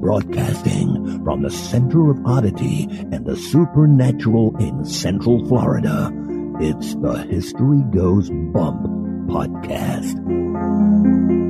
Broadcasting 0.00 1.24
from 1.24 1.42
the 1.42 1.50
center 1.50 2.10
of 2.10 2.24
oddity 2.24 2.86
and 3.10 3.26
the 3.26 3.36
supernatural 3.36 4.56
in 4.58 4.84
Central 4.84 5.44
Florida, 5.48 6.10
it's 6.60 6.94
the 6.96 7.26
History 7.28 7.82
Goes 7.90 8.30
Bump 8.30 8.82
podcast. 9.28 11.41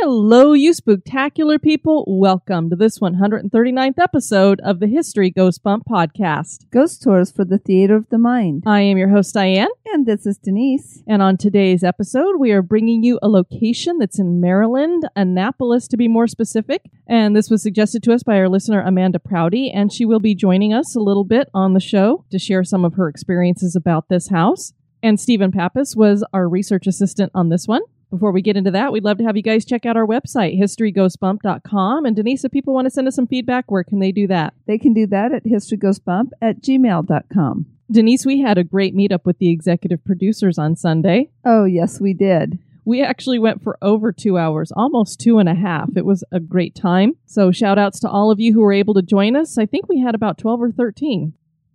Hello, 0.00 0.52
you 0.52 0.70
spooktacular 0.70 1.60
people. 1.60 2.04
Welcome 2.06 2.70
to 2.70 2.76
this 2.76 3.00
139th 3.00 3.98
episode 3.98 4.60
of 4.60 4.78
the 4.78 4.86
History 4.86 5.28
Goes 5.28 5.58
Bump 5.58 5.86
podcast. 5.90 6.70
Ghost 6.70 7.02
Tours 7.02 7.32
for 7.32 7.44
the 7.44 7.58
Theater 7.58 7.96
of 7.96 8.08
the 8.08 8.16
Mind. 8.16 8.62
I 8.64 8.82
am 8.82 8.96
your 8.96 9.08
host, 9.08 9.34
Diane. 9.34 9.66
And 9.86 10.06
this 10.06 10.24
is 10.24 10.38
Denise. 10.38 11.02
And 11.08 11.20
on 11.20 11.36
today's 11.36 11.82
episode, 11.82 12.36
we 12.38 12.52
are 12.52 12.62
bringing 12.62 13.02
you 13.02 13.18
a 13.22 13.28
location 13.28 13.98
that's 13.98 14.20
in 14.20 14.40
Maryland, 14.40 15.08
Annapolis 15.16 15.88
to 15.88 15.96
be 15.96 16.06
more 16.06 16.28
specific. 16.28 16.84
And 17.08 17.34
this 17.34 17.50
was 17.50 17.60
suggested 17.60 18.04
to 18.04 18.12
us 18.12 18.22
by 18.22 18.38
our 18.38 18.48
listener, 18.48 18.80
Amanda 18.80 19.18
Prouty. 19.18 19.68
And 19.72 19.92
she 19.92 20.04
will 20.04 20.20
be 20.20 20.36
joining 20.36 20.72
us 20.72 20.94
a 20.94 21.00
little 21.00 21.24
bit 21.24 21.48
on 21.52 21.74
the 21.74 21.80
show 21.80 22.24
to 22.30 22.38
share 22.38 22.62
some 22.62 22.84
of 22.84 22.94
her 22.94 23.08
experiences 23.08 23.74
about 23.74 24.08
this 24.08 24.28
house. 24.28 24.72
And 25.02 25.18
Stephen 25.18 25.50
Pappas 25.50 25.96
was 25.96 26.24
our 26.32 26.48
research 26.48 26.86
assistant 26.86 27.32
on 27.34 27.48
this 27.48 27.66
one. 27.66 27.82
Before 28.10 28.32
we 28.32 28.40
get 28.40 28.56
into 28.56 28.70
that, 28.70 28.90
we'd 28.90 29.04
love 29.04 29.18
to 29.18 29.24
have 29.24 29.36
you 29.36 29.42
guys 29.42 29.66
check 29.66 29.84
out 29.84 29.96
our 29.96 30.06
website, 30.06 30.58
historygoesbump.com. 30.58 32.06
And 32.06 32.16
Denise, 32.16 32.44
if 32.44 32.52
people 32.52 32.72
want 32.72 32.86
to 32.86 32.90
send 32.90 33.06
us 33.06 33.14
some 33.14 33.26
feedback, 33.26 33.70
where 33.70 33.84
can 33.84 33.98
they 33.98 34.12
do 34.12 34.26
that? 34.28 34.54
They 34.66 34.78
can 34.78 34.94
do 34.94 35.06
that 35.08 35.32
at 35.32 35.44
historyghostbump 35.44 36.30
at 36.40 36.62
gmail.com. 36.62 37.66
Denise, 37.90 38.24
we 38.26 38.40
had 38.40 38.58
a 38.58 38.64
great 38.64 38.96
meetup 38.96 39.24
with 39.24 39.38
the 39.38 39.50
executive 39.50 40.04
producers 40.04 40.58
on 40.58 40.76
Sunday. 40.76 41.30
Oh, 41.44 41.64
yes, 41.64 42.00
we 42.00 42.14
did. 42.14 42.58
We 42.84 43.02
actually 43.02 43.38
went 43.38 43.62
for 43.62 43.76
over 43.82 44.12
two 44.12 44.38
hours, 44.38 44.72
almost 44.72 45.20
two 45.20 45.38
and 45.38 45.48
a 45.48 45.54
half. 45.54 45.90
It 45.94 46.06
was 46.06 46.24
a 46.32 46.40
great 46.40 46.74
time. 46.74 47.16
So, 47.26 47.52
shout 47.52 47.78
outs 47.78 48.00
to 48.00 48.08
all 48.08 48.30
of 48.30 48.40
you 48.40 48.54
who 48.54 48.60
were 48.60 48.72
able 48.72 48.94
to 48.94 49.02
join 49.02 49.36
us. 49.36 49.58
I 49.58 49.66
think 49.66 49.88
we 49.88 50.00
had 50.00 50.14
about 50.14 50.38
12 50.38 50.62
or 50.62 50.72
13. 50.72 51.34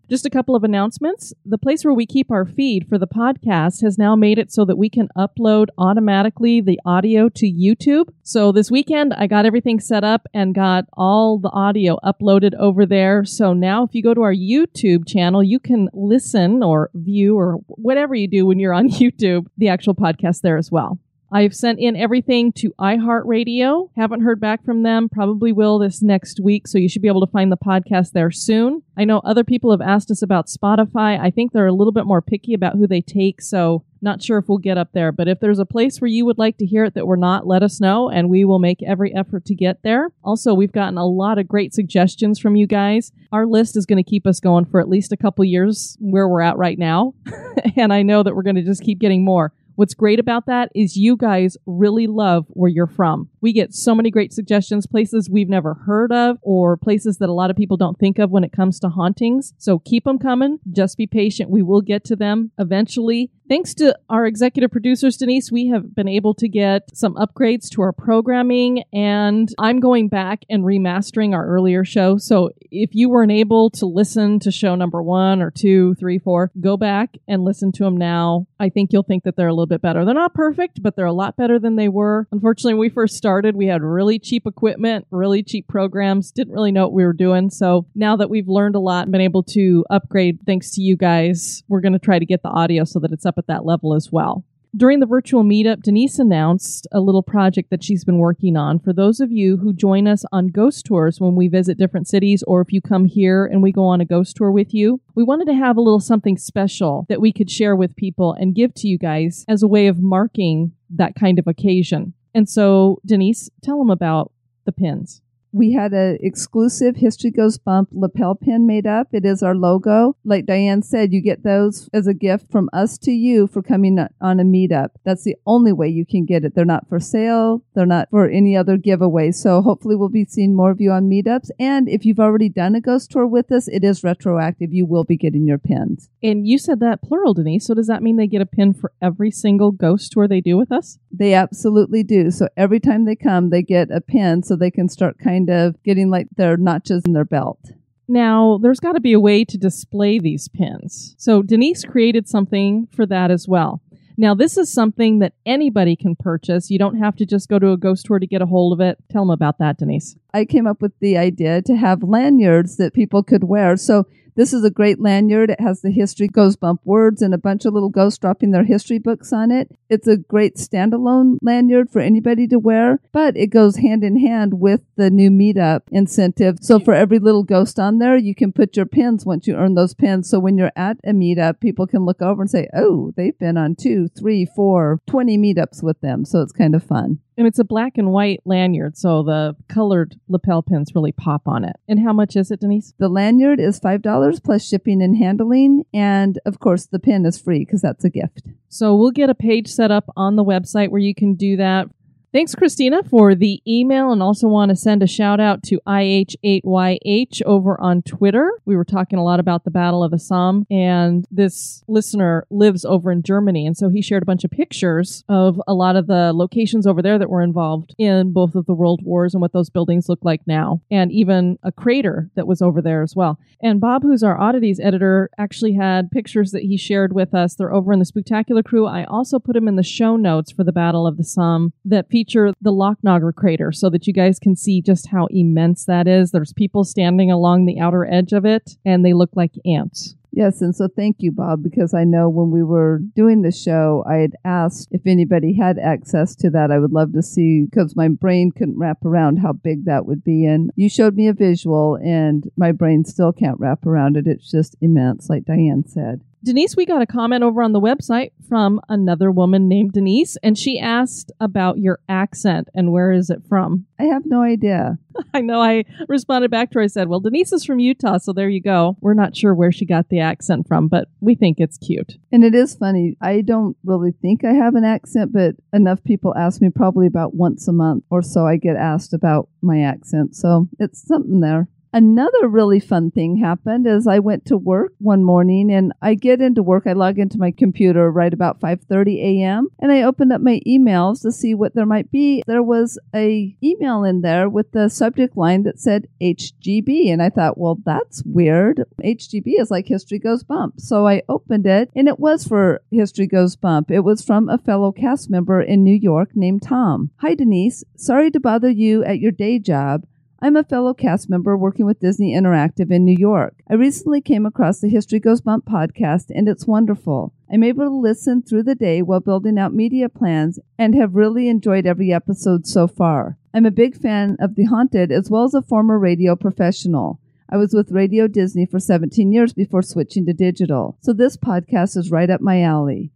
Just 0.10 0.26
a 0.26 0.30
couple 0.30 0.54
of 0.54 0.66
announcements. 0.66 1.34
The 1.46 1.58
place 1.58 1.86
where 1.86 1.94
we 1.94 2.06
keep 2.06 2.30
our 2.30 2.46
feed 2.46 2.88
for 2.90 2.98
the 2.98 3.08
podcast 3.08 3.82
has 3.84 3.98
now 3.98 4.18
made 4.18 4.38
it 4.38 4.52
so 4.52 4.66
that 4.66 4.78
we 4.78 4.90
can 4.90 5.08
upload 5.18 5.68
automatically 5.78 6.60
the 6.60 6.80
audio 6.86 7.30
to 7.30 7.46
YouTube. 7.46 8.10
So 8.22 8.52
this 8.52 8.70
weekend, 8.70 9.14
I 9.14 9.28
got 9.28 9.46
everything 9.46 9.80
set 9.80 10.04
up 10.04 10.28
and 10.34 10.54
got 10.54 10.86
all 10.94 11.40
the 11.40 11.52
audio 11.52 11.98
uploaded 12.04 12.54
over 12.56 12.86
there. 12.86 13.24
So 13.24 13.54
now, 13.54 13.86
if 13.86 13.96
you 13.96 14.04
go 14.04 14.14
to 14.14 14.24
our 14.24 14.34
YouTube 14.34 15.08
channel, 15.08 15.42
you 15.42 15.58
can 15.58 15.88
listen 15.94 16.64
or 16.64 16.90
view 16.94 17.38
or 17.38 17.54
whatever 17.68 18.14
you 18.14 18.28
do 18.28 18.46
when 18.46 18.60
you're 18.60 18.74
on 18.74 18.90
YouTube, 18.90 19.48
the 19.58 19.70
actual 19.70 19.96
podcast 19.96 20.42
there 20.42 20.58
as 20.58 20.70
well. 20.70 21.00
I've 21.34 21.56
sent 21.56 21.80
in 21.80 21.96
everything 21.96 22.52
to 22.54 22.76
iHeartRadio. 22.80 23.90
Haven't 23.96 24.22
heard 24.22 24.40
back 24.40 24.64
from 24.64 24.84
them. 24.84 25.10
Probably 25.10 25.52
will 25.52 25.80
this 25.80 26.04
next 26.04 26.40
week. 26.40 26.68
So 26.68 26.78
you 26.78 26.88
should 26.88 27.02
be 27.02 27.08
able 27.08 27.26
to 27.26 27.32
find 27.32 27.52
the 27.52 27.58
podcast 27.58 28.12
there 28.12 28.30
soon. 28.30 28.84
I 28.96 29.04
know 29.04 29.18
other 29.26 29.44
people 29.44 29.72
have 29.72 29.82
asked 29.82 30.12
us 30.12 30.22
about 30.22 30.46
Spotify. 30.46 31.20
I 31.20 31.32
think 31.32 31.52
they're 31.52 31.66
a 31.66 31.74
little 31.74 31.92
bit 31.92 32.06
more 32.06 32.22
picky 32.22 32.54
about 32.54 32.76
who 32.76 32.86
they 32.86 33.02
take. 33.02 33.42
So 33.42 33.84
not 34.00 34.22
sure 34.22 34.38
if 34.38 34.48
we'll 34.48 34.60
get 34.60 34.78
up 34.78 34.90
there. 34.94 35.12
But 35.12 35.28
if 35.28 35.40
there's 35.40 35.58
a 35.58 35.66
place 35.66 36.00
where 36.00 36.10
you 36.10 36.24
would 36.26 36.38
like 36.38 36.58
to 36.58 36.68
hear 36.68 36.84
it 36.84 36.94
that 36.94 37.08
we're 37.08 37.16
not, 37.16 37.48
let 37.48 37.64
us 37.64 37.82
know 37.82 38.10
and 38.10 38.30
we 38.30 38.46
will 38.46 38.60
make 38.60 38.84
every 38.84 39.16
effort 39.16 39.46
to 39.46 39.56
get 39.56 39.82
there. 39.82 40.10
Also, 40.24 40.54
we've 40.54 40.72
gotten 40.72 41.00
a 41.00 41.08
lot 41.08 41.40
of 41.40 41.48
great 41.48 41.74
suggestions 41.74 42.38
from 42.38 42.56
you 42.56 42.68
guys. 42.68 43.12
Our 43.32 43.48
list 43.48 43.76
is 43.76 43.88
going 43.88 44.04
to 44.04 44.08
keep 44.08 44.28
us 44.28 44.40
going 44.40 44.66
for 44.66 44.80
at 44.80 44.90
least 44.90 45.12
a 45.12 45.18
couple 45.18 45.44
years 45.46 45.98
where 46.00 46.28
we're 46.28 46.42
at 46.42 46.58
right 46.58 46.78
now. 46.78 47.16
and 47.76 47.92
I 47.92 48.04
know 48.04 48.22
that 48.22 48.36
we're 48.36 48.44
going 48.44 48.58
to 48.58 48.62
just 48.62 48.84
keep 48.84 49.00
getting 49.00 49.26
more. 49.26 49.52
What's 49.76 49.94
great 49.94 50.20
about 50.20 50.46
that 50.46 50.72
is 50.76 50.98
you 50.98 51.18
guys 51.18 51.58
really 51.66 52.08
love 52.08 52.46
where 52.50 52.70
you're 52.70 52.88
from. 52.88 53.30
We 53.42 53.54
get 53.54 53.74
so 53.74 53.96
many 53.96 54.12
great 54.12 54.32
suggestions, 54.32 54.86
places 54.86 55.30
we've 55.30 55.50
never 55.50 55.74
heard 55.74 56.12
of, 56.12 56.38
or 56.42 56.78
places 56.78 57.18
that 57.18 57.30
a 57.30 57.34
lot 57.34 57.50
of 57.50 57.58
people 57.58 57.78
don't 57.78 58.00
think 58.00 58.20
of 58.20 58.30
when 58.30 58.44
it 58.44 58.52
comes 58.52 58.80
to 58.82 58.90
hauntings. 58.90 59.54
So 59.58 59.80
keep 59.80 60.04
them 60.04 60.20
coming. 60.20 60.60
Just 60.72 60.98
be 60.98 61.08
patient. 61.08 61.50
We 61.50 61.62
will 61.62 61.82
get 61.82 62.04
to 62.06 62.16
them 62.16 62.52
eventually. 62.58 63.32
Thanks 63.50 63.74
to 63.76 63.98
our 64.10 64.26
executive 64.26 64.72
producers, 64.72 65.18
Denise, 65.18 65.52
we 65.52 65.68
have 65.68 65.94
been 65.94 66.08
able 66.08 66.34
to 66.36 66.48
get 66.48 66.84
some 66.96 67.14
upgrades 67.16 67.70
to 67.72 67.82
our 67.82 67.92
programming, 67.92 68.84
and 68.94 69.50
I'm 69.60 69.82
going 69.82 70.08
back 70.08 70.44
and 70.50 70.64
remastering 70.64 71.34
our 71.34 71.46
earlier 71.46 71.84
show. 71.84 72.18
So 72.18 72.52
if 72.72 72.92
you 72.94 73.10
weren't 73.10 73.34
able 73.34 73.70
to 73.72 73.86
listen 73.86 74.40
to 74.40 74.52
show 74.52 74.76
number 74.76 75.04
one 75.04 75.42
or 75.42 75.52
two, 75.52 75.94
three, 75.96 76.20
four, 76.20 76.52
go 76.62 76.78
back 76.78 77.18
and 77.28 77.44
listen 77.44 77.74
to 77.74 77.84
them 77.84 77.98
now. 77.98 78.48
I 78.64 78.70
think 78.70 78.94
you'll 78.94 79.04
think 79.04 79.26
that 79.26 79.36
they're 79.36 79.50
a 79.50 79.54
little 79.54 79.68
bit 79.68 79.82
better. 79.82 80.06
They're 80.06 80.14
not 80.14 80.34
perfect, 80.34 80.82
but 80.82 80.96
they're 80.96 81.06
a 81.06 81.12
lot 81.12 81.36
better 81.36 81.60
than 81.60 81.76
they 81.76 81.90
were. 81.90 82.30
Unfortunately, 82.32 82.76
when 82.76 82.80
we 82.80 82.90
first 82.90 83.18
started, 83.18 83.58
we 83.58 83.68
had 83.68 83.82
really 83.82 84.20
cheap 84.20 84.48
equipment, 84.48 85.06
really 85.12 85.44
cheap 85.44 85.68
programs, 85.68 86.32
didn't 86.32 86.54
really 86.54 86.72
know 86.72 86.84
what 86.84 86.94
we 86.94 87.04
were 87.04 87.12
doing. 87.12 87.50
So 87.50 87.86
now 87.94 88.16
that 88.16 88.30
we've 88.30 88.48
learned 88.48 88.76
a 88.76 88.80
lot 88.80 89.04
and 89.04 89.12
been 89.12 89.20
able 89.20 89.44
to 89.44 89.84
upgrade 89.90 90.40
thanks 90.46 90.72
to 90.76 90.82
you 90.82 90.96
guys, 90.96 91.62
we're 91.68 91.82
going 91.82 91.92
to 91.92 92.00
try 92.00 92.20
to 92.20 92.26
get 92.26 92.42
the 92.42 92.50
audio 92.50 92.86
so 92.86 93.00
that 93.00 93.12
it's 93.12 93.26
up 93.26 93.38
at 93.38 93.48
that 93.48 93.66
level 93.66 93.96
as 93.96 94.10
well. 94.14 94.46
During 94.76 95.02
the 95.02 95.06
virtual 95.06 95.44
meetup, 95.44 95.84
Denise 95.84 96.18
announced 96.18 96.88
a 96.92 97.00
little 97.00 97.22
project 97.22 97.70
that 97.70 97.84
she's 97.84 98.04
been 98.04 98.18
working 98.18 98.58
on. 98.58 98.80
For 98.80 98.92
those 98.92 99.20
of 99.20 99.32
you 99.32 99.58
who 99.58 99.72
join 99.72 100.08
us 100.08 100.26
on 100.32 100.48
ghost 100.48 100.84
tours 100.88 101.20
when 101.20 101.36
we 101.36 101.48
visit 101.48 101.78
different 101.78 102.08
cities, 102.08 102.42
or 102.48 102.60
if 102.60 102.74
you 102.74 102.82
come 102.82 103.06
here 103.06 103.46
and 103.46 103.62
we 103.62 103.72
go 103.72 103.84
on 103.84 104.02
a 104.02 104.06
ghost 104.06 104.36
tour 104.36 104.50
with 104.50 104.74
you, 104.74 105.00
we 105.14 105.24
wanted 105.24 105.46
to 105.46 105.54
have 105.54 105.78
a 105.78 105.82
little 105.82 106.00
something 106.00 106.40
special 106.40 107.06
that 107.08 107.22
we 107.22 107.32
could 107.32 107.52
share 107.52 107.76
with 107.76 107.96
people 107.96 108.34
and 108.34 108.56
give 108.56 108.74
to 108.74 108.88
you 108.88 108.98
guys 108.98 109.46
as 109.48 109.62
a 109.62 109.68
way 109.68 109.86
of 109.86 110.02
marking 110.02 110.72
that 110.90 111.14
kind 111.14 111.38
of 111.38 111.46
occasion. 111.46 112.16
And 112.34 112.50
so, 112.50 113.00
Denise, 113.06 113.52
tell 113.62 113.78
them 113.78 113.92
about 113.92 114.32
the 114.66 114.72
pins 114.72 115.22
we 115.54 115.72
had 115.74 115.94
an 115.94 116.18
exclusive 116.20 116.96
History 116.96 117.30
Goes 117.30 117.60
Bump 117.60 117.90
lapel 117.92 118.34
pin 118.34 118.66
made 118.66 118.88
up. 118.88 119.08
It 119.12 119.24
is 119.24 119.44
our 119.44 119.54
logo. 119.54 120.18
Like 120.26 120.48
Diane 120.48 120.82
said, 120.82 121.14
you 121.14 121.22
get 121.22 121.44
those 121.44 121.90
as 121.94 122.08
a 122.08 122.14
gift 122.14 122.52
from 122.52 122.70
us 122.74 122.98
to 123.00 123.12
you 123.12 123.46
for 123.46 123.62
coming 123.62 124.00
on 124.20 124.40
a 124.40 124.44
meetup. 124.44 124.90
That's 125.06 125.24
the 125.24 125.36
only 125.46 125.72
way 125.72 125.88
you 125.88 126.08
can 126.08 126.26
get 126.26 126.44
it. 126.44 126.56
They're 126.56 126.66
not 126.66 126.90
for 126.90 127.00
sale. 127.00 127.64
They're 127.76 127.86
not 127.86 128.10
for 128.10 128.28
any 128.28 128.58
other 128.58 128.78
giveaway. 128.78 129.32
So 129.32 129.62
hopefully 129.62 129.96
we'll 129.96 130.10
be 130.10 130.26
seeing 130.26 130.56
more 130.56 130.72
of 130.72 130.82
you 130.82 130.92
on 130.92 131.08
meetups. 131.10 131.50
And 131.60 131.88
if 131.88 132.04
you've 132.04 132.20
already 132.20 132.50
done 132.50 132.74
a 132.74 132.82
ghost 132.82 133.12
tour 133.12 133.28
with 133.28 133.52
us, 133.52 133.68
it 133.68 133.84
is 133.84 134.04
retroactive. 134.04 134.74
You 134.74 134.88
will 134.88 135.04
be 135.04 135.18
getting 135.18 135.46
your 135.46 135.60
pins. 135.60 136.10
And 136.24 136.48
you 136.48 136.58
said 136.58 136.80
that 136.80 137.04
plural, 137.04 137.36
Denise. 137.36 137.68
So 137.68 137.76
does 137.76 137.88
that 137.88 138.02
mean 138.02 138.18
they 138.18 138.26
get 138.28 138.42
a 138.42 138.48
pin 138.48 138.74
for 138.74 138.92
every 139.02 139.30
single 139.30 139.72
ghost 139.72 140.12
tour 140.14 140.28
they 140.28 140.42
do 140.42 140.58
with 140.58 140.72
us? 140.72 140.98
They 141.12 141.36
absolutely 141.36 142.02
do. 142.02 142.32
So 142.32 142.48
every 142.58 142.80
time 142.80 143.06
they 143.06 143.16
come, 143.16 143.52
they 143.52 143.62
get 143.62 143.92
a 143.92 144.02
pin 144.02 144.42
so 144.42 144.56
they 144.56 144.72
can 144.72 144.90
start 144.90 145.20
kind 145.20 145.43
of 145.50 145.82
getting 145.84 146.10
like 146.10 146.28
their 146.36 146.58
notches 146.58 147.04
in 147.06 147.14
their 147.14 147.26
belt. 147.26 147.60
Now, 148.08 148.60
there's 148.62 148.80
got 148.80 148.94
to 148.94 149.00
be 149.00 149.14
a 149.14 149.20
way 149.20 149.46
to 149.46 149.58
display 149.58 150.20
these 150.20 150.48
pins. 150.48 151.16
So 151.18 151.42
Denise 151.42 151.86
created 151.86 152.28
something 152.28 152.88
for 152.94 153.06
that 153.06 153.32
as 153.32 153.48
well. 153.48 153.82
Now, 154.18 154.36
this 154.36 154.58
is 154.58 154.72
something 154.72 155.20
that 155.20 155.34
anybody 155.46 155.96
can 155.96 156.16
purchase. 156.16 156.70
You 156.70 156.78
don't 156.78 157.00
have 157.00 157.16
to 157.16 157.26
just 157.26 157.50
go 157.50 157.58
to 157.58 157.72
a 157.72 157.78
ghost 157.78 158.06
tour 158.06 158.20
to 158.20 158.28
get 158.28 158.42
a 158.42 158.46
hold 158.46 158.74
of 158.74 158.80
it. 158.80 158.98
Tell 159.10 159.24
them 159.24 159.32
about 159.32 159.58
that, 159.58 159.78
Denise. 159.78 160.16
I 160.34 160.46
came 160.46 160.68
up 160.68 160.82
with 160.82 160.92
the 161.00 161.18
idea 161.18 161.62
to 161.64 161.76
have 161.76 162.04
lanyards 162.04 162.78
that 162.78 162.94
people 162.94 163.24
could 163.24 163.46
wear. 163.46 163.76
So 163.76 164.06
this 164.36 164.54
is 164.54 164.64
a 164.64 164.72
great 164.72 165.00
lanyard. 165.00 165.50
It 165.50 165.62
has 165.62 165.82
the 165.82 165.92
history 165.92 166.28
Goes 166.28 166.56
Bump 166.56 166.82
words 166.84 167.22
and 167.22 167.34
a 167.34 167.38
bunch 167.38 167.66
of 167.66 167.74
little 167.74 167.90
ghosts 167.90 168.20
dropping 168.20 168.52
their 168.52 168.64
history 168.64 169.00
books 169.00 169.32
on 169.32 169.52
it. 169.52 169.70
It's 169.90 170.08
a 170.08 170.18
great 170.18 170.56
standalone 170.56 171.38
lanyard 171.42 171.90
for 171.90 172.00
anybody 172.00 172.48
to 172.48 172.60
wear, 172.60 173.00
but 173.12 173.38
it 173.38 173.48
goes 173.48 173.78
hand 173.78 174.04
in 174.04 174.20
hand 174.20 174.60
with 174.60 174.82
the 174.96 175.10
new 175.10 175.30
meetup 175.30 175.82
incentive. 175.92 176.58
So 176.62 176.80
for 176.80 176.94
every 176.94 177.20
little 177.20 177.44
ghost 177.44 177.80
on 177.80 178.00
there, 178.00 178.18
you 178.18 178.34
can 178.36 178.52
put 178.52 178.76
your 178.76 178.86
pins 178.86 179.26
once 179.26 179.48
you 179.48 179.56
earn 179.56 179.76
those 179.76 179.94
pins. 179.94 180.30
So 180.30 180.40
when 180.40 180.58
you're 180.58 180.72
at 180.76 180.98
a 181.04 181.12
meetup, 181.12 181.60
people 181.60 181.88
can 181.88 182.06
look 182.06 182.22
over 182.22 182.42
and 182.42 182.52
say, 182.52 182.68
oh, 182.76 183.14
they've 183.16 183.38
been 183.38 183.58
on 183.58 183.76
two, 183.76 184.08
three, 184.08 184.46
four, 184.46 185.02
20 185.08 185.38
meetups 185.38 185.84
with 185.84 186.00
them. 186.02 186.26
So 186.26 186.42
it's 186.42 186.52
kind 186.52 186.76
of 186.76 186.84
fun. 186.84 187.20
And 187.38 187.48
it's 187.48 187.60
a 187.60 187.64
black 187.64 187.98
and 187.98 188.12
white 188.12 188.42
lanyard, 188.46 188.98
so 188.98 189.24
the 189.24 189.56
colored 189.68 190.20
lapel 190.28 190.62
pins 190.62 190.94
really 190.94 191.12
pop 191.12 191.48
on 191.48 191.64
it. 191.64 191.76
And 191.88 192.00
how 192.00 192.14
much 192.14 192.36
is 192.36 192.52
it, 192.52 192.60
Denise? 192.60 192.94
The 193.00 193.10
lanyard 193.10 193.60
is 193.60 193.80
$5 193.80 194.44
plus 194.44 194.68
shipping 194.68 195.02
and 195.02 195.18
handling. 195.18 195.86
And 195.94 196.40
of 196.46 196.60
course, 196.60 196.86
the 196.86 197.00
pin 197.00 197.26
is 197.26 197.40
free 197.40 197.66
because 197.66 197.82
that's 197.82 198.04
a 198.04 198.10
gift. 198.10 198.44
So 198.70 198.96
we'll 198.96 199.12
get 199.12 199.30
a 199.30 199.36
page 199.36 199.68
set 199.68 199.92
up 199.92 200.10
on 200.16 200.36
the 200.36 200.44
website 200.44 200.90
where 200.90 201.02
you 201.02 201.16
can 201.16 201.36
do 201.36 201.58
that. 201.58 201.88
Thanks, 202.34 202.56
Christina, 202.56 203.04
for 203.04 203.36
the 203.36 203.62
email, 203.68 204.12
and 204.12 204.24
also 204.24 204.48
want 204.48 204.70
to 204.70 204.76
send 204.76 205.04
a 205.04 205.08
shout 205.08 205.40
out 205.40 205.62
to 205.66 205.80
IH8YH 205.88 207.44
over 207.44 207.80
on 207.80 208.02
Twitter. 208.02 208.52
We 208.66 208.76
were 208.76 208.84
talking 208.84 209.20
a 209.20 209.24
lot 209.24 209.40
about 209.40 209.66
the 209.66 209.70
Battle 209.70 210.04
of 210.04 210.20
Somme, 210.20 210.66
and 210.72 211.28
this 211.30 211.84
listener 211.88 212.48
lives 212.50 212.86
over 212.86 213.12
in 213.12 213.22
Germany, 213.22 213.68
and 213.68 213.78
so 213.78 213.90
he 213.90 214.02
shared 214.02 214.24
a 214.24 214.26
bunch 214.26 214.44
of 214.44 214.50
pictures 214.50 215.24
of 215.30 215.62
a 215.68 215.76
lot 215.76 215.96
of 215.96 216.08
the 216.08 216.34
locations 216.34 216.88
over 216.88 217.04
there 217.04 217.20
that 217.20 217.30
were 217.30 217.44
involved 217.44 217.94
in 218.00 218.34
both 218.34 218.56
of 218.56 218.66
the 218.66 218.74
world 218.74 219.02
wars 219.04 219.36
and 219.36 219.42
what 219.42 219.54
those 219.54 219.70
buildings 219.70 220.10
look 220.10 220.22
like 220.24 220.42
now, 220.48 220.82
and 220.90 221.12
even 221.12 221.60
a 221.62 221.72
crater 221.72 222.32
that 222.34 222.48
was 222.48 222.64
over 222.64 222.82
there 222.82 223.04
as 223.04 223.16
well. 223.16 223.38
And 223.62 223.80
Bob, 223.80 224.02
who's 224.02 224.24
our 224.24 224.42
oddities 224.42 224.80
editor, 224.80 225.30
actually 225.38 225.76
had 225.76 226.10
pictures 226.10 226.50
that 226.50 226.64
he 226.64 226.78
shared 226.78 227.14
with 227.14 227.36
us. 227.36 227.54
They're 227.54 227.72
over 227.72 227.94
in 227.94 228.00
the 228.00 228.06
Spooktacular 228.06 228.66
Crew. 228.66 228.88
I 228.88 229.04
also 229.04 229.38
put 229.38 229.54
them 229.54 229.68
in 229.68 229.76
the 229.76 229.84
show 229.84 230.16
notes 230.16 230.52
for 230.52 230.64
the 230.64 230.72
Battle 230.72 231.06
of 231.06 231.18
the 231.18 231.24
Somme 231.24 231.74
that 231.86 232.10
feature 232.24 232.54
the 232.62 232.72
Lochnagar 232.72 233.36
crater 233.36 233.74
so 233.74 233.90
that 233.90 234.08
you 234.08 234.14
guys 234.14 234.40
can 234.40 234.56
see 234.56 234.82
just 234.82 235.10
how 235.10 235.28
immense 235.30 235.84
that 235.86 236.08
is. 236.08 236.32
There's 236.32 236.54
people 236.54 236.86
standing 236.86 237.30
along 237.30 237.66
the 237.66 237.82
outer 237.82 238.06
edge 238.06 238.32
of 238.32 238.46
it, 238.46 238.78
and 238.86 239.04
they 239.04 239.14
look 239.14 239.32
like 239.36 239.52
ants. 239.66 240.16
Yes, 240.32 240.62
and 240.62 240.74
so 240.74 240.88
thank 240.88 241.18
you, 241.20 241.34
Bob, 241.34 241.62
because 241.62 241.94
I 241.94 242.06
know 242.06 242.30
when 242.30 242.50
we 242.50 242.64
were 242.64 243.00
doing 243.14 243.42
the 243.42 243.52
show, 243.52 244.06
I 244.10 244.16
had 244.16 244.36
asked 244.46 244.88
if 244.92 245.02
anybody 245.06 245.54
had 245.54 245.78
access 245.78 246.34
to 246.38 246.50
that. 246.52 246.72
I 246.72 246.80
would 246.80 246.94
love 246.94 247.12
to 247.14 247.22
see, 247.22 247.66
because 247.66 247.96
my 247.96 248.08
brain 248.08 248.52
couldn't 248.52 248.80
wrap 248.80 249.04
around 249.04 249.38
how 249.38 249.52
big 249.52 249.84
that 249.86 250.06
would 250.06 250.24
be. 250.24 250.46
And 250.46 250.72
you 250.78 250.90
showed 250.90 251.16
me 251.16 251.28
a 251.28 251.34
visual, 251.34 252.00
and 252.04 252.50
my 252.56 252.72
brain 252.72 253.04
still 253.04 253.34
can't 253.34 253.60
wrap 253.60 253.86
around 253.86 254.16
it. 254.16 254.28
It's 254.28 254.50
just 254.50 254.78
immense, 254.80 255.30
like 255.30 255.44
Diane 255.44 255.84
said. 255.86 256.22
Denise, 256.44 256.76
we 256.76 256.86
got 256.86 257.02
a 257.02 257.08
comment 257.08 257.42
over 257.42 257.64
on 257.64 257.72
the 257.72 257.80
website 257.80 258.32
from 258.50 258.82
another 258.90 259.32
woman 259.32 259.70
named 259.70 259.94
Denise, 259.94 260.36
and 260.44 260.58
she 260.58 260.78
asked 260.78 261.32
about 261.40 261.78
your 261.78 262.00
accent 262.10 262.68
and 262.76 262.92
where 262.92 263.14
is 263.14 263.30
it 263.30 263.42
from? 263.48 263.86
I 264.00 264.04
have 264.04 264.24
no 264.26 264.42
idea. 264.42 264.98
I 265.34 265.40
know 265.40 265.62
I 265.62 265.86
responded 266.10 266.52
back 266.52 266.72
to 266.72 266.80
her. 266.80 266.84
I 266.84 266.88
said, 266.88 267.08
Well, 267.08 267.22
Denise 267.22 267.54
is 267.54 267.64
from 267.64 267.80
Utah, 267.80 268.18
so 268.18 268.34
there 268.34 268.50
you 268.50 268.62
go. 268.62 268.98
We're 269.00 269.14
not 269.14 269.38
sure 269.38 269.56
where 269.56 269.72
she 269.72 269.86
got 269.86 270.10
the 270.10 270.20
accent 270.20 270.68
from, 270.68 270.90
but 270.90 271.08
we 271.22 271.34
think 271.34 271.62
it's 271.62 271.78
cute. 271.78 272.18
And 272.34 272.44
it 272.44 272.54
is 272.54 272.76
funny. 272.76 273.16
I 273.22 273.40
don't 273.40 273.78
really 273.86 274.12
think 274.12 274.44
I 274.44 274.52
have 274.52 274.76
an 274.76 274.84
accent, 274.84 275.32
but 275.32 275.56
enough 275.72 276.04
people 276.04 276.36
ask 276.36 276.62
me 276.62 276.70
probably 276.70 277.08
about 277.08 277.36
once 277.36 277.70
a 277.70 277.74
month 277.74 278.04
or 278.10 278.22
so 278.22 278.46
I 278.46 278.58
get 278.58 278.76
asked 278.76 279.14
about 279.14 279.48
my 279.62 279.82
accent. 279.82 280.36
So 280.36 280.68
it's 280.78 281.08
something 281.08 281.40
there. 281.40 281.70
Another 281.96 282.48
really 282.48 282.80
fun 282.80 283.12
thing 283.12 283.38
happened 283.38 283.86
as 283.86 284.08
I 284.08 284.18
went 284.18 284.46
to 284.46 284.58
work 284.58 284.94
one 284.98 285.24
morning 285.24 285.72
and 285.72 285.94
I 286.02 286.16
get 286.16 286.42
into 286.42 286.64
work. 286.64 286.88
I 286.88 286.94
log 286.94 287.20
into 287.20 287.38
my 287.38 287.52
computer 287.52 288.12
right 288.12 288.34
about 288.34 288.60
5:30 288.60 289.22
a.m. 289.22 289.68
and 289.80 289.92
I 289.92 290.02
opened 290.02 290.34
up 290.34 290.42
my 290.42 290.60
emails 290.68 291.22
to 291.22 291.32
see 291.32 291.54
what 291.54 291.76
there 291.76 291.86
might 291.86 292.10
be. 292.10 292.42
There 292.48 292.64
was 292.64 292.98
a 293.14 293.56
email 293.64 294.04
in 294.04 294.22
there 294.22 294.50
with 294.50 294.72
the 294.72 294.90
subject 294.90 295.38
line 295.38 295.62
that 295.64 295.80
said 295.80 296.08
HGB 296.20 297.12
and 297.12 297.22
I 297.22 297.30
thought, 297.30 297.60
"Well, 297.60 297.78
that's 297.86 298.24
weird. 298.24 298.86
HGB 299.04 299.60
is 299.60 299.70
like 299.70 299.88
History 299.88 300.18
Goes 300.18 300.44
Bump." 300.44 300.82
So 300.82 301.06
I 301.06 301.22
opened 301.30 301.68
it 301.68 301.92
and 301.96 302.08
it 302.08 302.20
was 302.20 302.44
for 302.44 302.82
History 302.90 303.28
Goes 303.28 303.56
Bump. 303.56 303.92
It 303.92 304.00
was 304.00 304.26
from 304.26 304.50
a 304.50 304.58
fellow 304.58 304.92
cast 304.92 305.30
member 305.30 305.62
in 305.62 305.84
New 305.84 306.00
York 306.12 306.36
named 306.36 306.64
Tom. 306.64 307.12
Hi 307.18 307.36
Denise, 307.36 307.84
sorry 307.96 308.32
to 308.32 308.40
bother 308.40 308.72
you 308.72 309.04
at 309.04 309.20
your 309.20 309.32
day 309.32 309.60
job. 309.60 310.06
I'm 310.44 310.58
a 310.58 310.64
fellow 310.66 310.94
cast 310.94 311.30
member 311.30 311.56
working 311.56 311.86
with 311.86 312.02
Disney 312.02 312.36
Interactive 312.36 312.92
in 312.92 313.06
New 313.06 313.16
York. 313.18 313.56
I 313.70 313.76
recently 313.76 314.20
came 314.20 314.46
across 314.46 314.82
the 314.82 314.90
History 314.90 315.18
Goes 315.18 315.40
Bump 315.40 315.64
podcast, 315.64 316.26
and 316.36 316.50
it's 316.50 316.68
wonderful. 316.68 317.34
I'm 317.50 317.64
able 317.64 317.86
to 317.86 317.96
listen 317.96 318.42
through 318.42 318.64
the 318.64 318.76
day 318.76 319.02
while 319.02 319.22
building 319.22 319.58
out 319.58 319.74
media 319.74 320.10
plans 320.10 320.60
and 320.78 320.96
have 320.96 321.16
really 321.16 321.48
enjoyed 321.48 321.86
every 321.86 322.12
episode 322.12 322.68
so 322.68 322.88
far. 322.90 323.38
I'm 323.54 323.66
a 323.66 323.72
big 323.72 323.96
fan 323.96 324.36
of 324.38 324.56
The 324.56 324.66
Haunted 324.66 325.14
as 325.14 325.30
well 325.30 325.46
as 325.46 325.54
a 325.54 325.62
former 325.62 325.98
radio 325.98 326.36
professional. 326.36 327.22
I 327.50 327.56
was 327.56 327.74
with 327.74 327.94
Radio 327.94 328.28
Disney 328.28 328.66
for 328.66 328.82
17 328.82 329.32
years 329.32 329.54
before 329.54 329.82
switching 329.82 330.26
to 330.26 330.34
digital, 330.34 330.98
so 331.00 331.14
this 331.14 331.38
podcast 331.38 331.96
is 331.96 332.12
right 332.12 332.30
up 332.30 332.42
my 332.42 332.62
alley. 332.62 333.12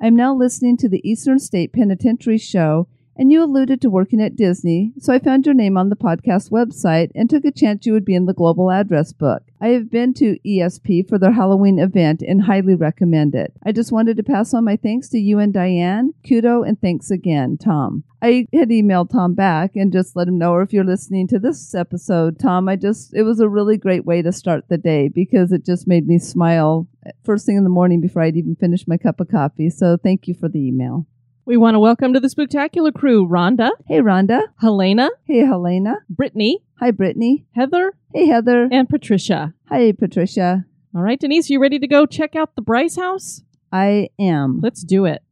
I'm 0.00 0.16
now 0.16 0.34
listening 0.34 0.76
to 0.78 0.88
the 0.88 1.08
Eastern 1.08 1.38
State 1.38 1.72
Penitentiary 1.72 2.38
show 2.38 2.88
and 3.16 3.30
you 3.30 3.42
alluded 3.42 3.80
to 3.80 3.90
working 3.90 4.20
at 4.20 4.36
Disney, 4.36 4.92
so 4.98 5.12
I 5.12 5.18
found 5.18 5.46
your 5.46 5.54
name 5.54 5.76
on 5.76 5.88
the 5.88 5.96
podcast 5.96 6.50
website 6.50 7.10
and 7.14 7.28
took 7.28 7.44
a 7.44 7.52
chance 7.52 7.86
you 7.86 7.92
would 7.92 8.04
be 8.04 8.14
in 8.14 8.26
the 8.26 8.32
global 8.32 8.70
address 8.70 9.12
book. 9.12 9.42
I 9.60 9.68
have 9.68 9.90
been 9.90 10.14
to 10.14 10.38
ESP 10.46 11.08
for 11.08 11.18
their 11.18 11.32
Halloween 11.32 11.78
event 11.78 12.22
and 12.22 12.42
highly 12.42 12.74
recommend 12.74 13.34
it. 13.34 13.52
I 13.64 13.72
just 13.72 13.92
wanted 13.92 14.16
to 14.16 14.22
pass 14.22 14.54
on 14.54 14.64
my 14.64 14.76
thanks 14.76 15.08
to 15.10 15.18
you 15.18 15.38
and 15.38 15.52
Diane. 15.52 16.14
Kudo 16.24 16.66
and 16.66 16.80
thanks 16.80 17.10
again, 17.10 17.58
Tom. 17.58 18.04
I 18.22 18.46
had 18.52 18.70
emailed 18.70 19.10
Tom 19.10 19.34
back 19.34 19.76
and 19.76 19.92
just 19.92 20.16
let 20.16 20.28
him 20.28 20.38
know, 20.38 20.52
or 20.52 20.62
if 20.62 20.72
you're 20.72 20.84
listening 20.84 21.26
to 21.28 21.38
this 21.38 21.74
episode, 21.74 22.38
Tom, 22.38 22.68
I 22.68 22.76
just, 22.76 23.14
it 23.14 23.24
was 23.24 23.40
a 23.40 23.48
really 23.48 23.76
great 23.76 24.04
way 24.04 24.22
to 24.22 24.32
start 24.32 24.68
the 24.68 24.78
day 24.78 25.08
because 25.08 25.52
it 25.52 25.64
just 25.66 25.86
made 25.86 26.06
me 26.06 26.18
smile 26.18 26.86
first 27.24 27.46
thing 27.46 27.56
in 27.56 27.64
the 27.64 27.70
morning 27.70 28.00
before 28.00 28.22
I'd 28.22 28.36
even 28.36 28.56
finished 28.56 28.88
my 28.88 28.96
cup 28.96 29.20
of 29.20 29.28
coffee. 29.28 29.70
So 29.70 29.96
thank 29.96 30.28
you 30.28 30.34
for 30.34 30.48
the 30.48 30.60
email. 30.60 31.06
We 31.44 31.56
want 31.56 31.74
to 31.74 31.80
welcome 31.80 32.12
to 32.14 32.20
the 32.20 32.28
Spooktacular 32.28 32.94
crew 32.94 33.26
Rhonda, 33.26 33.70
Hey, 33.86 33.98
Rhonda. 34.00 34.42
Helena, 34.60 35.10
Hey, 35.24 35.40
Helena. 35.44 35.96
Brittany, 36.08 36.62
Hi, 36.78 36.92
Brittany. 36.92 37.46
Heather, 37.54 37.92
Hey, 38.14 38.26
Heather. 38.26 38.68
and 38.70 38.88
Patricia. 38.88 39.52
Hi, 39.68 39.92
Patricia. 39.92 40.64
All 40.94 41.02
right, 41.02 41.18
Denise, 41.18 41.50
you 41.50 41.60
ready 41.60 41.78
to 41.80 41.86
go 41.88 42.06
check 42.06 42.36
out 42.36 42.54
the 42.54 42.62
Brice 42.62 42.96
house? 42.96 43.42
I 43.72 44.10
am. 44.20 44.60
Let's 44.62 44.84
do 44.84 45.04
it. 45.04 45.22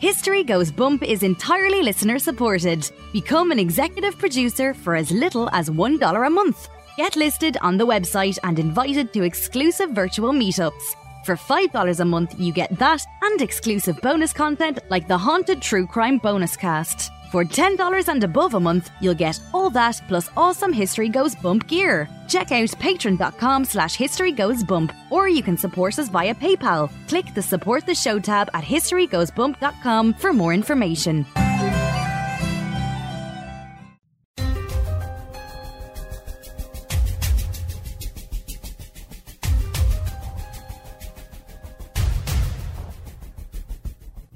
History 0.00 0.44
Goes 0.44 0.70
Bump 0.70 1.02
is 1.02 1.22
entirely 1.24 1.82
listener 1.82 2.18
supported. 2.20 2.88
Become 3.12 3.50
an 3.50 3.58
executive 3.58 4.16
producer 4.16 4.72
for 4.72 4.94
as 4.94 5.10
little 5.10 5.50
as 5.52 5.68
$1 5.68 6.26
a 6.26 6.30
month. 6.30 6.68
Get 6.98 7.14
listed 7.14 7.56
on 7.60 7.76
the 7.76 7.86
website 7.86 8.38
and 8.42 8.58
invited 8.58 9.12
to 9.12 9.22
exclusive 9.22 9.90
virtual 9.90 10.32
meetups. 10.32 10.96
For 11.24 11.36
$5 11.36 12.00
a 12.00 12.04
month, 12.04 12.34
you 12.40 12.52
get 12.52 12.76
that 12.80 13.06
and 13.22 13.40
exclusive 13.40 14.00
bonus 14.02 14.32
content 14.32 14.80
like 14.90 15.06
the 15.06 15.16
Haunted 15.16 15.62
True 15.62 15.86
Crime 15.86 16.18
Bonus 16.18 16.56
Cast. 16.56 17.12
For 17.30 17.44
$10 17.44 18.08
and 18.08 18.24
above 18.24 18.54
a 18.54 18.58
month, 18.58 18.90
you'll 19.00 19.14
get 19.14 19.40
all 19.54 19.70
that 19.70 20.02
plus 20.08 20.28
awesome 20.36 20.72
History 20.72 21.08
Goes 21.08 21.36
Bump 21.36 21.68
gear. 21.68 22.08
Check 22.26 22.50
out 22.50 22.70
patreon.com 22.70 23.64
slash 23.64 23.94
history 23.94 24.32
goes 24.32 24.64
bump, 24.64 24.92
or 25.08 25.28
you 25.28 25.44
can 25.44 25.56
support 25.56 26.00
us 26.00 26.08
via 26.08 26.34
PayPal. 26.34 26.90
Click 27.06 27.32
the 27.32 27.42
support 27.42 27.86
the 27.86 27.94
show 27.94 28.18
tab 28.18 28.50
at 28.54 28.64
historygoesbump.com 28.64 30.14
for 30.14 30.32
more 30.32 30.52
information. 30.52 31.24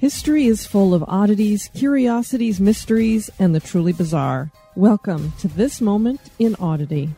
History 0.02 0.46
is 0.46 0.66
full 0.66 0.94
of 0.94 1.04
oddities, 1.06 1.70
curiosities, 1.74 2.60
mysteries, 2.60 3.30
and 3.38 3.54
the 3.54 3.60
truly 3.60 3.92
bizarre. 3.92 4.50
Welcome 4.74 5.32
to 5.38 5.46
this 5.46 5.80
moment 5.80 6.20
in 6.40 6.56
oddity. 6.56 7.10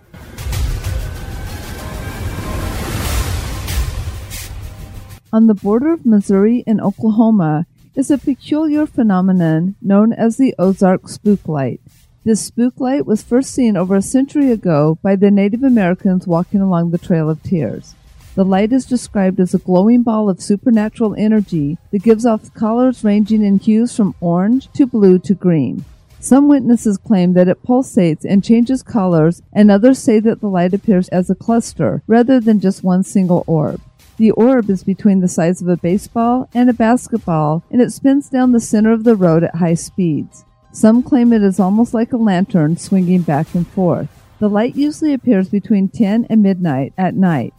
On 5.33 5.47
the 5.47 5.55
border 5.55 5.95
of 5.95 6.05
Missouri 6.05 6.63
and 6.67 6.79
Oklahoma 6.79 7.65
is 7.95 8.11
a 8.11 8.19
peculiar 8.19 8.85
phenomenon 8.85 9.77
known 9.81 10.13
as 10.13 10.37
the 10.37 10.55
Ozark 10.59 11.09
Spook 11.09 11.49
Light. 11.49 11.81
This 12.23 12.43
spook 12.43 12.79
light 12.79 13.07
was 13.07 13.23
first 13.23 13.55
seen 13.55 13.79
over 13.79 13.97
a 13.97 14.03
century 14.03 14.51
ago 14.51 14.99
by 15.03 15.17
the 15.17 15.31
Native 15.31 15.63
Americans 15.63 16.27
walking 16.27 16.61
along 16.61 16.91
the 16.91 16.99
Trail 16.99 17.31
of 17.31 17.43
Tears. 17.43 17.95
The 18.35 18.45
light 18.45 18.73
is 18.73 18.85
described 18.85 19.39
as 19.39 19.55
a 19.55 19.59
glowing 19.59 20.03
ball 20.03 20.29
of 20.29 20.43
supernatural 20.43 21.15
energy 21.17 21.79
that 21.93 22.03
gives 22.03 22.27
off 22.27 22.53
colors 22.53 23.05
ranging 23.05 23.45
in 23.45 23.61
hues 23.61 23.97
from 23.97 24.17
orange 24.21 24.69
to 24.73 24.87
blue 24.87 25.21
to 25.21 25.35
green. 25.35 25.85
Some 26.19 26.49
witnesses 26.49 26.99
claim 26.99 27.35
that 27.35 27.47
it 27.47 27.63
pulsates 27.63 28.25
and 28.25 28.43
changes 28.43 28.83
colors, 28.83 29.43
and 29.53 29.71
others 29.71 30.01
say 30.01 30.19
that 30.21 30.41
the 30.41 30.49
light 30.49 30.75
appears 30.75 31.09
as 31.11 31.31
a 31.31 31.35
cluster 31.37 32.03
rather 32.09 32.41
than 32.41 32.59
just 32.59 32.83
one 32.83 33.05
single 33.05 33.45
orb. 33.47 33.81
The 34.17 34.33
orb 34.33 34.69
is 34.69 34.83
between 34.83 35.21
the 35.21 35.29
size 35.29 35.63
of 35.63 35.69
a 35.69 35.77
baseball 35.77 36.49
and 36.55 36.69
a 36.69 36.73
basketball, 36.73 37.63
and 37.71 37.81
it 37.81 37.93
spins 37.93 38.29
down 38.29 38.51
the 38.51 38.59
center 38.59 38.91
of 38.91 39.05
the 39.05 39.17
road 39.17 39.45
at 39.45 39.57
high 39.57 39.75
speeds. 39.75 40.45
Some 40.73 41.05
claim 41.05 41.33
it 41.33 41.43
is 41.43 41.61
almost 41.61 41.95
like 41.95 42.13
a 42.13 42.17
lantern 42.17 42.79
swinging 42.79 43.23
back 43.23 43.55
and 43.55 43.67
forth. 43.69 44.09
The 44.41 44.49
light 44.49 44.75
usually 44.75 45.15
appears 45.15 45.49
between 45.49 45.89
10 45.89 46.27
and 46.29 46.43
midnight 46.43 46.95
at 46.99 47.15
night. 47.15 47.55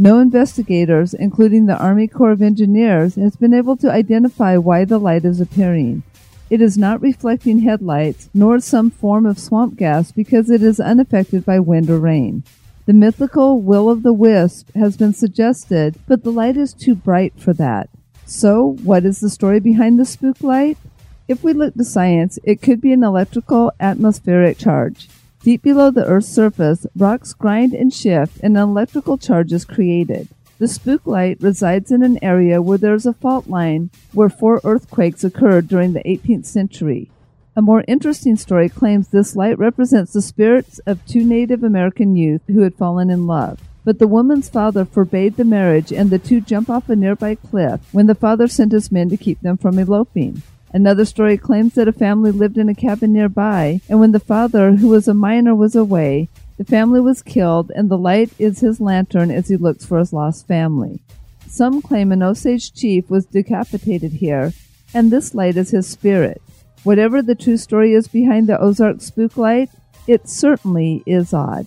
No 0.00 0.20
investigators, 0.20 1.12
including 1.12 1.66
the 1.66 1.76
Army 1.76 2.06
Corps 2.06 2.30
of 2.30 2.40
Engineers, 2.40 3.16
has 3.16 3.34
been 3.34 3.52
able 3.52 3.76
to 3.78 3.90
identify 3.90 4.56
why 4.56 4.84
the 4.84 4.96
light 4.96 5.24
is 5.24 5.40
appearing. 5.40 6.04
It 6.48 6.60
is 6.60 6.78
not 6.78 7.02
reflecting 7.02 7.58
headlights 7.58 8.30
nor 8.32 8.60
some 8.60 8.92
form 8.92 9.26
of 9.26 9.40
swamp 9.40 9.76
gas 9.76 10.12
because 10.12 10.50
it 10.50 10.62
is 10.62 10.78
unaffected 10.78 11.44
by 11.44 11.58
wind 11.58 11.90
or 11.90 11.98
rain. 11.98 12.44
The 12.86 12.92
mythical 12.92 13.60
will 13.60 13.88
o' 13.88 13.96
the 13.96 14.12
wisp 14.12 14.72
has 14.76 14.96
been 14.96 15.14
suggested, 15.14 15.96
but 16.06 16.22
the 16.22 16.30
light 16.30 16.56
is 16.56 16.72
too 16.72 16.94
bright 16.94 17.32
for 17.36 17.52
that. 17.54 17.90
So, 18.24 18.76
what 18.84 19.04
is 19.04 19.18
the 19.18 19.28
story 19.28 19.58
behind 19.58 19.98
the 19.98 20.04
spook 20.04 20.44
light? 20.44 20.78
If 21.26 21.42
we 21.42 21.52
look 21.52 21.74
to 21.74 21.84
science, 21.84 22.38
it 22.44 22.62
could 22.62 22.80
be 22.80 22.92
an 22.92 23.02
electrical 23.02 23.72
atmospheric 23.80 24.58
charge. 24.58 25.08
Deep 25.48 25.62
below 25.62 25.90
the 25.90 26.04
Earth's 26.04 26.28
surface, 26.28 26.86
rocks 26.94 27.32
grind 27.32 27.72
and 27.72 27.90
shift 27.90 28.38
and 28.42 28.54
an 28.54 28.62
electrical 28.62 29.16
charge 29.16 29.50
is 29.50 29.64
created. 29.64 30.28
The 30.58 30.68
spook 30.68 31.06
light 31.06 31.38
resides 31.40 31.90
in 31.90 32.02
an 32.02 32.22
area 32.22 32.60
where 32.60 32.76
there 32.76 32.92
is 32.92 33.06
a 33.06 33.14
fault 33.14 33.48
line 33.48 33.88
where 34.12 34.28
four 34.28 34.60
earthquakes 34.62 35.24
occurred 35.24 35.66
during 35.66 35.94
the 35.94 36.02
18th 36.02 36.44
century. 36.44 37.10
A 37.56 37.62
more 37.62 37.82
interesting 37.88 38.36
story 38.36 38.68
claims 38.68 39.08
this 39.08 39.34
light 39.34 39.58
represents 39.58 40.12
the 40.12 40.20
spirits 40.20 40.80
of 40.80 41.02
two 41.06 41.24
Native 41.24 41.64
American 41.64 42.14
youth 42.14 42.42
who 42.48 42.60
had 42.60 42.74
fallen 42.74 43.08
in 43.08 43.26
love. 43.26 43.58
But 43.86 44.00
the 44.00 44.06
woman's 44.06 44.50
father 44.50 44.84
forbade 44.84 45.36
the 45.36 45.46
marriage, 45.46 45.90
and 45.90 46.10
the 46.10 46.18
two 46.18 46.42
jump 46.42 46.68
off 46.68 46.90
a 46.90 46.94
nearby 46.94 47.36
cliff 47.36 47.80
when 47.90 48.06
the 48.06 48.14
father 48.14 48.48
sent 48.48 48.72
his 48.72 48.92
men 48.92 49.08
to 49.08 49.16
keep 49.16 49.40
them 49.40 49.56
from 49.56 49.78
eloping. 49.78 50.42
Another 50.72 51.04
story 51.04 51.38
claims 51.38 51.74
that 51.74 51.88
a 51.88 51.92
family 51.92 52.30
lived 52.30 52.58
in 52.58 52.68
a 52.68 52.74
cabin 52.74 53.12
nearby, 53.12 53.80
and 53.88 54.00
when 54.00 54.12
the 54.12 54.20
father, 54.20 54.72
who 54.72 54.88
was 54.88 55.08
a 55.08 55.14
miner, 55.14 55.54
was 55.54 55.74
away, 55.74 56.28
the 56.58 56.64
family 56.64 57.00
was 57.00 57.22
killed, 57.22 57.72
and 57.74 57.88
the 57.88 57.96
light 57.96 58.30
is 58.38 58.60
his 58.60 58.80
lantern 58.80 59.30
as 59.30 59.48
he 59.48 59.56
looks 59.56 59.86
for 59.86 59.98
his 59.98 60.12
lost 60.12 60.46
family. 60.46 61.00
Some 61.46 61.80
claim 61.80 62.12
an 62.12 62.22
Osage 62.22 62.74
chief 62.74 63.08
was 63.08 63.24
decapitated 63.24 64.12
here, 64.12 64.52
and 64.92 65.10
this 65.10 65.34
light 65.34 65.56
is 65.56 65.70
his 65.70 65.86
spirit. 65.86 66.42
Whatever 66.84 67.22
the 67.22 67.34
true 67.34 67.56
story 67.56 67.94
is 67.94 68.06
behind 68.06 68.46
the 68.46 68.60
Ozark 68.60 69.00
spook 69.00 69.36
light, 69.36 69.70
it 70.06 70.28
certainly 70.28 71.02
is 71.06 71.32
odd. 71.32 71.66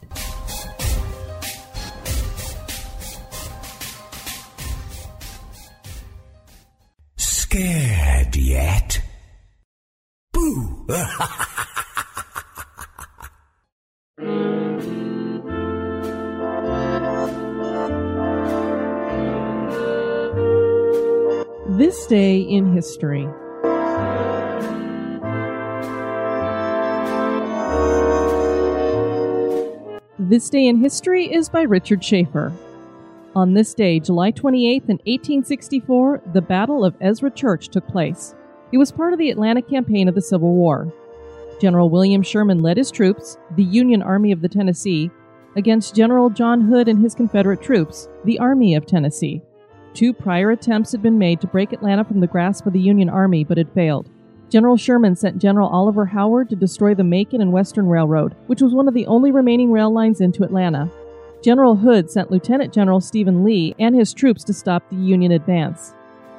Scared 7.51 8.33
yet? 8.37 9.01
Boo! 10.31 10.85
This 21.67 22.07
day 22.07 22.39
in 22.39 22.73
history. 22.73 23.27
This 30.17 30.49
Day 30.49 30.67
in 30.67 30.77
History 30.77 31.25
is 31.25 31.49
by 31.49 31.63
Richard 31.63 32.01
Schaefer. 32.01 32.53
On 33.33 33.53
this 33.53 33.73
day, 33.73 33.97
July 34.01 34.33
28th, 34.33 34.89
in 34.89 34.99
1864, 35.05 36.21
the 36.33 36.41
Battle 36.41 36.83
of 36.83 36.95
Ezra 36.99 37.31
Church 37.31 37.69
took 37.69 37.87
place. 37.87 38.35
It 38.73 38.77
was 38.77 38.91
part 38.91 39.13
of 39.13 39.19
the 39.19 39.29
Atlanta 39.29 39.61
campaign 39.61 40.09
of 40.09 40.15
the 40.15 40.21
Civil 40.21 40.53
War. 40.53 40.91
General 41.61 41.89
William 41.89 42.23
Sherman 42.23 42.61
led 42.61 42.75
his 42.75 42.91
troops, 42.91 43.37
the 43.55 43.63
Union 43.63 44.01
Army 44.01 44.33
of 44.33 44.41
the 44.41 44.49
Tennessee, 44.49 45.09
against 45.55 45.95
General 45.95 46.29
John 46.29 46.59
Hood 46.59 46.89
and 46.89 47.01
his 47.01 47.15
Confederate 47.15 47.61
troops, 47.61 48.09
the 48.25 48.37
Army 48.37 48.75
of 48.75 48.85
Tennessee. 48.85 49.41
Two 49.93 50.11
prior 50.11 50.51
attempts 50.51 50.91
had 50.91 51.01
been 51.01 51.17
made 51.17 51.39
to 51.39 51.47
break 51.47 51.71
Atlanta 51.71 52.03
from 52.03 52.19
the 52.19 52.27
grasp 52.27 52.65
of 52.65 52.73
the 52.73 52.81
Union 52.81 53.09
Army, 53.09 53.45
but 53.45 53.57
had 53.57 53.71
failed. 53.73 54.09
General 54.49 54.75
Sherman 54.75 55.15
sent 55.15 55.41
General 55.41 55.69
Oliver 55.69 56.05
Howard 56.05 56.49
to 56.49 56.57
destroy 56.57 56.93
the 56.93 57.05
Macon 57.05 57.39
and 57.39 57.53
Western 57.53 57.87
Railroad, 57.87 58.35
which 58.47 58.61
was 58.61 58.73
one 58.73 58.89
of 58.89 58.93
the 58.93 59.07
only 59.07 59.31
remaining 59.31 59.71
rail 59.71 59.89
lines 59.89 60.19
into 60.19 60.43
Atlanta. 60.43 60.91
General 61.41 61.75
Hood 61.75 62.11
sent 62.11 62.29
Lieutenant 62.29 62.71
General 62.71 63.01
Stephen 63.01 63.43
Lee 63.43 63.73
and 63.79 63.95
his 63.95 64.13
troops 64.13 64.43
to 64.43 64.53
stop 64.53 64.87
the 64.89 64.95
Union 64.95 65.31
advance. 65.31 65.93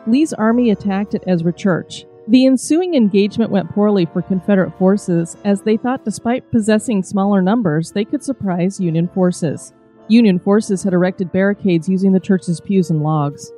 Lee's 0.07 0.33
army 0.33 0.71
attacked 0.71 1.15
at 1.15 1.25
Ezra 1.27 1.53
Church. 1.53 2.07
The 2.29 2.47
ensuing 2.47 2.95
engagement 2.95 3.51
went 3.51 3.71
poorly 3.71 4.07
for 4.07 4.23
Confederate 4.23 4.79
forces 4.79 5.37
as 5.45 5.63
they 5.63 5.77
thought 5.77 6.05
despite 6.05 6.51
possessing 6.53 7.03
smaller 7.03 7.43
numbers, 7.43 7.91
they 7.91 8.05
could 8.05 8.23
surprise 8.23 8.81
Union 8.81 9.09
forces. 9.09 9.73
Union 10.07 10.39
forces 10.39 10.85
had 10.85 10.93
erected 10.93 11.33
barricades 11.33 11.89
using 11.89 12.13
the 12.13 12.21
church's 12.21 12.61
pews 12.61 12.91
and 12.91 13.03
logs. 13.03 13.51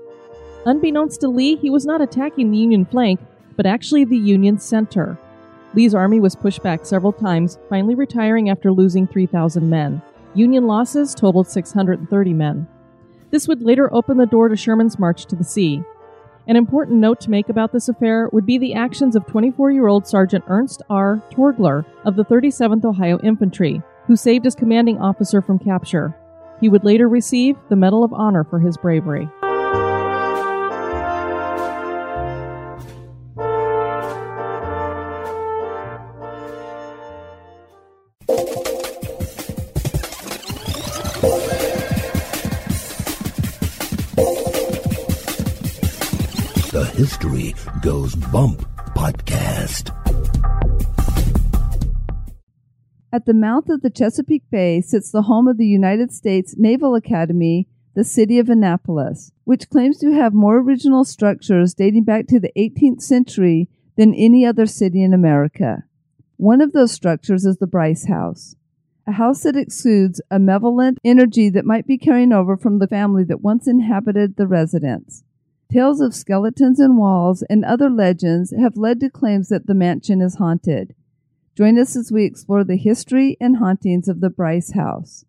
Unbeknownst 0.65 1.21
to 1.21 1.29
Lee, 1.29 1.57
he 1.57 1.69
was 1.69 1.85
not 1.85 2.01
attacking 2.01 2.51
the 2.51 2.59
Union 2.59 2.87
flank, 2.87 3.21
but 3.57 3.67
actually 3.67 4.05
the 4.05 4.17
Union 4.17 4.59
center. 4.59 5.19
Lee's 5.75 5.95
army 5.95 6.21
was 6.21 6.37
pushed 6.37 6.63
back 6.63 6.87
several 6.87 7.13
times, 7.13 7.59
finally 7.69 7.95
retiring 7.95 8.49
after 8.49 8.73
losing 8.73 9.07
3,000 9.07 9.69
men. 9.69 10.01
Union 10.35 10.67
losses 10.67 11.15
totaled 11.15 11.47
630 11.47 12.33
men. 12.33 12.67
This 13.31 13.47
would 13.47 13.63
later 13.63 13.93
open 13.95 14.19
the 14.19 14.27
door 14.27 14.49
to 14.49 14.57
Sherman's 14.57 14.99
march 14.99 15.27
to 15.27 15.37
the 15.37 15.45
sea. 15.45 15.83
An 16.47 16.57
important 16.57 16.99
note 16.99 17.21
to 17.21 17.31
make 17.31 17.49
about 17.49 17.73
this 17.73 17.89
affair 17.89 18.29
would 18.33 18.45
be 18.45 18.59
the 18.59 18.75
actions 18.75 19.15
of 19.15 19.27
24 19.27 19.71
year 19.71 19.87
old 19.87 20.07
Sergeant 20.07 20.45
Ernst 20.49 20.83
R. 20.91 21.23
Torgler 21.31 21.87
of 22.05 22.17
the 22.17 22.25
37th 22.25 22.85
Ohio 22.85 23.19
Infantry, 23.21 23.81
who 24.07 24.17
saved 24.17 24.45
his 24.45 24.57
commanding 24.57 25.01
officer 25.01 25.41
from 25.41 25.59
capture. 25.59 26.15
He 26.61 26.69
would 26.69 26.85
later 26.85 27.09
receive 27.09 27.57
the 27.69 27.77
Medal 27.77 28.05
of 28.05 28.13
Honor 28.13 28.45
for 28.45 28.59
his 28.59 28.77
bravery. 28.77 29.29
History 46.95 47.57
Goes 47.83 48.15
Bump 48.15 48.61
podcast. 48.95 49.91
At 53.13 53.27
the 53.27 53.35
mouth 53.35 53.69
of 53.69 53.83
the 53.83 53.91
Chesapeake 53.91 54.49
Bay 54.49 54.81
sits 54.81 55.11
the 55.11 55.23
home 55.23 55.49
of 55.49 55.59
the 55.59 55.67
United 55.67 56.13
States 56.13 56.55
Naval 56.57 56.95
Academy, 56.95 57.67
the 57.97 58.05
city 58.05 58.39
of 58.39 58.49
Annapolis, 58.49 59.33
which 59.43 59.69
claims 59.71 59.99
to 59.99 60.13
have 60.13 60.33
more 60.33 60.59
original 60.59 61.05
structures 61.05 61.75
dating 61.75 62.05
back 62.05 62.29
to 62.29 62.39
the 62.39 62.53
18th 62.57 63.03
century 63.03 63.69
than 63.97 64.15
any 64.15 64.47
other 64.47 64.65
city 64.65 65.03
in 65.03 65.13
America. 65.13 65.83
One 66.37 66.61
of 66.61 66.71
those 66.71 66.93
structures 66.93 67.45
is 67.45 67.57
the 67.57 67.67
Brice 67.67 68.07
House, 68.07 68.55
a 69.05 69.13
house 69.13 69.43
that 69.43 69.57
exudes 69.57 70.21
a 70.31 70.39
malevolent 70.39 70.99
energy 71.05 71.51
that 71.51 71.65
might 71.65 71.89
be 71.89 71.99
carrying 71.99 72.33
over 72.33 72.57
from 72.57 72.79
the 72.79 72.87
family 72.87 73.25
that 73.25 73.41
once 73.41 73.67
inhabited 73.67 74.37
the 74.37 74.47
residence. 74.47 75.25
Tales 75.71 76.01
of 76.01 76.15
skeletons 76.15 76.79
in 76.79 76.97
walls 76.97 77.43
and 77.51 77.65
other 77.65 77.91
legends 77.91 78.55
have 78.59 78.77
led 78.77 79.01
to 79.01 79.11
claims 79.11 79.49
that 79.49 79.67
the 79.67 79.75
mansion 79.75 80.21
is 80.21 80.37
haunted. 80.37 80.95
Join 81.57 81.79
us 81.79 81.97
as 81.97 82.13
we 82.13 82.25
explore 82.25 82.65
the 82.65 82.77
history 82.77 83.37
and 83.41 83.57
hauntings 83.57 84.09
of 84.09 84.21
the 84.21 84.31
Brice 84.31 84.73
House. 84.73 85.25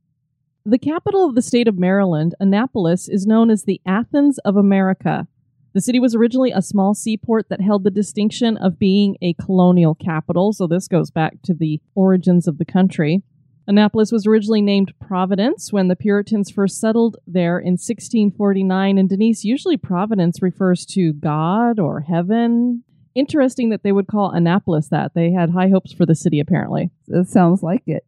The 0.65 0.79
capital 0.79 1.25
of 1.25 1.35
the 1.35 1.43
state 1.43 1.67
of 1.67 1.77
Maryland, 1.77 2.33
Annapolis, 2.39 3.07
is 3.07 3.27
known 3.27 3.51
as 3.51 3.63
the 3.63 3.79
Athens 3.85 4.39
of 4.39 4.55
America. 4.55 5.27
The 5.73 5.81
city 5.81 5.99
was 5.99 6.15
originally 6.15 6.51
a 6.51 6.61
small 6.61 6.95
seaport 6.95 7.49
that 7.49 7.61
held 7.61 7.83
the 7.83 7.91
distinction 7.91 8.57
of 8.57 8.79
being 8.79 9.17
a 9.21 9.33
colonial 9.33 9.93
capital, 9.93 10.53
so 10.53 10.65
this 10.65 10.87
goes 10.87 11.11
back 11.11 11.41
to 11.43 11.53
the 11.53 11.81
origins 11.93 12.47
of 12.47 12.57
the 12.57 12.65
country. 12.65 13.21
Annapolis 13.67 14.11
was 14.11 14.27
originally 14.27 14.61
named 14.61 14.93
Providence 14.99 15.73
when 15.73 15.87
the 15.87 15.95
Puritans 15.95 16.51
first 16.51 16.79
settled 16.79 17.17
there 17.25 17.57
in 17.57 17.73
1649. 17.73 18.97
And 18.97 19.09
Denise, 19.09 19.43
usually 19.43 19.77
Providence 19.77 20.41
refers 20.41 20.85
to 20.87 21.13
God 21.13 21.79
or 21.79 22.01
heaven. 22.01 22.83
Interesting 23.15 23.69
that 23.69 23.81
they 23.83 23.91
would 23.91 24.07
call 24.07 24.31
Annapolis 24.31 24.89
that. 24.89 25.13
They 25.15 25.31
had 25.31 25.49
high 25.49 25.69
hopes 25.69 25.91
for 25.91 26.05
the 26.05 26.15
city, 26.15 26.39
apparently. 26.39 26.91
It 27.07 27.27
sounds 27.27 27.63
like 27.63 27.83
it. 27.87 28.05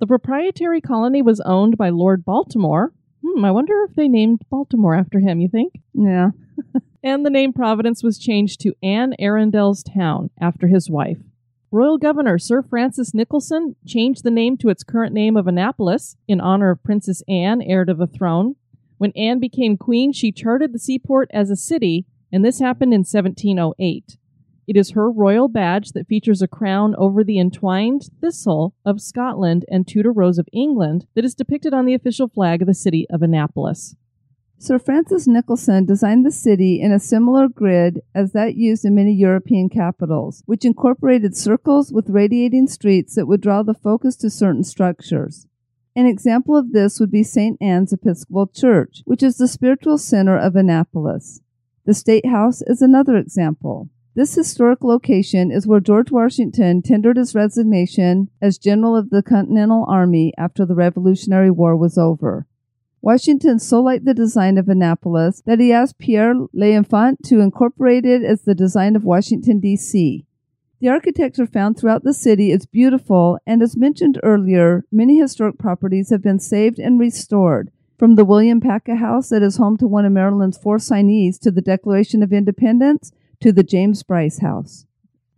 The 0.00 0.06
proprietary 0.06 0.80
colony 0.80 1.22
was 1.22 1.40
owned 1.40 1.76
by 1.76 1.90
Lord 1.90 2.24
Baltimore. 2.24 2.92
Hmm, 3.24 3.44
I 3.44 3.50
wonder 3.50 3.84
if 3.88 3.94
they 3.94 4.08
named 4.08 4.42
Baltimore 4.50 4.94
after 4.94 5.18
him, 5.20 5.40
you 5.40 5.48
think? 5.48 5.74
Yeah. 5.92 6.30
And 7.04 7.26
the 7.26 7.30
name 7.30 7.52
Providence 7.52 8.02
was 8.02 8.18
changed 8.18 8.62
to 8.62 8.74
Anne 8.82 9.14
Arundel's 9.20 9.82
Town 9.82 10.30
after 10.40 10.68
his 10.68 10.88
wife. 10.88 11.18
Royal 11.74 11.98
Governor 11.98 12.38
Sir 12.38 12.62
Francis 12.62 13.12
Nicholson 13.14 13.74
changed 13.84 14.22
the 14.22 14.30
name 14.30 14.56
to 14.58 14.68
its 14.68 14.84
current 14.84 15.12
name 15.12 15.36
of 15.36 15.48
Annapolis 15.48 16.16
in 16.28 16.40
honor 16.40 16.70
of 16.70 16.84
Princess 16.84 17.20
Anne, 17.26 17.60
heir 17.62 17.84
to 17.84 17.92
the 17.92 18.06
throne. 18.06 18.54
When 18.98 19.10
Anne 19.16 19.40
became 19.40 19.76
queen, 19.76 20.12
she 20.12 20.30
chartered 20.30 20.72
the 20.72 20.78
seaport 20.78 21.28
as 21.34 21.50
a 21.50 21.56
city, 21.56 22.06
and 22.30 22.44
this 22.44 22.60
happened 22.60 22.94
in 22.94 23.00
1708. 23.00 24.16
It 24.68 24.76
is 24.76 24.92
her 24.92 25.10
royal 25.10 25.48
badge 25.48 25.90
that 25.94 26.06
features 26.06 26.40
a 26.40 26.46
crown 26.46 26.94
over 26.94 27.24
the 27.24 27.40
entwined 27.40 28.08
thistle 28.20 28.76
of 28.84 29.00
Scotland 29.00 29.64
and 29.68 29.84
Tudor 29.84 30.12
rose 30.12 30.38
of 30.38 30.48
England 30.52 31.08
that 31.16 31.24
is 31.24 31.34
depicted 31.34 31.74
on 31.74 31.86
the 31.86 31.94
official 31.94 32.28
flag 32.28 32.62
of 32.62 32.68
the 32.68 32.74
city 32.74 33.04
of 33.10 33.20
Annapolis. 33.20 33.96
Sir 34.58 34.78
Francis 34.78 35.26
Nicholson 35.26 35.84
designed 35.84 36.24
the 36.24 36.30
city 36.30 36.80
in 36.80 36.92
a 36.92 36.98
similar 36.98 37.48
grid 37.48 38.00
as 38.14 38.32
that 38.32 38.54
used 38.54 38.84
in 38.84 38.94
many 38.94 39.12
European 39.12 39.68
capitals, 39.68 40.42
which 40.46 40.64
incorporated 40.64 41.36
circles 41.36 41.92
with 41.92 42.08
radiating 42.08 42.66
streets 42.66 43.14
that 43.14 43.26
would 43.26 43.40
draw 43.40 43.62
the 43.62 43.74
focus 43.74 44.16
to 44.16 44.30
certain 44.30 44.64
structures. 44.64 45.46
An 45.96 46.06
example 46.06 46.56
of 46.56 46.72
this 46.72 46.98
would 46.98 47.10
be 47.10 47.22
St. 47.22 47.56
Anne's 47.60 47.92
Episcopal 47.92 48.46
Church, 48.48 49.02
which 49.04 49.22
is 49.22 49.36
the 49.36 49.46
spiritual 49.46 49.98
center 49.98 50.36
of 50.36 50.56
Annapolis. 50.56 51.40
The 51.84 51.94
State 51.94 52.26
House 52.26 52.62
is 52.62 52.80
another 52.80 53.16
example. 53.16 53.90
This 54.14 54.34
historic 54.34 54.82
location 54.82 55.50
is 55.50 55.66
where 55.66 55.80
George 55.80 56.10
Washington 56.10 56.82
tendered 56.82 57.16
his 57.16 57.34
resignation 57.34 58.30
as 58.40 58.58
General 58.58 58.96
of 58.96 59.10
the 59.10 59.22
Continental 59.22 59.84
Army 59.88 60.32
after 60.38 60.64
the 60.64 60.74
Revolutionary 60.74 61.50
War 61.50 61.76
was 61.76 61.98
over. 61.98 62.46
Washington 63.04 63.58
so 63.58 63.82
liked 63.82 64.06
the 64.06 64.14
design 64.14 64.56
of 64.56 64.66
Annapolis 64.66 65.42
that 65.44 65.60
he 65.60 65.70
asked 65.70 65.98
Pierre 65.98 66.34
L'Enfant 66.54 67.22
to 67.24 67.40
incorporate 67.40 68.06
it 68.06 68.22
as 68.22 68.40
the 68.40 68.54
design 68.54 68.96
of 68.96 69.04
Washington, 69.04 69.60
D.C. 69.60 70.24
The 70.80 70.88
architecture 70.88 71.46
found 71.46 71.76
throughout 71.76 72.02
the 72.02 72.14
city 72.14 72.50
is 72.50 72.64
beautiful, 72.64 73.38
and 73.46 73.62
as 73.62 73.76
mentioned 73.76 74.18
earlier, 74.22 74.86
many 74.90 75.18
historic 75.18 75.58
properties 75.58 76.08
have 76.08 76.22
been 76.22 76.38
saved 76.38 76.78
and 76.78 76.98
restored, 76.98 77.70
from 77.98 78.14
the 78.14 78.24
William 78.24 78.58
Paca 78.58 78.96
House 78.96 79.28
that 79.28 79.42
is 79.42 79.58
home 79.58 79.76
to 79.76 79.86
one 79.86 80.06
of 80.06 80.12
Maryland's 80.12 80.56
four 80.56 80.78
signees 80.78 81.38
to 81.40 81.50
the 81.50 81.60
Declaration 81.60 82.22
of 82.22 82.32
Independence 82.32 83.12
to 83.40 83.52
the 83.52 83.62
James 83.62 84.02
Brice 84.02 84.38
House. 84.38 84.86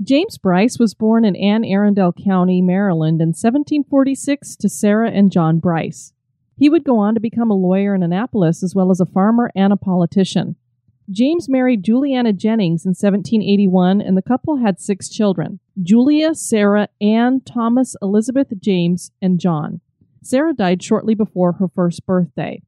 James 0.01 0.39
Brice 0.39 0.79
was 0.79 0.95
born 0.95 1.25
in 1.25 1.35
Anne 1.35 1.65
Arundel 1.65 2.13
County, 2.13 2.63
Maryland 2.63 3.21
in 3.21 3.31
1746 3.31 4.55
to 4.55 4.69
Sarah 4.69 5.11
and 5.11 5.33
John 5.33 5.59
Brice. 5.59 6.13
He 6.57 6.69
would 6.69 6.85
go 6.85 6.99
on 6.99 7.15
to 7.15 7.21
become 7.21 7.51
a 7.51 7.55
lawyer 7.55 7.95
in 7.95 8.03
Annapolis 8.03 8.63
as 8.63 8.75
well 8.75 8.91
as 8.91 9.01
a 9.01 9.07
farmer 9.07 9.51
and 9.55 9.73
a 9.73 9.77
politician. 9.77 10.57
James 11.11 11.49
married 11.49 11.85
Juliana 11.85 12.33
Jennings 12.33 12.85
in 12.85 12.91
1781, 12.91 14.01
and 14.01 14.17
the 14.17 14.23
couple 14.23 14.57
had 14.57 14.81
six 14.81 15.09
children 15.09 15.61
Julia, 15.81 16.35
Sarah, 16.35 16.89
Anne, 17.01 17.41
Thomas, 17.43 17.95
Elizabeth, 18.03 18.49
James, 18.59 19.13
and 19.23 19.39
John. 19.39 19.81
Sarah 20.23 20.55
died 20.55 20.83
shortly 20.83 21.15
before 21.15 21.53
her 21.53 21.69
first 21.69 22.05
birthday. 22.07 22.61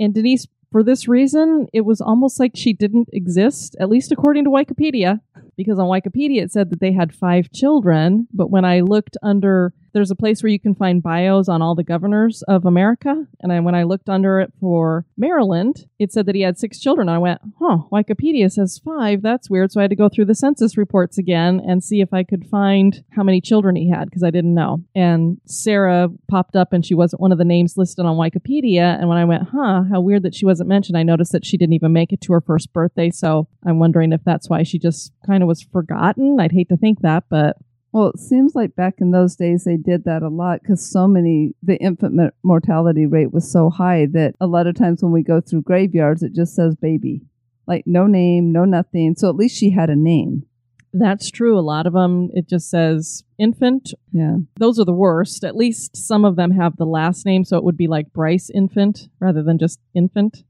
And 0.00 0.12
Denise, 0.12 0.48
for 0.72 0.82
this 0.82 1.06
reason, 1.06 1.68
it 1.72 1.82
was 1.82 2.00
almost 2.00 2.40
like 2.40 2.52
she 2.56 2.72
didn't 2.72 3.08
exist, 3.12 3.76
at 3.78 3.88
least 3.88 4.10
according 4.10 4.42
to 4.44 4.50
Wikipedia, 4.50 5.20
because 5.56 5.78
on 5.78 5.86
Wikipedia 5.86 6.42
it 6.42 6.50
said 6.50 6.70
that 6.70 6.80
they 6.80 6.92
had 6.92 7.14
five 7.14 7.52
children. 7.52 8.26
But 8.32 8.50
when 8.50 8.64
I 8.64 8.80
looked 8.80 9.16
under 9.22 9.72
there's 9.94 10.10
a 10.10 10.16
place 10.16 10.42
where 10.42 10.50
you 10.50 10.60
can 10.60 10.74
find 10.74 11.02
bios 11.02 11.48
on 11.48 11.62
all 11.62 11.74
the 11.74 11.84
governors 11.84 12.42
of 12.48 12.66
America. 12.66 13.26
And 13.40 13.52
I, 13.52 13.60
when 13.60 13.74
I 13.74 13.84
looked 13.84 14.08
under 14.08 14.40
it 14.40 14.52
for 14.60 15.06
Maryland, 15.16 15.86
it 15.98 16.12
said 16.12 16.26
that 16.26 16.34
he 16.34 16.42
had 16.42 16.58
six 16.58 16.80
children. 16.80 17.08
I 17.08 17.18
went, 17.18 17.40
huh, 17.60 17.78
Wikipedia 17.92 18.50
says 18.50 18.80
five. 18.84 19.22
That's 19.22 19.48
weird. 19.48 19.72
So 19.72 19.80
I 19.80 19.84
had 19.84 19.90
to 19.90 19.96
go 19.96 20.08
through 20.08 20.26
the 20.26 20.34
census 20.34 20.76
reports 20.76 21.16
again 21.16 21.62
and 21.66 21.82
see 21.82 22.00
if 22.00 22.12
I 22.12 22.24
could 22.24 22.44
find 22.46 23.04
how 23.12 23.22
many 23.22 23.40
children 23.40 23.76
he 23.76 23.88
had 23.88 24.06
because 24.06 24.24
I 24.24 24.30
didn't 24.30 24.54
know. 24.54 24.82
And 24.94 25.40
Sarah 25.46 26.08
popped 26.28 26.56
up 26.56 26.72
and 26.72 26.84
she 26.84 26.94
wasn't 26.94 27.22
one 27.22 27.32
of 27.32 27.38
the 27.38 27.44
names 27.44 27.76
listed 27.76 28.04
on 28.04 28.16
Wikipedia. 28.16 28.98
And 28.98 29.08
when 29.08 29.18
I 29.18 29.24
went, 29.24 29.44
huh, 29.52 29.84
how 29.90 30.00
weird 30.00 30.24
that 30.24 30.34
she 30.34 30.44
wasn't 30.44 30.68
mentioned, 30.68 30.98
I 30.98 31.04
noticed 31.04 31.32
that 31.32 31.46
she 31.46 31.56
didn't 31.56 31.74
even 31.74 31.92
make 31.92 32.12
it 32.12 32.20
to 32.22 32.32
her 32.32 32.40
first 32.40 32.72
birthday. 32.72 33.10
So 33.10 33.46
I'm 33.64 33.78
wondering 33.78 34.12
if 34.12 34.22
that's 34.24 34.50
why 34.50 34.64
she 34.64 34.78
just 34.78 35.12
kind 35.24 35.42
of 35.42 35.46
was 35.46 35.62
forgotten. 35.62 36.38
I'd 36.40 36.52
hate 36.52 36.68
to 36.70 36.76
think 36.76 37.00
that, 37.02 37.24
but 37.30 37.56
well, 37.94 38.08
it 38.08 38.18
seems 38.18 38.56
like 38.56 38.74
back 38.74 38.94
in 38.98 39.12
those 39.12 39.36
days 39.36 39.62
they 39.62 39.76
did 39.76 40.02
that 40.02 40.24
a 40.24 40.28
lot 40.28 40.60
because 40.60 40.84
so 40.84 41.06
many, 41.06 41.54
the 41.62 41.76
infant 41.76 42.34
mortality 42.42 43.06
rate 43.06 43.32
was 43.32 43.48
so 43.48 43.70
high 43.70 44.06
that 44.06 44.34
a 44.40 44.48
lot 44.48 44.66
of 44.66 44.74
times 44.74 45.00
when 45.00 45.12
we 45.12 45.22
go 45.22 45.40
through 45.40 45.62
graveyards, 45.62 46.24
it 46.24 46.34
just 46.34 46.56
says 46.56 46.74
baby. 46.74 47.22
Like 47.68 47.84
no 47.86 48.08
name, 48.08 48.50
no 48.50 48.64
nothing. 48.64 49.14
So 49.16 49.28
at 49.28 49.36
least 49.36 49.56
she 49.56 49.70
had 49.70 49.90
a 49.90 49.96
name. 49.96 50.44
That's 50.92 51.30
true. 51.30 51.56
A 51.56 51.60
lot 51.60 51.86
of 51.86 51.92
them, 51.92 52.30
it 52.34 52.48
just 52.48 52.68
says 52.68 53.22
infant. 53.38 53.94
Yeah. 54.10 54.38
Those 54.58 54.80
are 54.80 54.84
the 54.84 54.92
worst. 54.92 55.44
At 55.44 55.54
least 55.54 55.96
some 55.96 56.24
of 56.24 56.34
them 56.34 56.50
have 56.50 56.76
the 56.76 56.86
last 56.86 57.24
name, 57.24 57.44
so 57.44 57.56
it 57.58 57.64
would 57.64 57.76
be 57.76 57.86
like 57.86 58.12
Brice 58.12 58.50
Infant 58.50 59.08
rather 59.20 59.44
than 59.44 59.56
just 59.56 59.78
infant. 59.94 60.42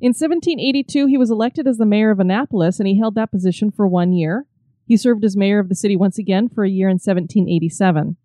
In 0.00 0.10
1782, 0.10 1.06
he 1.06 1.18
was 1.18 1.30
elected 1.30 1.66
as 1.66 1.76
the 1.76 1.84
mayor 1.84 2.10
of 2.10 2.20
Annapolis, 2.20 2.80
and 2.80 2.88
he 2.88 2.98
held 2.98 3.16
that 3.16 3.30
position 3.30 3.70
for 3.70 3.86
one 3.86 4.14
year. 4.14 4.46
He 4.86 4.96
served 4.96 5.24
as 5.24 5.36
mayor 5.36 5.58
of 5.58 5.68
the 5.68 5.74
city 5.74 5.96
once 5.96 6.18
again 6.18 6.48
for 6.48 6.64
a 6.64 6.70
year 6.70 6.88
in 6.88 6.94
1787. 6.94 8.16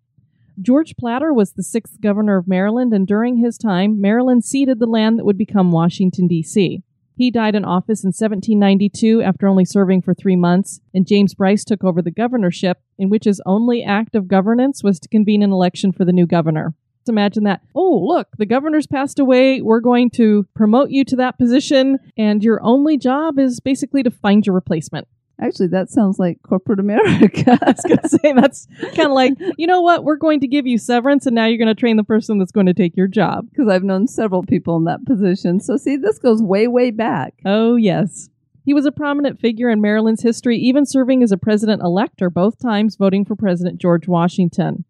George 0.60 0.94
Plater 0.96 1.32
was 1.32 1.52
the 1.52 1.62
sixth 1.62 2.00
governor 2.00 2.36
of 2.36 2.46
Maryland, 2.46 2.92
and 2.92 3.06
during 3.06 3.38
his 3.38 3.58
time, 3.58 4.00
Maryland 4.00 4.44
ceded 4.44 4.78
the 4.78 4.86
land 4.86 5.18
that 5.18 5.24
would 5.24 5.38
become 5.38 5.72
Washington, 5.72 6.28
D.C. 6.28 6.82
He 7.16 7.30
died 7.30 7.54
in 7.54 7.64
office 7.64 8.04
in 8.04 8.08
1792 8.08 9.22
after 9.22 9.46
only 9.46 9.64
serving 9.64 10.02
for 10.02 10.14
three 10.14 10.36
months, 10.36 10.80
and 10.94 11.06
James 11.06 11.34
Brice 11.34 11.64
took 11.64 11.82
over 11.82 12.00
the 12.00 12.10
governorship, 12.10 12.78
in 12.98 13.08
which 13.10 13.24
his 13.24 13.40
only 13.44 13.82
act 13.82 14.14
of 14.14 14.28
governance 14.28 14.82
was 14.82 15.00
to 15.00 15.08
convene 15.08 15.42
an 15.42 15.52
election 15.52 15.92
for 15.92 16.04
the 16.04 16.12
new 16.12 16.26
governor. 16.26 16.74
Imagine 17.08 17.44
that. 17.44 17.62
Oh, 17.74 17.98
look, 18.06 18.28
the 18.38 18.46
governor's 18.46 18.86
passed 18.86 19.18
away. 19.18 19.60
We're 19.60 19.80
going 19.80 20.10
to 20.10 20.46
promote 20.54 20.90
you 20.90 21.04
to 21.06 21.16
that 21.16 21.38
position, 21.38 21.98
and 22.16 22.44
your 22.44 22.62
only 22.62 22.96
job 22.96 23.38
is 23.38 23.58
basically 23.58 24.02
to 24.04 24.10
find 24.10 24.46
your 24.46 24.54
replacement. 24.54 25.08
Actually, 25.42 25.68
that 25.68 25.90
sounds 25.90 26.18
like 26.18 26.40
corporate 26.42 26.78
America. 26.78 27.58
I 27.62 27.72
was 27.72 27.84
going 27.86 27.98
to 27.98 28.08
say 28.08 28.32
that's 28.32 28.68
kind 28.94 29.08
of 29.08 29.12
like, 29.12 29.32
you 29.58 29.66
know 29.66 29.80
what? 29.80 30.04
We're 30.04 30.16
going 30.16 30.40
to 30.40 30.46
give 30.46 30.66
you 30.66 30.78
severance, 30.78 31.26
and 31.26 31.34
now 31.34 31.46
you're 31.46 31.58
going 31.58 31.74
to 31.74 31.78
train 31.78 31.96
the 31.96 32.04
person 32.04 32.38
that's 32.38 32.52
going 32.52 32.66
to 32.66 32.74
take 32.74 32.96
your 32.96 33.08
job. 33.08 33.48
Because 33.50 33.68
I've 33.68 33.82
known 33.82 34.06
several 34.06 34.44
people 34.44 34.76
in 34.76 34.84
that 34.84 35.04
position. 35.04 35.58
So, 35.58 35.76
see, 35.76 35.96
this 35.96 36.18
goes 36.18 36.40
way, 36.40 36.68
way 36.68 36.92
back. 36.92 37.34
Oh, 37.44 37.74
yes. 37.74 38.28
He 38.64 38.72
was 38.72 38.86
a 38.86 38.92
prominent 38.92 39.40
figure 39.40 39.68
in 39.68 39.80
Maryland's 39.80 40.22
history, 40.22 40.56
even 40.58 40.86
serving 40.86 41.24
as 41.24 41.32
a 41.32 41.36
president 41.36 41.82
elector, 41.82 42.30
both 42.30 42.60
times 42.60 42.94
voting 42.94 43.24
for 43.24 43.34
President 43.34 43.80
George 43.80 44.06
Washington. 44.06 44.84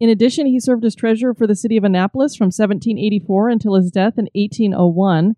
In 0.00 0.08
addition, 0.08 0.46
he 0.46 0.58
served 0.58 0.84
as 0.84 0.96
treasurer 0.96 1.32
for 1.32 1.46
the 1.46 1.54
city 1.54 1.76
of 1.76 1.84
Annapolis 1.84 2.34
from 2.34 2.46
1784 2.46 3.48
until 3.50 3.76
his 3.76 3.92
death 3.92 4.18
in 4.18 4.28
1801. 4.34 5.36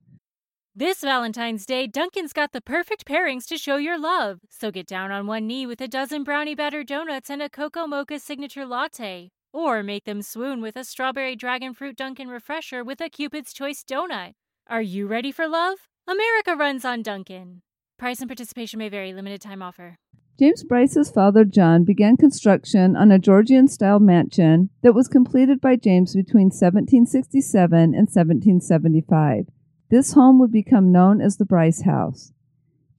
This 0.76 1.02
Valentine's 1.02 1.66
Day, 1.66 1.86
Dunkin's 1.86 2.32
got 2.32 2.50
the 2.50 2.60
perfect 2.60 3.06
pairings 3.06 3.46
to 3.46 3.56
show 3.56 3.76
your 3.76 3.96
love. 3.96 4.40
So 4.50 4.72
get 4.72 4.88
down 4.88 5.12
on 5.12 5.28
one 5.28 5.46
knee 5.46 5.66
with 5.66 5.80
a 5.80 5.86
dozen 5.86 6.24
brownie 6.24 6.56
batter 6.56 6.82
donuts 6.82 7.30
and 7.30 7.40
a 7.40 7.48
cocoa 7.48 7.86
mocha 7.86 8.18
signature 8.18 8.66
latte. 8.66 9.30
Or 9.52 9.84
make 9.84 10.02
them 10.02 10.20
swoon 10.20 10.60
with 10.60 10.74
a 10.74 10.82
strawberry 10.82 11.36
dragon 11.36 11.74
fruit 11.74 11.96
Dunkin' 11.96 12.26
refresher 12.26 12.82
with 12.82 13.00
a 13.00 13.08
Cupid's 13.08 13.52
Choice 13.52 13.84
donut. 13.84 14.32
Are 14.66 14.82
you 14.82 15.06
ready 15.06 15.30
for 15.30 15.46
love? 15.46 15.78
America 16.08 16.56
runs 16.56 16.84
on 16.84 17.02
Dunkin'. 17.02 17.62
Price 17.96 18.18
and 18.18 18.28
participation 18.28 18.80
may 18.80 18.88
vary, 18.88 19.12
limited 19.12 19.42
time 19.42 19.62
offer. 19.62 19.94
James 20.40 20.64
Brice's 20.64 21.08
father, 21.08 21.44
John, 21.44 21.84
began 21.84 22.16
construction 22.16 22.96
on 22.96 23.12
a 23.12 23.20
Georgian 23.20 23.68
style 23.68 24.00
mansion 24.00 24.70
that 24.82 24.92
was 24.92 25.06
completed 25.06 25.60
by 25.60 25.76
James 25.76 26.16
between 26.16 26.46
1767 26.46 27.78
and 27.80 28.08
1775. 28.08 29.46
This 29.94 30.14
home 30.14 30.40
would 30.40 30.50
become 30.50 30.90
known 30.90 31.20
as 31.20 31.36
the 31.36 31.44
Brice 31.44 31.82
House. 31.82 32.32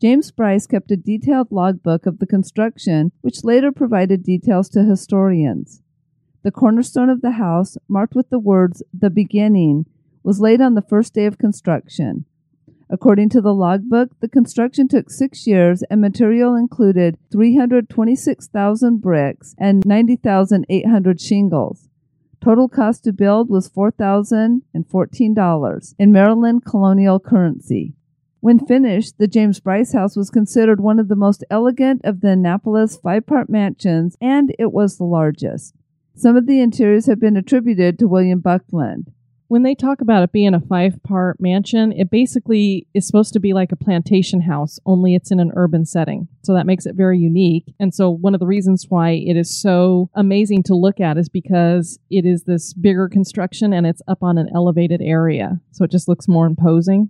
James 0.02 0.32
Brice 0.32 0.66
kept 0.66 0.92
a 0.92 0.96
detailed 0.96 1.52
logbook 1.52 2.06
of 2.06 2.20
the 2.20 2.26
construction, 2.26 3.12
which 3.20 3.44
later 3.44 3.74
provided 3.74 4.24
details 4.24 4.70
to 4.70 4.86
historians. 4.86 5.82
The 6.44 6.52
cornerstone 6.52 7.10
of 7.10 7.20
the 7.20 7.32
house, 7.32 7.78
marked 7.90 8.16
with 8.16 8.30
the 8.30 8.40
words 8.40 8.82
the 8.98 9.10
beginning, 9.10 9.88
was 10.24 10.40
laid 10.40 10.62
on 10.62 10.76
the 10.76 10.82
first 10.82 11.14
day 11.14 11.26
of 11.26 11.38
construction. 11.38 12.24
According 12.90 13.28
to 13.32 13.42
the 13.42 13.54
logbook, 13.54 14.18
the 14.22 14.30
construction 14.30 14.88
took 14.88 15.12
six 15.12 15.46
years 15.46 15.84
and 15.90 16.00
material 16.00 16.56
included 16.56 17.18
326,000 17.30 19.02
bricks 19.02 19.54
and 19.60 19.86
90,800 19.86 21.20
shingles. 21.20 21.90
Total 22.46 22.70
cost 22.70 23.04
to 23.06 23.12
build 23.12 23.50
was 23.50 23.72
$4,014 23.72 25.96
in 25.98 26.12
Maryland 26.12 26.64
colonial 26.64 27.20
currency. 27.20 27.96
When 28.40 28.68
finished, 28.68 29.18
the 29.18 29.26
James 29.26 29.60
Brice 29.60 29.94
House 29.94 30.16
was 30.16 30.30
considered 30.30 30.80
one 30.80 31.00
of 31.00 31.08
the 31.08 31.16
most 31.16 31.44
elegant 31.50 32.02
of 32.04 32.22
the 32.22 32.30
Annapolis 32.30 32.98
five 32.98 33.26
part 33.26 33.50
mansions, 33.50 34.16
and 34.22 34.56
it 34.60 34.72
was 34.72 35.00
the 35.00 35.06
largest. 35.06 35.74
Some 36.14 36.36
of 36.36 36.46
the 36.46 36.62
interiors 36.62 37.08
have 37.08 37.20
been 37.20 37.36
attributed 37.36 37.98
to 37.98 38.08
William 38.08 38.42
Buckland 38.42 39.12
when 39.48 39.64
they 39.64 39.76
talk 39.76 40.02
about 40.02 40.24
it 40.24 40.32
being 40.32 40.54
a 40.54 40.60
five 40.60 41.02
part 41.04 41.40
mansion, 41.40 41.92
it 41.92 42.10
basically 42.10 42.88
is 42.94 43.06
supposed 43.06 43.34
to 43.34 43.40
be 43.40 43.54
like 43.54 43.72
a 43.72 43.76
plantation 43.76 44.42
house, 44.42 44.80
only 44.86 45.14
it's 45.14 45.32
in 45.32 45.40
an 45.40 45.52
urban 45.56 45.86
setting. 45.86 46.28
So 46.44 46.54
that 46.54 46.66
makes 46.66 46.86
it 46.86 46.96
very 46.96 47.20
unique. 47.20 47.74
And 47.80 47.94
so 47.94 48.10
one 48.10 48.34
of 48.34 48.40
the 48.40 48.48
reasons 48.48 48.86
why 48.90 49.12
it 49.12 49.38
is 49.38 49.56
so 49.56 50.10
amazing 50.16 50.64
to 50.64 50.76
look 50.76 51.00
at 51.00 51.18
is 51.18 51.30
because 51.30 52.00
it 52.10 52.26
is 52.26 52.44
this 52.44 52.74
bigger 52.74 53.08
construction 53.08 53.72
and 53.72 53.86
it's 53.86 54.02
up 54.08 54.24
on 54.24 54.38
an 54.38 54.50
elevated 54.54 55.02
area. 55.02 55.60
So 55.72 55.84
it 55.84 55.92
just 55.92 56.08
looks 56.08 56.28
more 56.28 56.48
imposing. 56.48 57.10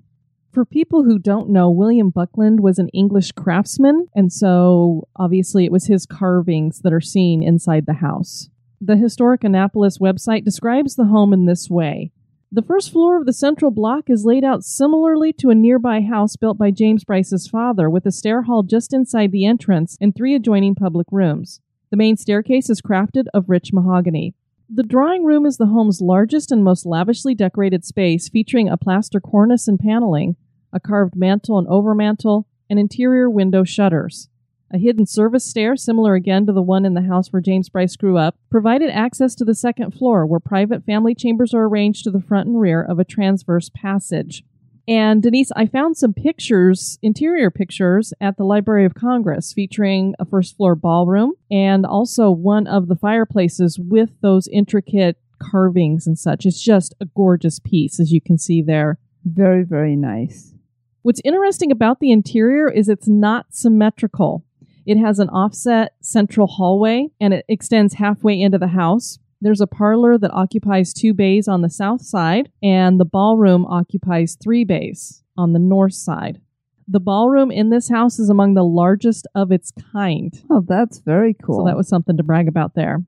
For 0.52 0.66
people 0.66 1.04
who 1.04 1.20
don't 1.20 1.50
know, 1.50 1.70
William 1.70 2.10
Buckland 2.10 2.62
was 2.62 2.80
an 2.80 2.90
English 2.90 3.34
craftsman. 3.34 4.08
And 4.16 4.32
so 4.32 5.08
obviously 5.16 5.66
it 5.66 5.72
was 5.72 5.88
his 5.88 6.06
carvings 6.06 6.80
that 6.80 6.94
are 6.94 7.02
seen 7.02 7.44
inside 7.44 7.86
the 7.86 7.94
house. 7.94 8.50
The 8.82 8.98
Historic 8.98 9.44
Annapolis 9.44 9.98
website 9.98 10.44
describes 10.44 10.96
the 10.96 11.06
home 11.06 11.34
in 11.34 11.46
this 11.46 11.70
way. 11.70 12.12
The 12.56 12.62
first 12.62 12.94
floor 12.94 13.18
of 13.18 13.26
the 13.26 13.34
central 13.34 13.70
block 13.70 14.10
is 14.10 14.24
laid 14.24 14.46
out 14.46 14.64
similarly 14.64 15.34
to 15.40 15.50
a 15.50 15.56
nearby 15.56 16.00
house 16.00 16.38
built 16.38 16.58
by 16.58 16.72
James 16.72 17.04
Brice's 17.04 17.50
father, 17.50 17.90
with 17.90 18.06
a 18.06 18.14
stair 18.14 18.44
hall 18.44 18.64
just 18.64 18.94
inside 18.94 19.34
the 19.34 19.44
entrance 19.44 19.98
and 20.00 20.16
three 20.16 20.34
adjoining 20.34 20.74
public 20.74 21.06
rooms. 21.12 21.60
The 21.92 21.98
main 21.98 22.16
staircase 22.16 22.70
is 22.70 22.82
crafted 22.82 23.26
of 23.34 23.50
rich 23.50 23.74
mahogany. 23.74 24.36
The 24.74 24.84
drawing 24.84 25.26
room 25.26 25.46
is 25.46 25.58
the 25.58 25.66
home's 25.66 26.00
largest 26.00 26.50
and 26.50 26.64
most 26.64 26.86
lavishly 26.86 27.36
decorated 27.36 27.84
space, 27.84 28.30
featuring 28.30 28.70
a 28.70 28.78
plaster 28.78 29.20
cornice 29.20 29.68
and 29.68 29.78
paneling, 29.78 30.38
a 30.72 30.80
carved 30.80 31.18
mantel 31.18 31.60
and 31.60 31.68
overmantel, 31.68 32.46
and 32.70 32.80
interior 32.80 33.30
window 33.30 33.66
shutters. 33.66 34.30
A 34.76 34.78
hidden 34.78 35.06
service 35.06 35.46
stair, 35.46 35.78
similar 35.78 36.16
again 36.16 36.46
to 36.48 36.52
the 36.52 36.62
one 36.62 36.84
in 36.84 36.96
the 36.96 37.04
house 37.04 37.32
where 37.32 37.42
James 37.42 37.70
Brice 37.70 37.96
grew 37.96 38.18
up, 38.18 38.36
provided 38.52 38.90
access 38.90 39.34
to 39.36 39.46
the 39.46 39.56
second 39.56 39.92
floor, 39.92 40.26
where 40.26 40.42
private 40.42 40.84
family 40.84 41.16
chambers 41.16 41.54
are 41.54 41.64
arranged 41.64 42.04
to 42.04 42.12
the 42.12 42.20
front 42.20 42.50
and 42.50 42.60
rear 42.60 42.84
of 42.84 43.00
a 43.00 43.06
transverse 43.06 43.70
passage. 43.70 44.44
And 44.86 45.24
Denise, 45.24 45.50
I 45.56 45.66
found 45.66 45.96
some 45.96 46.14
pictures, 46.14 47.00
interior 47.02 47.50
pictures, 47.50 48.14
at 48.20 48.36
the 48.36 48.44
Library 48.44 48.84
of 48.84 48.96
Congress 48.96 49.54
featuring 49.54 50.14
a 50.20 50.26
first 50.26 50.58
floor 50.58 50.76
ballroom 50.76 51.36
and 51.50 51.86
also 51.86 52.30
one 52.30 52.68
of 52.68 52.90
the 52.90 52.98
fireplaces 52.98 53.80
with 53.80 54.10
those 54.20 54.50
intricate 54.50 55.18
carvings 55.40 56.06
and 56.06 56.20
such. 56.20 56.46
It's 56.46 56.62
just 56.62 56.94
a 57.00 57.06
gorgeous 57.06 57.60
piece, 57.60 57.98
as 57.98 58.12
you 58.12 58.20
can 58.20 58.38
see 58.38 58.62
there. 58.62 58.98
Very, 59.24 59.64
very 59.64 59.96
nice. 59.96 60.54
What's 61.02 61.22
interesting 61.24 61.72
about 61.72 62.02
the 62.02 62.12
interior 62.12 62.68
is 62.68 62.90
it's 62.90 63.08
not 63.08 63.54
symmetrical. 63.54 64.44
It 64.86 64.98
has 64.98 65.20
an 65.20 65.30
offset 65.30 65.94
central 66.02 66.48
hallway 66.48 67.10
and 67.20 67.34
it 67.34 67.46
extends 67.50 67.96
halfway 67.96 68.40
into 68.40 68.58
the 68.58 68.68
house. 68.68 69.20
There's 69.42 69.62
a 69.62 69.68
parlor 69.68 70.18
that 70.18 70.32
occupies 70.32 70.94
two 70.94 71.14
bays 71.14 71.48
on 71.48 71.62
the 71.62 71.70
south 71.70 72.02
side, 72.02 72.50
and 72.64 73.00
the 73.00 73.06
ballroom 73.06 73.66
occupies 73.66 74.38
three 74.42 74.64
bays 74.64 75.24
on 75.38 75.54
the 75.54 75.60
north 75.60 75.94
side. 75.94 76.40
The 76.88 77.00
ballroom 77.00 77.52
in 77.52 77.70
this 77.70 77.90
house 77.90 78.18
is 78.18 78.30
among 78.30 78.54
the 78.54 78.64
largest 78.64 79.28
of 79.36 79.52
its 79.52 79.72
kind. 79.92 80.34
Oh, 80.50 80.64
that's 80.66 81.00
very 81.00 81.34
cool. 81.34 81.60
So 81.60 81.66
that 81.66 81.78
was 81.78 81.88
something 81.88 82.16
to 82.18 82.24
brag 82.24 82.48
about 82.48 82.76
there. 82.76 83.04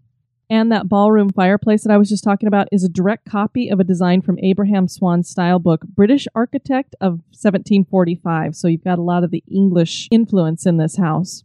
And 0.50 0.72
that 0.72 0.88
ballroom 0.88 1.30
fireplace 1.30 1.84
that 1.84 1.92
I 1.92 1.98
was 1.98 2.10
just 2.10 2.24
talking 2.24 2.48
about 2.48 2.70
is 2.72 2.84
a 2.84 2.90
direct 2.90 3.26
copy 3.26 3.70
of 3.70 3.80
a 3.80 3.84
design 3.84 4.22
from 4.22 4.40
Abraham 4.40 4.88
Swan's 4.88 5.30
style 5.30 5.60
book, 5.60 5.82
British 5.88 6.28
Architect 6.34 6.96
of 7.02 7.20
1745. 7.32 8.56
So 8.56 8.68
you've 8.68 8.84
got 8.84 9.00
a 9.00 9.04
lot 9.04 9.24
of 9.24 9.32
the 9.32 9.44
English 9.52 10.08
influence 10.10 10.66
in 10.66 10.78
this 10.78 10.98
house. 10.98 11.44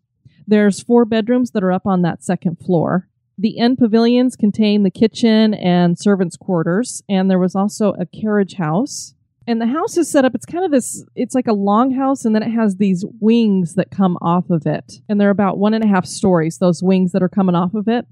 There's 0.53 0.83
four 0.83 1.07
bedrooms 1.07 1.53
that 1.53 1.65
are 1.65 1.73
up 1.73 1.87
on 1.87 2.03
that 2.03 2.23
second 2.23 2.57
floor. 2.57 3.09
The 3.39 3.59
end 3.59 3.79
pavilions 3.79 4.37
contain 4.37 4.83
the 4.83 4.91
kitchen 4.91 5.55
and 5.55 5.99
servants' 5.99 6.37
quarters, 6.37 7.03
and 7.09 7.31
there 7.31 7.39
was 7.39 7.57
also 7.57 7.95
a 7.95 8.05
carriage 8.05 8.57
house. 8.57 9.15
And 9.47 9.63
the 9.63 9.67
house 9.67 9.97
is 9.97 10.13
set 10.13 10.27
up, 10.27 10.35
it's 10.35 10.45
kind 10.45 10.63
of 10.63 10.71
this, 10.71 11.07
it's 11.17 11.35
like 11.35 11.47
a 11.47 11.55
long 11.55 11.95
house, 11.95 12.27
and 12.27 12.35
then 12.35 12.43
it 12.43 12.51
has 12.51 12.77
these 12.77 13.03
wings 13.19 13.77
that 13.77 13.91
come 13.91 14.19
off 14.21 14.51
of 14.51 14.67
it. 14.67 15.01
And 15.09 15.19
they're 15.19 15.31
about 15.31 15.57
one 15.57 15.73
and 15.73 15.83
a 15.83 15.89
half 15.89 16.05
stories, 16.05 16.59
those 16.59 16.83
wings 16.83 17.13
that 17.13 17.23
are 17.23 17.31
coming 17.31 17.55
off 17.55 17.73
of 17.73 17.89
it. 17.89 18.05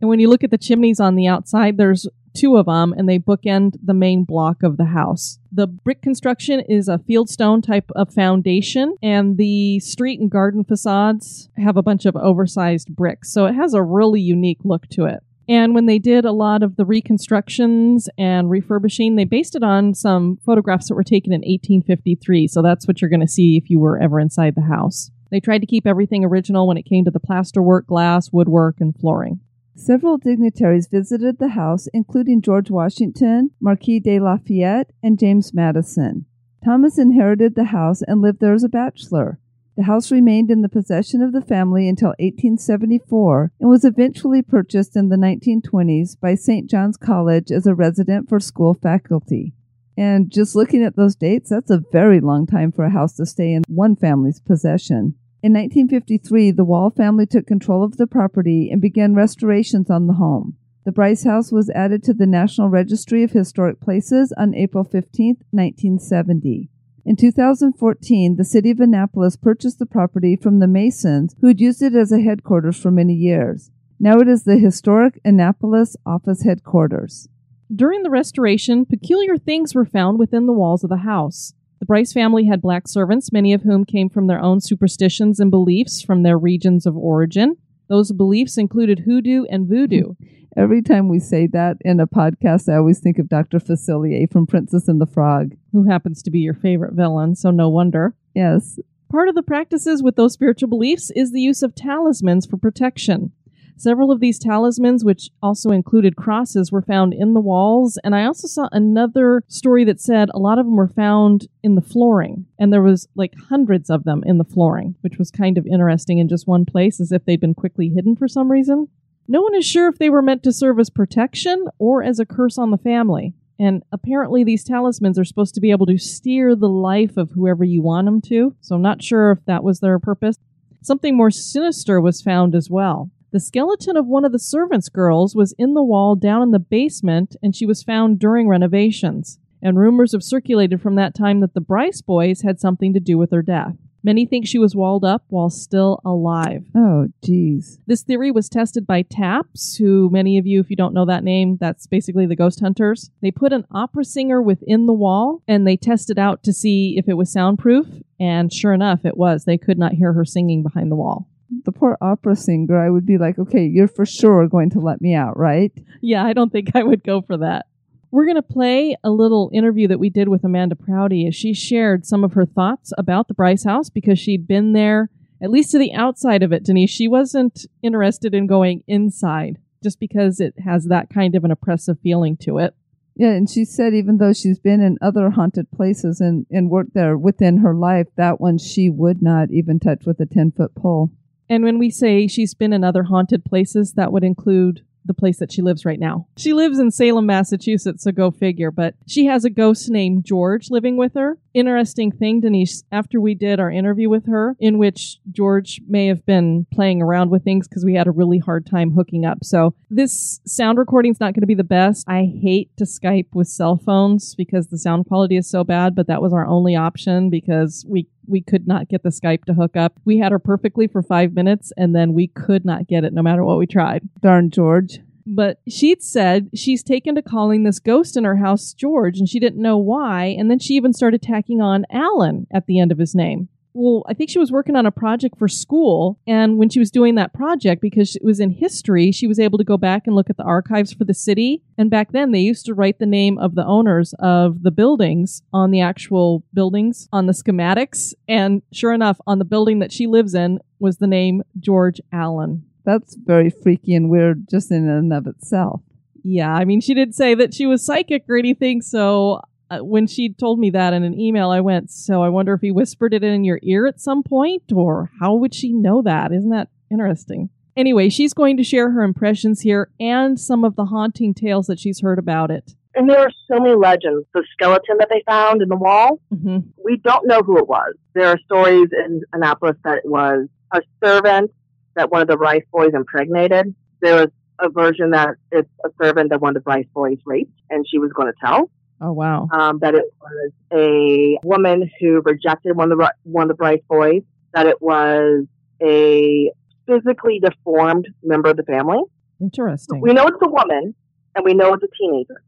And 0.00 0.08
when 0.08 0.20
you 0.20 0.28
look 0.28 0.44
at 0.44 0.50
the 0.50 0.58
chimneys 0.58 1.00
on 1.00 1.16
the 1.16 1.26
outside, 1.26 1.76
there's 1.76 2.06
two 2.34 2.56
of 2.56 2.66
them, 2.66 2.94
and 2.96 3.08
they 3.08 3.18
bookend 3.18 3.76
the 3.82 3.94
main 3.94 4.24
block 4.24 4.62
of 4.62 4.76
the 4.76 4.86
house. 4.86 5.38
The 5.50 5.66
brick 5.66 6.02
construction 6.02 6.60
is 6.60 6.88
a 6.88 6.98
fieldstone 6.98 7.62
type 7.62 7.90
of 7.96 8.12
foundation, 8.12 8.96
and 9.02 9.36
the 9.36 9.80
street 9.80 10.20
and 10.20 10.30
garden 10.30 10.64
facades 10.64 11.48
have 11.56 11.76
a 11.76 11.82
bunch 11.82 12.06
of 12.06 12.16
oversized 12.16 12.94
bricks. 12.94 13.32
So 13.32 13.46
it 13.46 13.54
has 13.54 13.74
a 13.74 13.82
really 13.82 14.20
unique 14.20 14.60
look 14.64 14.88
to 14.90 15.06
it. 15.06 15.22
And 15.48 15.74
when 15.74 15.86
they 15.86 15.98
did 15.98 16.26
a 16.26 16.32
lot 16.32 16.62
of 16.62 16.76
the 16.76 16.84
reconstructions 16.84 18.08
and 18.18 18.50
refurbishing, 18.50 19.16
they 19.16 19.24
based 19.24 19.56
it 19.56 19.62
on 19.62 19.94
some 19.94 20.38
photographs 20.44 20.88
that 20.88 20.94
were 20.94 21.02
taken 21.02 21.32
in 21.32 21.40
1853. 21.40 22.48
So 22.48 22.60
that's 22.60 22.86
what 22.86 23.00
you're 23.00 23.08
going 23.08 23.20
to 23.20 23.26
see 23.26 23.56
if 23.56 23.70
you 23.70 23.80
were 23.80 23.98
ever 23.98 24.20
inside 24.20 24.54
the 24.54 24.62
house. 24.62 25.10
They 25.30 25.40
tried 25.40 25.60
to 25.60 25.66
keep 25.66 25.86
everything 25.86 26.24
original 26.24 26.68
when 26.68 26.76
it 26.76 26.84
came 26.84 27.06
to 27.06 27.10
the 27.10 27.20
plasterwork, 27.20 27.86
glass, 27.86 28.30
woodwork, 28.30 28.76
and 28.80 28.94
flooring. 28.94 29.40
Several 29.78 30.18
dignitaries 30.18 30.88
visited 30.88 31.38
the 31.38 31.50
house, 31.50 31.86
including 31.94 32.42
George 32.42 32.68
Washington, 32.68 33.52
Marquis 33.60 34.00
de 34.00 34.18
Lafayette, 34.18 34.90
and 35.04 35.20
James 35.20 35.54
Madison. 35.54 36.26
Thomas 36.64 36.98
inherited 36.98 37.54
the 37.54 37.66
house 37.66 38.02
and 38.02 38.20
lived 38.20 38.40
there 38.40 38.52
as 38.52 38.64
a 38.64 38.68
bachelor. 38.68 39.38
The 39.76 39.84
house 39.84 40.10
remained 40.10 40.50
in 40.50 40.62
the 40.62 40.68
possession 40.68 41.22
of 41.22 41.32
the 41.32 41.40
family 41.40 41.88
until 41.88 42.08
1874 42.18 43.52
and 43.60 43.70
was 43.70 43.84
eventually 43.84 44.42
purchased 44.42 44.96
in 44.96 45.10
the 45.10 45.16
1920s 45.16 46.18
by 46.18 46.34
St. 46.34 46.68
John's 46.68 46.96
College 46.96 47.52
as 47.52 47.64
a 47.64 47.74
resident 47.74 48.28
for 48.28 48.40
school 48.40 48.74
faculty. 48.74 49.54
And 49.96 50.28
just 50.28 50.56
looking 50.56 50.82
at 50.82 50.96
those 50.96 51.14
dates, 51.14 51.50
that's 51.50 51.70
a 51.70 51.84
very 51.92 52.18
long 52.18 52.46
time 52.48 52.72
for 52.72 52.84
a 52.84 52.90
house 52.90 53.14
to 53.14 53.26
stay 53.26 53.52
in 53.52 53.62
one 53.68 53.94
family's 53.94 54.40
possession. 54.40 55.14
In 55.40 55.52
1953, 55.52 56.50
the 56.50 56.64
Wall 56.64 56.90
family 56.90 57.24
took 57.24 57.46
control 57.46 57.84
of 57.84 57.96
the 57.96 58.08
property 58.08 58.70
and 58.72 58.80
began 58.80 59.14
restorations 59.14 59.88
on 59.88 60.08
the 60.08 60.14
home. 60.14 60.56
The 60.84 60.90
Brice 60.90 61.22
House 61.22 61.52
was 61.52 61.70
added 61.70 62.02
to 62.04 62.14
the 62.14 62.26
National 62.26 62.68
Registry 62.68 63.22
of 63.22 63.30
Historic 63.30 63.80
Places 63.80 64.32
on 64.36 64.52
April 64.54 64.82
15, 64.82 65.36
1970. 65.50 66.70
In 67.04 67.14
2014, 67.14 68.34
the 68.34 68.44
city 68.44 68.70
of 68.72 68.80
Annapolis 68.80 69.36
purchased 69.36 69.78
the 69.78 69.86
property 69.86 70.34
from 70.34 70.58
the 70.58 70.66
Masons, 70.66 71.36
who 71.40 71.46
had 71.46 71.60
used 71.60 71.82
it 71.82 71.94
as 71.94 72.10
a 72.10 72.20
headquarters 72.20 72.76
for 72.76 72.90
many 72.90 73.14
years. 73.14 73.70
Now 74.00 74.18
it 74.18 74.26
is 74.26 74.42
the 74.42 74.58
historic 74.58 75.20
Annapolis 75.24 75.96
office 76.04 76.42
headquarters. 76.42 77.28
During 77.72 78.02
the 78.02 78.10
restoration, 78.10 78.86
peculiar 78.86 79.36
things 79.36 79.74
were 79.74 79.84
found 79.84 80.18
within 80.18 80.46
the 80.46 80.52
walls 80.52 80.82
of 80.82 80.90
the 80.90 80.98
house. 80.98 81.54
The 81.80 81.86
Brice 81.86 82.12
family 82.12 82.46
had 82.46 82.60
black 82.60 82.88
servants, 82.88 83.32
many 83.32 83.52
of 83.52 83.62
whom 83.62 83.84
came 83.84 84.08
from 84.08 84.26
their 84.26 84.40
own 84.40 84.60
superstitions 84.60 85.38
and 85.38 85.50
beliefs 85.50 86.02
from 86.02 86.22
their 86.22 86.36
regions 86.36 86.86
of 86.86 86.96
origin. 86.96 87.56
Those 87.88 88.12
beliefs 88.12 88.58
included 88.58 89.00
hoodoo 89.00 89.44
and 89.48 89.68
voodoo. 89.68 90.14
Every 90.56 90.82
time 90.82 91.08
we 91.08 91.20
say 91.20 91.46
that 91.48 91.76
in 91.82 92.00
a 92.00 92.06
podcast, 92.06 92.72
I 92.72 92.76
always 92.76 92.98
think 92.98 93.18
of 93.18 93.28
Dr. 93.28 93.58
Facilier 93.58 94.30
from 94.32 94.46
Princess 94.46 94.88
and 94.88 95.00
the 95.00 95.06
Frog. 95.06 95.54
Who 95.72 95.84
happens 95.84 96.20
to 96.22 96.32
be 96.32 96.40
your 96.40 96.54
favorite 96.54 96.94
villain, 96.94 97.36
so 97.36 97.52
no 97.52 97.68
wonder. 97.68 98.14
Yes. 98.34 98.80
Part 99.08 99.28
of 99.28 99.36
the 99.36 99.42
practices 99.42 100.02
with 100.02 100.16
those 100.16 100.32
spiritual 100.32 100.68
beliefs 100.68 101.12
is 101.14 101.30
the 101.30 101.40
use 101.40 101.62
of 101.62 101.76
talismans 101.76 102.44
for 102.44 102.56
protection. 102.56 103.30
Several 103.78 104.10
of 104.10 104.18
these 104.18 104.40
talismans, 104.40 105.04
which 105.04 105.30
also 105.40 105.70
included 105.70 106.16
crosses, 106.16 106.72
were 106.72 106.82
found 106.82 107.14
in 107.14 107.34
the 107.34 107.40
walls. 107.40 107.96
And 108.02 108.12
I 108.12 108.24
also 108.24 108.48
saw 108.48 108.68
another 108.72 109.44
story 109.46 109.84
that 109.84 110.00
said 110.00 110.30
a 110.34 110.38
lot 110.40 110.58
of 110.58 110.66
them 110.66 110.74
were 110.74 110.88
found 110.88 111.46
in 111.62 111.76
the 111.76 111.80
flooring. 111.80 112.46
And 112.58 112.72
there 112.72 112.82
was 112.82 113.06
like 113.14 113.34
hundreds 113.48 113.88
of 113.88 114.02
them 114.02 114.24
in 114.26 114.38
the 114.38 114.44
flooring, 114.44 114.96
which 115.02 115.16
was 115.16 115.30
kind 115.30 115.56
of 115.56 115.66
interesting 115.66 116.18
in 116.18 116.28
just 116.28 116.48
one 116.48 116.64
place, 116.64 116.98
as 116.98 117.12
if 117.12 117.24
they'd 117.24 117.40
been 117.40 117.54
quickly 117.54 117.88
hidden 117.88 118.16
for 118.16 118.26
some 118.26 118.50
reason. 118.50 118.88
No 119.28 119.42
one 119.42 119.54
is 119.54 119.64
sure 119.64 119.88
if 119.88 119.98
they 119.98 120.10
were 120.10 120.22
meant 120.22 120.42
to 120.42 120.52
serve 120.52 120.80
as 120.80 120.90
protection 120.90 121.66
or 121.78 122.02
as 122.02 122.18
a 122.18 122.26
curse 122.26 122.58
on 122.58 122.72
the 122.72 122.78
family. 122.78 123.34
And 123.60 123.84
apparently, 123.92 124.42
these 124.42 124.64
talismans 124.64 125.18
are 125.18 125.24
supposed 125.24 125.54
to 125.54 125.60
be 125.60 125.70
able 125.70 125.86
to 125.86 125.98
steer 125.98 126.56
the 126.56 126.68
life 126.68 127.16
of 127.16 127.30
whoever 127.30 127.62
you 127.62 127.82
want 127.82 128.06
them 128.06 128.20
to. 128.22 128.56
So 128.60 128.74
I'm 128.74 128.82
not 128.82 129.02
sure 129.02 129.30
if 129.30 129.44
that 129.44 129.62
was 129.62 129.78
their 129.78 129.98
purpose. 130.00 130.36
Something 130.82 131.16
more 131.16 131.30
sinister 131.30 132.00
was 132.00 132.22
found 132.22 132.54
as 132.54 132.68
well. 132.70 133.10
The 133.30 133.40
skeleton 133.40 133.98
of 133.98 134.06
one 134.06 134.24
of 134.24 134.32
the 134.32 134.38
servants' 134.38 134.88
girls 134.88 135.36
was 135.36 135.52
in 135.58 135.74
the 135.74 135.82
wall 135.82 136.16
down 136.16 136.40
in 136.40 136.50
the 136.50 136.58
basement, 136.58 137.36
and 137.42 137.54
she 137.54 137.66
was 137.66 137.82
found 137.82 138.18
during 138.18 138.48
renovations. 138.48 139.38
And 139.60 139.78
rumors 139.78 140.12
have 140.12 140.22
circulated 140.22 140.80
from 140.80 140.94
that 140.94 141.14
time 141.14 141.40
that 141.40 141.52
the 141.52 141.60
Brice 141.60 142.00
boys 142.00 142.40
had 142.40 142.58
something 142.58 142.94
to 142.94 143.00
do 143.00 143.18
with 143.18 143.30
her 143.32 143.42
death. 143.42 143.76
Many 144.02 144.24
think 144.24 144.46
she 144.46 144.58
was 144.58 144.74
walled 144.74 145.04
up 145.04 145.24
while 145.28 145.50
still 145.50 146.00
alive. 146.06 146.64
Oh, 146.74 147.08
geez. 147.22 147.78
This 147.86 148.02
theory 148.02 148.30
was 148.30 148.48
tested 148.48 148.86
by 148.86 149.02
TAPS, 149.02 149.76
who 149.76 150.08
many 150.10 150.38
of 150.38 150.46
you, 150.46 150.60
if 150.60 150.70
you 150.70 150.76
don't 150.76 150.94
know 150.94 151.04
that 151.04 151.24
name, 151.24 151.58
that's 151.60 151.86
basically 151.86 152.24
the 152.24 152.36
ghost 152.36 152.60
hunters. 152.60 153.10
They 153.20 153.30
put 153.30 153.52
an 153.52 153.66
opera 153.70 154.04
singer 154.04 154.40
within 154.40 154.86
the 154.86 154.94
wall 154.94 155.42
and 155.46 155.66
they 155.66 155.76
tested 155.76 156.18
out 156.18 156.42
to 156.44 156.52
see 156.54 156.96
if 156.96 157.08
it 157.08 157.18
was 157.18 157.30
soundproof. 157.30 157.86
And 158.18 158.50
sure 158.50 158.72
enough, 158.72 159.04
it 159.04 159.18
was. 159.18 159.44
They 159.44 159.58
could 159.58 159.78
not 159.78 159.92
hear 159.92 160.14
her 160.14 160.24
singing 160.24 160.62
behind 160.62 160.90
the 160.90 160.96
wall 160.96 161.28
the 161.64 161.72
poor 161.72 161.96
opera 162.00 162.36
singer, 162.36 162.78
I 162.78 162.90
would 162.90 163.06
be 163.06 163.18
like, 163.18 163.38
okay, 163.38 163.64
you're 163.64 163.88
for 163.88 164.06
sure 164.06 164.46
going 164.48 164.70
to 164.70 164.80
let 164.80 165.00
me 165.00 165.14
out, 165.14 165.36
right? 165.36 165.72
Yeah, 166.00 166.24
I 166.24 166.32
don't 166.32 166.50
think 166.50 166.70
I 166.74 166.82
would 166.82 167.02
go 167.02 167.22
for 167.22 167.38
that. 167.38 167.66
We're 168.10 168.24
going 168.24 168.36
to 168.36 168.42
play 168.42 168.96
a 169.04 169.10
little 169.10 169.50
interview 169.52 169.88
that 169.88 169.98
we 169.98 170.08
did 170.08 170.28
with 170.28 170.44
Amanda 170.44 170.76
Prouty 170.76 171.26
as 171.26 171.34
she 171.34 171.52
shared 171.52 172.06
some 172.06 172.24
of 172.24 172.32
her 172.32 172.46
thoughts 172.46 172.92
about 172.96 173.28
the 173.28 173.34
Brice 173.34 173.64
House 173.64 173.90
because 173.90 174.18
she'd 174.18 174.48
been 174.48 174.72
there, 174.72 175.10
at 175.42 175.50
least 175.50 175.70
to 175.72 175.78
the 175.78 175.92
outside 175.92 176.42
of 176.42 176.52
it, 176.52 176.64
Denise. 176.64 176.90
She 176.90 177.06
wasn't 177.06 177.66
interested 177.82 178.34
in 178.34 178.46
going 178.46 178.82
inside 178.86 179.58
just 179.82 180.00
because 180.00 180.40
it 180.40 180.54
has 180.64 180.86
that 180.86 181.10
kind 181.10 181.34
of 181.34 181.44
an 181.44 181.50
oppressive 181.50 181.98
feeling 182.02 182.36
to 182.38 182.58
it. 182.58 182.74
Yeah, 183.14 183.32
and 183.32 183.50
she 183.50 183.64
said 183.64 183.94
even 183.94 184.18
though 184.18 184.32
she's 184.32 184.60
been 184.60 184.80
in 184.80 184.96
other 185.02 185.30
haunted 185.30 185.70
places 185.72 186.20
and, 186.20 186.46
and 186.50 186.70
worked 186.70 186.94
there 186.94 187.18
within 187.18 187.58
her 187.58 187.74
life, 187.74 188.06
that 188.16 188.40
one 188.40 188.58
she 188.58 188.88
would 188.88 189.20
not 189.20 189.50
even 189.50 189.80
touch 189.80 190.06
with 190.06 190.20
a 190.20 190.26
10 190.26 190.52
foot 190.52 190.74
pole. 190.76 191.10
And 191.48 191.64
when 191.64 191.78
we 191.78 191.90
say 191.90 192.26
she's 192.26 192.54
been 192.54 192.72
in 192.72 192.84
other 192.84 193.04
haunted 193.04 193.44
places, 193.44 193.94
that 193.94 194.12
would 194.12 194.24
include 194.24 194.82
the 195.08 195.14
place 195.14 195.38
that 195.38 195.50
she 195.50 195.62
lives 195.62 195.84
right 195.84 195.98
now. 195.98 196.28
She 196.36 196.52
lives 196.52 196.78
in 196.78 196.90
Salem, 196.90 197.26
Massachusetts, 197.26 198.04
so 198.04 198.12
go 198.12 198.30
figure. 198.30 198.70
But 198.70 198.94
she 199.06 199.24
has 199.24 199.44
a 199.44 199.50
ghost 199.50 199.90
named 199.90 200.24
George 200.24 200.70
living 200.70 200.96
with 200.96 201.14
her. 201.14 201.38
Interesting 201.54 202.12
thing, 202.12 202.40
Denise, 202.40 202.84
after 202.92 203.20
we 203.20 203.34
did 203.34 203.58
our 203.58 203.70
interview 203.70 204.08
with 204.08 204.26
her, 204.26 204.54
in 204.60 204.78
which 204.78 205.18
George 205.32 205.80
may 205.88 206.06
have 206.06 206.24
been 206.24 206.66
playing 206.72 207.02
around 207.02 207.30
with 207.30 207.42
things 207.42 207.66
because 207.66 207.84
we 207.84 207.94
had 207.94 208.06
a 208.06 208.12
really 208.12 208.38
hard 208.38 208.66
time 208.66 208.92
hooking 208.92 209.24
up. 209.24 209.38
So 209.42 209.74
this 209.90 210.40
sound 210.46 210.78
recording's 210.78 211.20
not 211.20 211.32
going 211.32 211.40
to 211.40 211.46
be 211.46 211.54
the 211.54 211.64
best. 211.64 212.04
I 212.06 212.30
hate 212.40 212.70
to 212.76 212.84
Skype 212.84 213.28
with 213.32 213.48
cell 213.48 213.76
phones 213.76 214.34
because 214.34 214.68
the 214.68 214.78
sound 214.78 215.06
quality 215.06 215.36
is 215.36 215.48
so 215.48 215.64
bad, 215.64 215.96
but 215.96 216.06
that 216.06 216.22
was 216.22 216.32
our 216.32 216.46
only 216.46 216.76
option 216.76 217.30
because 217.30 217.84
we 217.88 218.06
we 218.28 218.40
could 218.40 218.66
not 218.66 218.88
get 218.88 219.02
the 219.02 219.08
Skype 219.10 219.44
to 219.46 219.54
hook 219.54 219.76
up. 219.76 219.98
We 220.04 220.18
had 220.18 220.32
her 220.32 220.38
perfectly 220.38 220.86
for 220.86 221.02
five 221.02 221.32
minutes 221.32 221.72
and 221.76 221.94
then 221.94 222.12
we 222.12 222.28
could 222.28 222.64
not 222.64 222.86
get 222.86 223.04
it 223.04 223.12
no 223.12 223.22
matter 223.22 223.44
what 223.44 223.58
we 223.58 223.66
tried. 223.66 224.08
Darn 224.20 224.50
George. 224.50 225.00
But 225.26 225.60
she'd 225.68 226.02
said 226.02 226.48
she's 226.54 226.82
taken 226.82 227.14
to 227.14 227.22
calling 227.22 227.64
this 227.64 227.78
ghost 227.78 228.16
in 228.16 228.24
her 228.24 228.36
house 228.36 228.72
George 228.72 229.18
and 229.18 229.28
she 229.28 229.38
didn't 229.38 229.60
know 229.60 229.76
why. 229.76 230.26
And 230.26 230.50
then 230.50 230.58
she 230.58 230.74
even 230.74 230.94
started 230.94 231.20
tacking 231.20 231.60
on 231.60 231.84
Alan 231.90 232.46
at 232.50 232.66
the 232.66 232.78
end 232.78 232.92
of 232.92 232.98
his 232.98 233.14
name 233.14 233.48
well, 233.78 234.02
I 234.08 234.14
think 234.14 234.28
she 234.28 234.40
was 234.40 234.50
working 234.50 234.74
on 234.74 234.86
a 234.86 234.90
project 234.90 235.38
for 235.38 235.46
school. 235.46 236.18
And 236.26 236.58
when 236.58 236.68
she 236.68 236.80
was 236.80 236.90
doing 236.90 237.14
that 237.14 237.32
project, 237.32 237.80
because 237.80 238.16
it 238.16 238.24
was 238.24 238.40
in 238.40 238.50
history, 238.50 239.12
she 239.12 239.28
was 239.28 239.38
able 239.38 239.56
to 239.56 239.64
go 239.64 239.76
back 239.76 240.06
and 240.06 240.16
look 240.16 240.28
at 240.28 240.36
the 240.36 240.42
archives 240.42 240.92
for 240.92 241.04
the 241.04 241.14
city. 241.14 241.62
And 241.78 241.88
back 241.88 242.10
then, 242.10 242.32
they 242.32 242.40
used 242.40 242.66
to 242.66 242.74
write 242.74 242.98
the 242.98 243.06
name 243.06 243.38
of 243.38 243.54
the 243.54 243.64
owners 243.64 244.14
of 244.18 244.64
the 244.64 244.72
buildings 244.72 245.42
on 245.52 245.70
the 245.70 245.80
actual 245.80 246.42
buildings, 246.52 247.08
on 247.12 247.26
the 247.26 247.32
schematics. 247.32 248.14
And 248.26 248.62
sure 248.72 248.92
enough, 248.92 249.20
on 249.28 249.38
the 249.38 249.44
building 249.44 249.78
that 249.78 249.92
she 249.92 250.08
lives 250.08 250.34
in 250.34 250.58
was 250.80 250.98
the 250.98 251.06
name 251.06 251.42
George 251.60 252.00
Allen. 252.12 252.64
That's 252.84 253.14
very 253.14 253.50
freaky 253.50 253.94
and 253.94 254.10
weird 254.10 254.48
just 254.50 254.72
in 254.72 254.88
and 254.88 255.12
of 255.12 255.28
itself. 255.28 255.82
Yeah, 256.24 256.52
I 256.52 256.64
mean, 256.64 256.80
she 256.80 256.94
didn't 256.94 257.14
say 257.14 257.34
that 257.36 257.54
she 257.54 257.66
was 257.66 257.86
psychic 257.86 258.24
or 258.28 258.36
anything, 258.36 258.82
so 258.82 259.40
uh, 259.70 259.78
when 259.80 260.06
she 260.06 260.32
told 260.32 260.58
me 260.58 260.70
that 260.70 260.92
in 260.92 261.02
an 261.02 261.18
email, 261.18 261.50
I 261.50 261.60
went, 261.60 261.90
so 261.90 262.22
I 262.22 262.28
wonder 262.28 262.54
if 262.54 262.60
he 262.60 262.70
whispered 262.70 263.14
it 263.14 263.22
in 263.22 263.44
your 263.44 263.60
ear 263.62 263.86
at 263.86 264.00
some 264.00 264.22
point, 264.22 264.72
or 264.72 265.10
how 265.20 265.34
would 265.34 265.54
she 265.54 265.72
know 265.72 266.02
that? 266.02 266.32
Isn't 266.32 266.50
that 266.50 266.68
interesting? 266.90 267.50
Anyway, 267.76 268.08
she's 268.08 268.34
going 268.34 268.56
to 268.56 268.64
share 268.64 268.90
her 268.90 269.02
impressions 269.02 269.60
here 269.60 269.90
and 270.00 270.40
some 270.40 270.64
of 270.64 270.74
the 270.74 270.86
haunting 270.86 271.32
tales 271.32 271.66
that 271.68 271.78
she's 271.78 272.00
heard 272.00 272.18
about 272.18 272.50
it. 272.50 272.74
And 272.94 273.08
there 273.08 273.20
are 273.20 273.30
so 273.46 273.60
many 273.60 273.76
legends. 273.76 274.26
The 274.34 274.42
skeleton 274.52 274.96
that 274.98 275.08
they 275.08 275.22
found 275.24 275.62
in 275.62 275.68
the 275.68 275.76
wall, 275.76 276.20
mm-hmm. 276.34 276.68
we 276.84 276.96
don't 276.96 277.28
know 277.28 277.40
who 277.42 277.58
it 277.58 277.68
was. 277.68 277.94
There 278.14 278.26
are 278.26 278.38
stories 278.46 278.88
in 278.92 279.22
Annapolis 279.32 279.76
that 279.84 279.98
it 279.98 280.06
was 280.06 280.48
a 280.72 280.80
servant 281.04 281.52
that 281.94 282.10
one 282.10 282.22
of 282.22 282.28
the 282.28 282.36
Rice 282.36 282.64
boys 282.72 282.90
impregnated. 282.94 283.74
There 284.00 284.16
was 284.16 284.28
a 284.58 284.68
version 284.68 285.10
that 285.10 285.36
it's 285.52 285.70
a 285.84 285.90
servant 286.02 286.30
that 286.30 286.40
one 286.40 286.56
of 286.56 286.64
the 286.64 286.68
Rice 286.68 286.86
boys 286.92 287.18
raped, 287.24 287.52
and 287.70 287.86
she 287.88 287.98
was 287.98 288.10
going 288.12 288.32
to 288.32 288.38
tell. 288.44 288.70
Oh 289.00 289.12
wow! 289.12 289.48
Um, 289.52 289.78
that 289.80 289.94
it 289.94 290.04
was 290.20 290.52
a 290.72 291.38
woman 291.46 291.88
who 292.00 292.20
rejected 292.24 292.76
one 292.76 292.90
of 292.90 292.98
the 292.98 293.12
one 293.22 293.44
of 293.44 293.48
the 293.48 293.54
Brice 293.54 293.80
boys. 293.88 294.22
That 294.54 294.66
it 294.66 294.80
was 294.80 295.44
a 295.82 296.50
physically 296.86 297.40
deformed 297.40 298.08
member 298.22 298.50
of 298.50 298.56
the 298.56 298.62
family. 298.64 299.00
Interesting. 299.40 300.00
We 300.00 300.12
know 300.12 300.26
it's 300.26 300.38
a 300.42 300.48
woman, 300.48 300.94
and 301.34 301.44
we 301.44 301.54
know 301.54 301.74
it's 301.74 301.84
a 301.84 301.88
teenager. 302.00 302.42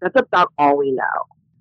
That's 0.00 0.14
about 0.16 0.52
all 0.58 0.76
we 0.76 0.92
know. 0.92 1.02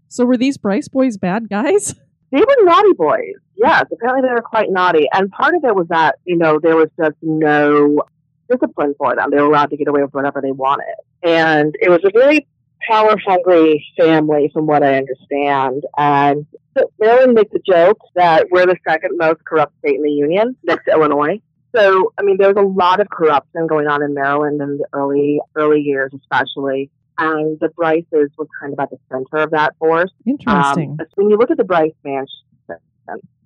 So 0.10 0.26
were 0.26 0.38
these 0.38 0.58
Brice 0.58 0.88
boys 0.88 1.18
bad 1.18 1.50
guys? 1.50 1.96
They 2.32 2.42
were 2.42 2.66
naughty 2.66 2.92
boys. 2.94 3.36
Yes, 3.56 3.86
apparently 3.94 4.28
they 4.28 4.34
were 4.34 4.42
quite 4.42 4.70
naughty, 4.70 5.08
and 5.14 5.32
part 5.32 5.56
of 5.56 5.64
it 5.64 5.74
was 5.74 5.88
that 5.90 6.16
you 6.26 6.36
know 6.36 6.60
there 6.62 6.76
was 6.76 6.90
just 7.00 7.16
no 7.22 8.02
discipline 8.50 8.94
for 8.98 9.16
them. 9.16 9.30
They 9.32 9.38
were 9.38 9.48
allowed 9.48 9.70
to 9.70 9.78
get 9.78 9.88
away 9.88 10.02
with 10.02 10.14
whatever 10.14 10.42
they 10.42 10.52
wanted, 10.52 10.96
and 11.24 11.74
it 11.80 11.90
was 11.90 12.02
a 12.04 12.10
very 12.12 12.46
power 12.90 13.16
hungry 13.26 13.86
family, 13.98 14.50
from 14.54 14.68
what 14.68 14.84
I 14.84 14.98
understand. 14.98 15.84
And 15.98 16.46
Maryland 17.00 17.34
makes 17.34 17.54
a 17.54 17.60
joke 17.60 18.00
that 18.16 18.48
we're 18.52 18.66
the 18.66 18.78
second 18.88 19.18
most 19.18 19.44
corrupt 19.46 19.74
state 19.80 19.96
in 19.96 20.04
the 20.04 20.12
union, 20.12 20.56
next 20.64 20.86
to 20.86 20.92
Illinois. 20.92 21.42
So, 21.76 22.14
I 22.18 22.22
mean, 22.22 22.38
there 22.38 22.54
was 22.54 22.58
a 22.58 22.68
lot 22.68 23.02
of 23.02 23.10
corruption 23.10 23.68
going 23.68 23.88
on 23.88 24.02
in 24.02 24.14
Maryland 24.14 24.62
in 24.62 24.78
the 24.78 24.86
early 24.94 25.40
early 25.56 25.82
years, 25.82 26.12
especially. 26.16 26.90
And 27.18 27.58
the 27.60 27.70
Brices 27.70 28.30
was 28.38 28.48
kind 28.60 28.74
of 28.74 28.80
at 28.80 28.90
the 28.90 28.98
center 29.10 29.44
of 29.44 29.52
that 29.52 29.76
force. 29.80 30.12
Interesting. 30.26 30.98
Um, 31.00 31.08
when 31.16 31.30
you 31.30 31.38
look 31.38 31.50
at 31.50 31.58
the 31.58 31.64
Brice 31.64 31.94
mansion, 32.04 32.28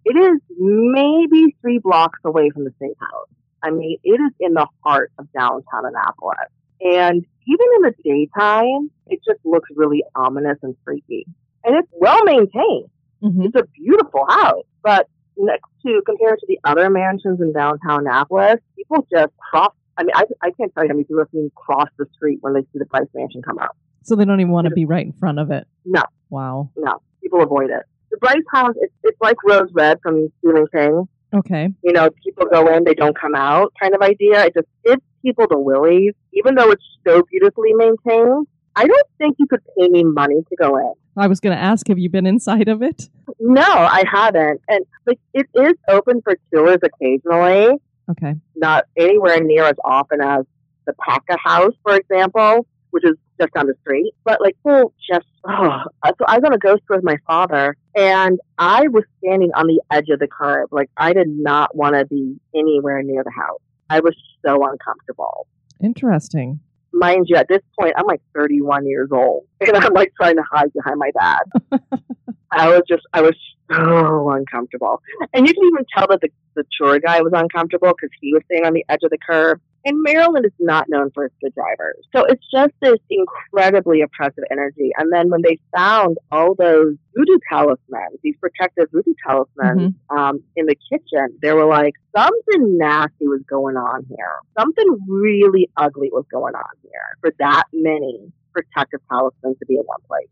it 0.06 0.18
is 0.18 0.40
maybe 0.58 1.56
three 1.62 1.78
blocks 1.78 2.20
away 2.26 2.50
from 2.50 2.64
the 2.64 2.74
State 2.78 2.98
House. 3.00 3.28
I 3.62 3.70
mean, 3.72 4.00
it 4.04 4.10
is 4.10 4.32
in 4.40 4.54
the 4.54 4.68
heart 4.84 5.12
of 5.20 5.32
downtown 5.34 5.86
Annapolis. 5.86 6.50
And 6.82 7.26
even 7.48 7.68
in 7.78 7.82
the 7.82 7.94
daytime, 8.04 8.92
it 9.08 9.20
just 9.26 9.40
looks 9.44 9.70
really 9.76 10.04
ominous 10.16 10.58
and 10.62 10.76
freaky. 10.84 11.26
And 11.64 11.76
it's 11.76 11.90
well 11.92 12.24
maintained. 12.24 12.90
Mm-hmm. 13.22 13.44
It's 13.44 13.56
a 13.56 13.66
beautiful 13.76 14.26
house. 14.30 14.64
But 14.84 15.08
next 15.38 15.70
to, 15.86 16.02
compared 16.06 16.40
to 16.40 16.46
the 16.48 16.60
other 16.64 16.90
mansions 16.90 17.42
in 17.42 17.54
downtown 17.54 18.02
Annapolis, 18.02 18.60
people 18.76 19.06
just 19.12 19.36
cross. 19.38 19.74
I 19.98 20.04
mean, 20.04 20.14
I, 20.16 20.24
I 20.42 20.52
can't 20.52 20.74
tell 20.74 20.84
you 20.84 20.90
how 20.90 20.94
many 20.94 21.04
people 21.04 21.20
have 21.20 21.30
seen 21.32 21.52
cross 21.56 21.90
the 21.98 22.06
street 22.14 22.38
when 22.42 22.54
they 22.54 22.62
see 22.62 22.80
the 22.80 22.86
Brice 22.86 23.08
Mansion 23.14 23.42
come 23.42 23.60
up. 23.60 23.76
So 24.04 24.16
they 24.16 24.26
don't 24.26 24.40
even 24.40 24.54
want 24.54 24.66
to 24.66 24.74
be 24.74 24.86
right 24.86 25.06
in 25.06 25.12
front 25.12 25.40
of 25.40 25.52
it. 25.52 25.68
No. 25.86 26.04
Wow. 26.30 26.72
No. 26.78 27.02
People 27.22 27.44
avoid 27.44 27.70
it. 27.70 27.84
The 28.12 28.18
Brice 28.18 28.38
house, 28.54 28.76
it's, 28.80 28.94
it's 29.04 29.20
like 29.22 29.36
Rose 29.44 29.70
Red 29.74 30.00
from 30.02 30.32
Stephen 30.40 30.66
King. 30.74 31.08
Okay. 31.34 31.70
You 31.84 31.94
know, 31.94 32.10
people 32.24 32.46
go 32.52 32.68
in, 32.76 32.84
they 32.84 32.96
don't 32.96 33.18
come 33.18 33.36
out 33.36 33.74
kind 33.80 33.94
of 33.94 34.02
idea. 34.02 34.46
It 34.46 34.54
just 34.56 34.68
gives 34.86 35.02
people 35.22 35.46
the 35.50 35.60
willies, 35.60 36.14
even 36.34 36.56
though 36.56 36.72
it's 36.72 36.84
so 37.06 37.22
beautifully 37.30 37.74
maintained. 37.74 38.48
I 38.76 38.86
don't 38.88 39.08
think 39.18 39.36
you 39.38 39.48
could 39.48 39.62
pay 39.78 39.90
me 39.90 40.04
money 40.04 40.42
to 40.48 40.56
go 40.56 40.78
in. 40.78 40.94
I 41.18 41.28
was 41.28 41.40
going 41.40 41.56
to 41.56 41.62
ask, 41.62 41.88
have 41.90 42.00
you 42.00 42.10
been 42.10 42.26
inside 42.26 42.70
of 42.70 42.82
it? 42.82 43.10
No, 43.40 43.62
I 43.62 44.04
haven't. 44.12 44.62
And 44.70 44.86
like, 45.06 45.20
it 45.34 45.48
is 45.54 45.74
open 45.88 46.22
for 46.22 46.38
tours 46.54 46.80
occasionally. 46.82 47.78
Okay. 48.10 48.36
Not 48.56 48.86
anywhere 48.98 49.44
near 49.44 49.66
as 49.66 49.76
often 49.84 50.22
as 50.22 50.46
the 50.86 50.94
Paca 50.94 51.38
House, 51.44 51.74
for 51.84 51.96
example, 51.96 52.66
which 52.92 53.04
is 53.04 53.16
just 53.40 53.54
down 53.54 53.68
the 53.68 53.76
street. 53.82 54.14
But 54.24 54.42
like, 54.42 54.56
well, 54.64 54.94
just 55.10 55.26
oh. 55.46 55.82
so 56.06 56.26
I 56.28 56.38
was 56.38 56.44
on 56.46 56.54
a 56.54 56.58
ghost 56.58 56.84
tour 56.88 56.98
with 56.98 57.06
my 57.06 57.18
father, 57.26 57.76
and 57.96 58.40
I 58.58 58.88
was 58.88 59.04
standing 59.20 59.52
on 59.56 59.68
the 59.68 59.82
edge 59.92 60.10
of 60.10 60.20
the 60.20 60.28
curb. 60.28 60.70
Like, 60.72 60.90
I 60.98 61.14
did 61.14 61.28
not 61.30 61.76
want 61.76 61.96
to 61.96 62.06
be 62.06 62.40
anywhere 62.56 63.02
near 63.04 63.24
the 63.24 63.32
house. 63.32 63.62
I 63.90 64.00
was 64.00 64.16
so 64.46 64.64
uncomfortable. 64.66 65.48
Interesting. 65.82 66.60
Mind 66.92 67.26
you, 67.30 67.36
at 67.36 67.48
this 67.48 67.62
point, 67.80 67.94
I'm 67.98 68.06
like 68.06 68.22
31 68.36 68.88
years 68.88 69.10
old, 69.12 69.46
and 69.62 69.76
I'm 69.78 69.94
like 69.94 70.12
trying 70.20 70.36
to 70.36 70.44
hide 70.44 70.72
behind 70.74 71.00
my 71.00 71.12
dad. 71.12 71.44
I 72.52 72.70
was 72.70 72.82
just, 72.88 73.04
I 73.14 73.22
was 73.22 73.36
so 73.70 74.30
uncomfortable. 74.32 75.02
And 75.34 75.48
you 75.48 75.54
can 75.54 75.64
even 75.66 75.86
tell 75.96 76.08
that 76.08 76.22
the, 76.22 76.30
the 76.56 76.64
tour 76.80 77.00
guy 77.00 77.22
was 77.22 77.34
uncomfortable 77.36 77.90
because 77.90 78.10
he 78.22 78.34
was 78.34 78.44
staying 78.46 78.66
on 78.66 78.74
the 78.74 78.86
edge 78.90 79.02
of 79.04 79.12
the 79.12 79.18
curb. 79.18 79.62
And 79.86 79.98
Maryland 80.04 80.46
is 80.46 80.52
not 80.60 80.90
known 80.90 81.10
for 81.12 81.24
its 81.26 81.36
good 81.42 81.54
drivers. 81.56 82.06
So 82.14 82.26
it's 82.26 82.44
just 82.52 82.74
this 82.82 83.00
incredibly 83.10 84.02
oppressive 84.02 84.44
energy. 84.52 84.92
And 84.98 85.12
then 85.12 85.30
when 85.30 85.42
they 85.42 85.58
found 85.74 86.18
all 86.34 86.54
those 86.54 86.96
voodoo 87.16 87.38
talismans, 87.50 88.20
these 88.22 88.36
protective 88.42 88.90
voodoo 88.92 89.14
talismans 89.26 89.48
Mm-hmm. 89.60 90.18
um, 90.18 90.44
in 90.56 90.66
the 90.66 90.76
kitchen, 90.92 91.38
they 91.42 91.54
were 91.54 91.66
like, 91.66 91.94
something 92.16 92.78
nasty 92.78 93.28
was 93.28 93.42
going 93.48 93.78
on 93.78 94.06
here. 94.10 94.36
Something 94.58 94.98
really 95.08 95.70
ugly 95.78 96.10
was 96.12 96.26
going 96.32 96.56
on 96.56 96.72
here 96.82 97.18
for 97.22 97.32
that 97.40 97.64
many 97.72 98.32
protective 98.52 99.00
talismans 99.10 99.58
to 99.60 99.66
be 99.66 99.76
in 99.76 99.84
one 99.84 100.02
place. 100.08 100.28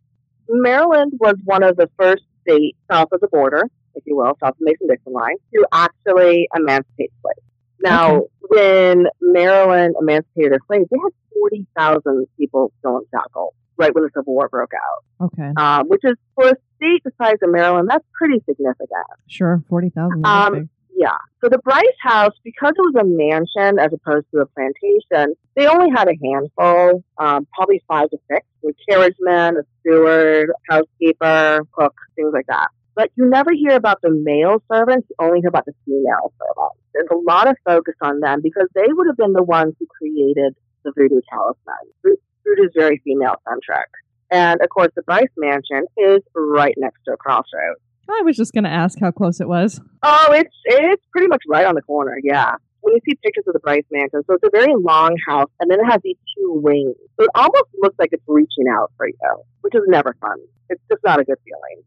Maryland 0.50 1.13
was 1.19 1.36
one 1.43 1.63
of 1.63 1.76
the 1.78 1.89
first 2.00 2.23
states 2.47 2.77
south 2.91 3.10
of 3.12 3.19
the 3.21 3.27
border, 3.27 3.63
if 3.95 4.03
you 4.05 4.15
will, 4.15 4.38
south 4.41 4.51
of 4.51 4.55
the 4.60 4.65
Mason-Dixon 4.65 5.13
line, 5.13 5.36
to 5.53 5.65
actually 5.71 6.47
emancipate 6.55 7.12
slaves. 7.21 7.47
Now, 7.79 8.23
when 8.49 9.07
Maryland 9.21 9.95
emancipated 9.99 10.51
their 10.53 10.60
slaves, 10.67 10.86
they 10.89 10.97
had 11.01 11.12
40,000 11.39 12.27
people 12.38 12.71
still 12.79 12.97
in 12.97 13.03
shackles 13.12 13.53
right 13.77 13.93
when 13.93 14.03
the 14.03 14.10
Civil 14.15 14.33
War 14.33 14.49
broke 14.49 14.71
out, 14.73 15.25
Okay. 15.27 15.51
um, 15.55 15.88
which 15.88 16.01
is, 16.03 16.15
for 16.33 16.45
a 16.49 16.55
state 16.77 17.03
the 17.03 17.12
size 17.21 17.36
of 17.43 17.51
Maryland, 17.51 17.88
that's 17.88 18.05
pretty 18.17 18.41
significant. 18.49 18.89
Sure. 19.27 19.62
40,000. 19.69 20.25
Um, 20.25 20.69
Yeah. 20.99 21.17
So 21.43 21.49
the 21.49 21.60
Brice 21.60 21.86
House, 22.01 22.33
because 22.43 22.73
it 22.75 22.81
was 22.81 22.95
a 22.99 23.05
mansion 23.05 23.77
as 23.77 23.93
opposed 23.93 24.25
to 24.33 24.41
a 24.41 24.47
plantation, 24.47 25.36
they 25.55 25.67
only 25.67 25.91
had 25.95 26.07
a 26.07 26.17
handful, 26.23 27.03
um, 27.19 27.47
probably 27.53 27.83
five 27.88 28.10
to 28.10 28.17
six. 28.29 28.45
A 28.65 28.73
carriage 28.89 29.15
man, 29.19 29.57
a 29.57 29.62
steward, 29.79 30.49
housekeeper, 30.67 31.60
cook, 31.71 31.93
things 32.15 32.31
like 32.33 32.47
that. 32.47 32.69
But 32.95 33.12
you 33.15 33.29
never 33.29 33.51
hear 33.53 33.75
about 33.75 34.01
the 34.01 34.10
male 34.10 34.57
servants, 34.73 35.07
you 35.07 35.15
only 35.23 35.39
hear 35.39 35.49
about 35.49 35.65
the 35.65 35.75
female 35.86 36.33
servants. 36.39 36.81
There's 36.95 37.10
a 37.12 37.15
lot 37.15 37.47
of 37.47 37.55
focus 37.63 37.93
on 38.01 38.19
them 38.19 38.41
because 38.41 38.67
they 38.73 38.88
would 38.89 39.05
have 39.05 39.17
been 39.17 39.33
the 39.33 39.43
ones 39.43 39.75
who 39.79 39.86
created 39.86 40.55
the 40.83 40.91
voodoo 40.97 41.21
talisman. 41.29 41.93
Voodoo 42.01 42.63
is 42.63 42.71
very 42.75 42.99
female 43.05 43.36
centric. 43.47 43.88
And 44.31 44.60
of 44.62 44.69
course, 44.69 44.89
the 44.95 45.03
Brice 45.03 45.29
Mansion 45.38 45.86
is 45.95 46.21
right 46.33 46.73
next 46.75 47.03
to 47.05 47.13
a 47.13 47.17
crossroads. 47.17 47.79
I 48.10 48.22
was 48.24 48.36
just 48.38 48.54
going 48.54 48.63
to 48.63 48.70
ask 48.70 48.98
how 49.00 49.12
close 49.12 49.39
it 49.41 49.48
was. 49.48 49.80
Oh, 50.04 50.28
it's 50.32 50.56
it's 50.65 51.04
pretty 51.12 51.28
much 51.28 51.43
right 51.48 51.65
on 51.65 51.76
the 51.76 51.82
corner. 51.82 52.17
Yeah, 52.24 52.56
when 52.82 52.93
you 52.96 53.02
see 53.06 53.15
pictures 53.24 53.43
of 53.48 53.54
the 53.54 53.60
Brice 53.60 53.84
Mansion, 53.91 54.22
so 54.28 54.34
it's 54.36 54.43
a 54.43 54.50
very 54.52 54.74
long 54.76 55.15
house, 55.28 55.50
and 55.60 55.70
then 55.70 55.80
it 55.80 55.86
has 55.91 56.00
these 56.04 56.17
two 56.38 56.54
wings. 56.63 56.96
So 57.20 57.26
it 57.26 57.30
almost 57.36 57.65
looks 57.82 57.96
like 58.00 58.10
it's 58.12 58.24
reaching 58.28 58.65
out 58.72 58.91
for 58.98 59.08
you, 59.08 59.43
which 59.62 59.76
is 59.76 59.82
never 59.88 60.15
fun. 60.22 60.38
It's 60.70 60.82
just 60.89 61.04
not 61.04 61.20
a 61.20 61.24
good 61.24 61.38
feeling. 61.46 61.84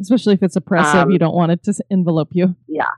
Especially 0.00 0.34
if 0.34 0.42
it's 0.42 0.56
oppressive, 0.56 1.02
Um, 1.02 1.10
you 1.10 1.18
don't 1.18 1.34
want 1.34 1.52
it 1.52 1.62
to 1.64 1.74
envelope 1.90 2.28
you. 2.32 2.56
Yeah. 2.66 2.88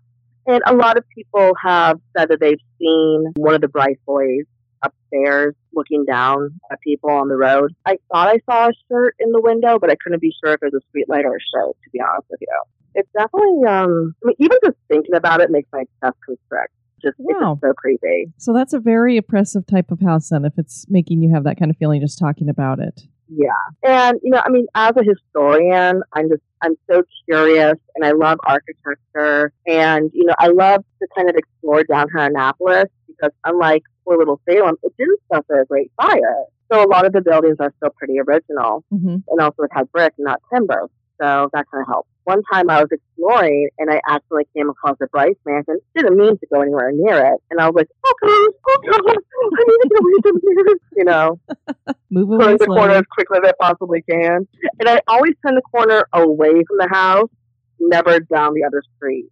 And 0.46 0.62
a 0.66 0.74
lot 0.74 0.96
of 0.96 1.04
people 1.14 1.52
have 1.62 2.00
said 2.16 2.30
that 2.30 2.40
they've 2.40 2.60
seen 2.78 3.32
one 3.36 3.54
of 3.54 3.60
the 3.60 3.68
Brice 3.68 3.98
boys 4.06 4.44
upstairs 4.82 5.54
looking 5.74 6.04
down 6.04 6.58
at 6.70 6.80
people 6.80 7.10
on 7.10 7.28
the 7.28 7.36
road. 7.36 7.74
I 7.86 7.98
thought 8.12 8.28
I 8.28 8.38
saw 8.50 8.68
a 8.68 8.72
shirt 8.90 9.14
in 9.18 9.32
the 9.32 9.40
window, 9.40 9.78
but 9.78 9.90
I 9.90 9.96
couldn't 10.02 10.20
be 10.20 10.32
sure 10.42 10.54
if 10.54 10.62
it 10.62 10.72
was 10.72 10.82
a 10.82 10.88
street 10.88 11.08
light 11.08 11.24
or 11.24 11.34
a 11.36 11.40
shirt, 11.40 11.76
to 11.84 11.90
be 11.92 12.00
honest 12.00 12.26
with 12.30 12.40
you. 12.40 12.62
It's 12.94 13.08
definitely, 13.16 13.64
um, 13.68 14.14
I 14.24 14.26
mean, 14.28 14.36
even 14.38 14.58
just 14.64 14.76
thinking 14.88 15.14
about 15.14 15.40
it 15.40 15.50
makes 15.50 15.68
my 15.72 15.84
chest 16.02 16.16
constrict. 16.24 16.72
Just, 17.00 17.14
it's 17.18 17.28
Wow. 17.40 17.54
just 17.54 17.60
so 17.60 17.72
creepy. 17.74 18.32
So 18.38 18.52
that's 18.52 18.72
a 18.72 18.80
very 18.80 19.16
oppressive 19.16 19.66
type 19.66 19.90
of 19.92 20.00
house, 20.00 20.30
then, 20.30 20.44
if 20.44 20.54
it's 20.58 20.84
making 20.88 21.22
you 21.22 21.32
have 21.32 21.44
that 21.44 21.58
kind 21.58 21.70
of 21.70 21.76
feeling 21.76 22.00
just 22.00 22.18
talking 22.18 22.48
about 22.48 22.80
it. 22.80 23.02
Yeah. 23.28 23.52
And, 23.84 24.18
you 24.22 24.30
know, 24.30 24.42
I 24.44 24.48
mean, 24.48 24.66
as 24.74 24.92
a 24.96 25.04
historian, 25.04 26.02
I'm 26.14 26.28
just, 26.28 26.42
I'm 26.62 26.74
so 26.90 27.02
curious 27.26 27.74
and 27.94 28.04
I 28.04 28.12
love 28.12 28.38
architecture. 28.44 29.52
And, 29.66 30.10
you 30.14 30.24
know, 30.24 30.34
I 30.38 30.48
love 30.48 30.82
to 31.00 31.08
kind 31.14 31.28
of 31.28 31.36
explore 31.36 31.84
downtown 31.84 32.30
Annapolis 32.30 32.86
because 33.06 33.30
unlike 33.44 33.82
poor 34.08 34.18
little 34.18 34.40
Salem, 34.48 34.76
it 34.82 34.92
didn't 34.98 35.20
suffer 35.32 35.60
a 35.60 35.66
great 35.66 35.90
fire. 36.00 36.44
So 36.72 36.84
a 36.84 36.88
lot 36.88 37.06
of 37.06 37.12
the 37.12 37.20
buildings 37.20 37.56
are 37.60 37.72
still 37.76 37.90
pretty 37.90 38.18
original 38.18 38.84
hmm 38.90 39.16
and 39.28 39.40
also 39.40 39.62
it 39.62 39.70
had 39.72 39.90
brick, 39.92 40.14
not 40.18 40.40
timber. 40.52 40.88
So 41.20 41.50
that 41.52 41.66
kind 41.70 41.82
of 41.82 41.88
helped. 41.88 42.08
One 42.24 42.42
time 42.52 42.70
I 42.70 42.80
was 42.80 42.88
exploring 42.92 43.70
and 43.78 43.90
I 43.90 44.00
actually 44.06 44.44
came 44.54 44.70
across 44.70 44.96
a 45.02 45.06
Brice 45.08 45.34
Mansion. 45.44 45.78
Didn't 45.96 46.16
mean 46.16 46.38
to 46.38 46.46
go 46.52 46.60
anywhere 46.60 46.92
near 46.92 47.18
it. 47.24 47.40
And 47.50 47.60
I 47.60 47.66
was 47.66 47.74
like, 47.74 47.88
oh 48.04 48.14
gosh, 48.22 48.54
oh 48.68 48.78
gosh, 48.86 49.16
I 49.16 49.64
need 49.66 49.78
to 49.82 49.88
get 49.88 50.00
away 50.00 50.12
from 50.22 50.40
here. 50.42 50.76
You 50.96 51.04
know, 51.04 51.38
Move 52.10 52.30
away 52.32 52.56
the 52.56 52.66
corner 52.66 52.94
as 52.94 53.04
quickly 53.12 53.38
as 53.38 53.48
I 53.48 53.52
possibly 53.60 54.02
can. 54.02 54.48
And 54.80 54.88
I 54.88 55.00
always 55.06 55.34
turn 55.44 55.54
the 55.54 55.62
corner 55.62 56.08
away 56.12 56.50
from 56.50 56.78
the 56.78 56.88
house, 56.90 57.30
never 57.78 58.18
down 58.18 58.54
the 58.54 58.64
other 58.64 58.82
street. 58.96 59.26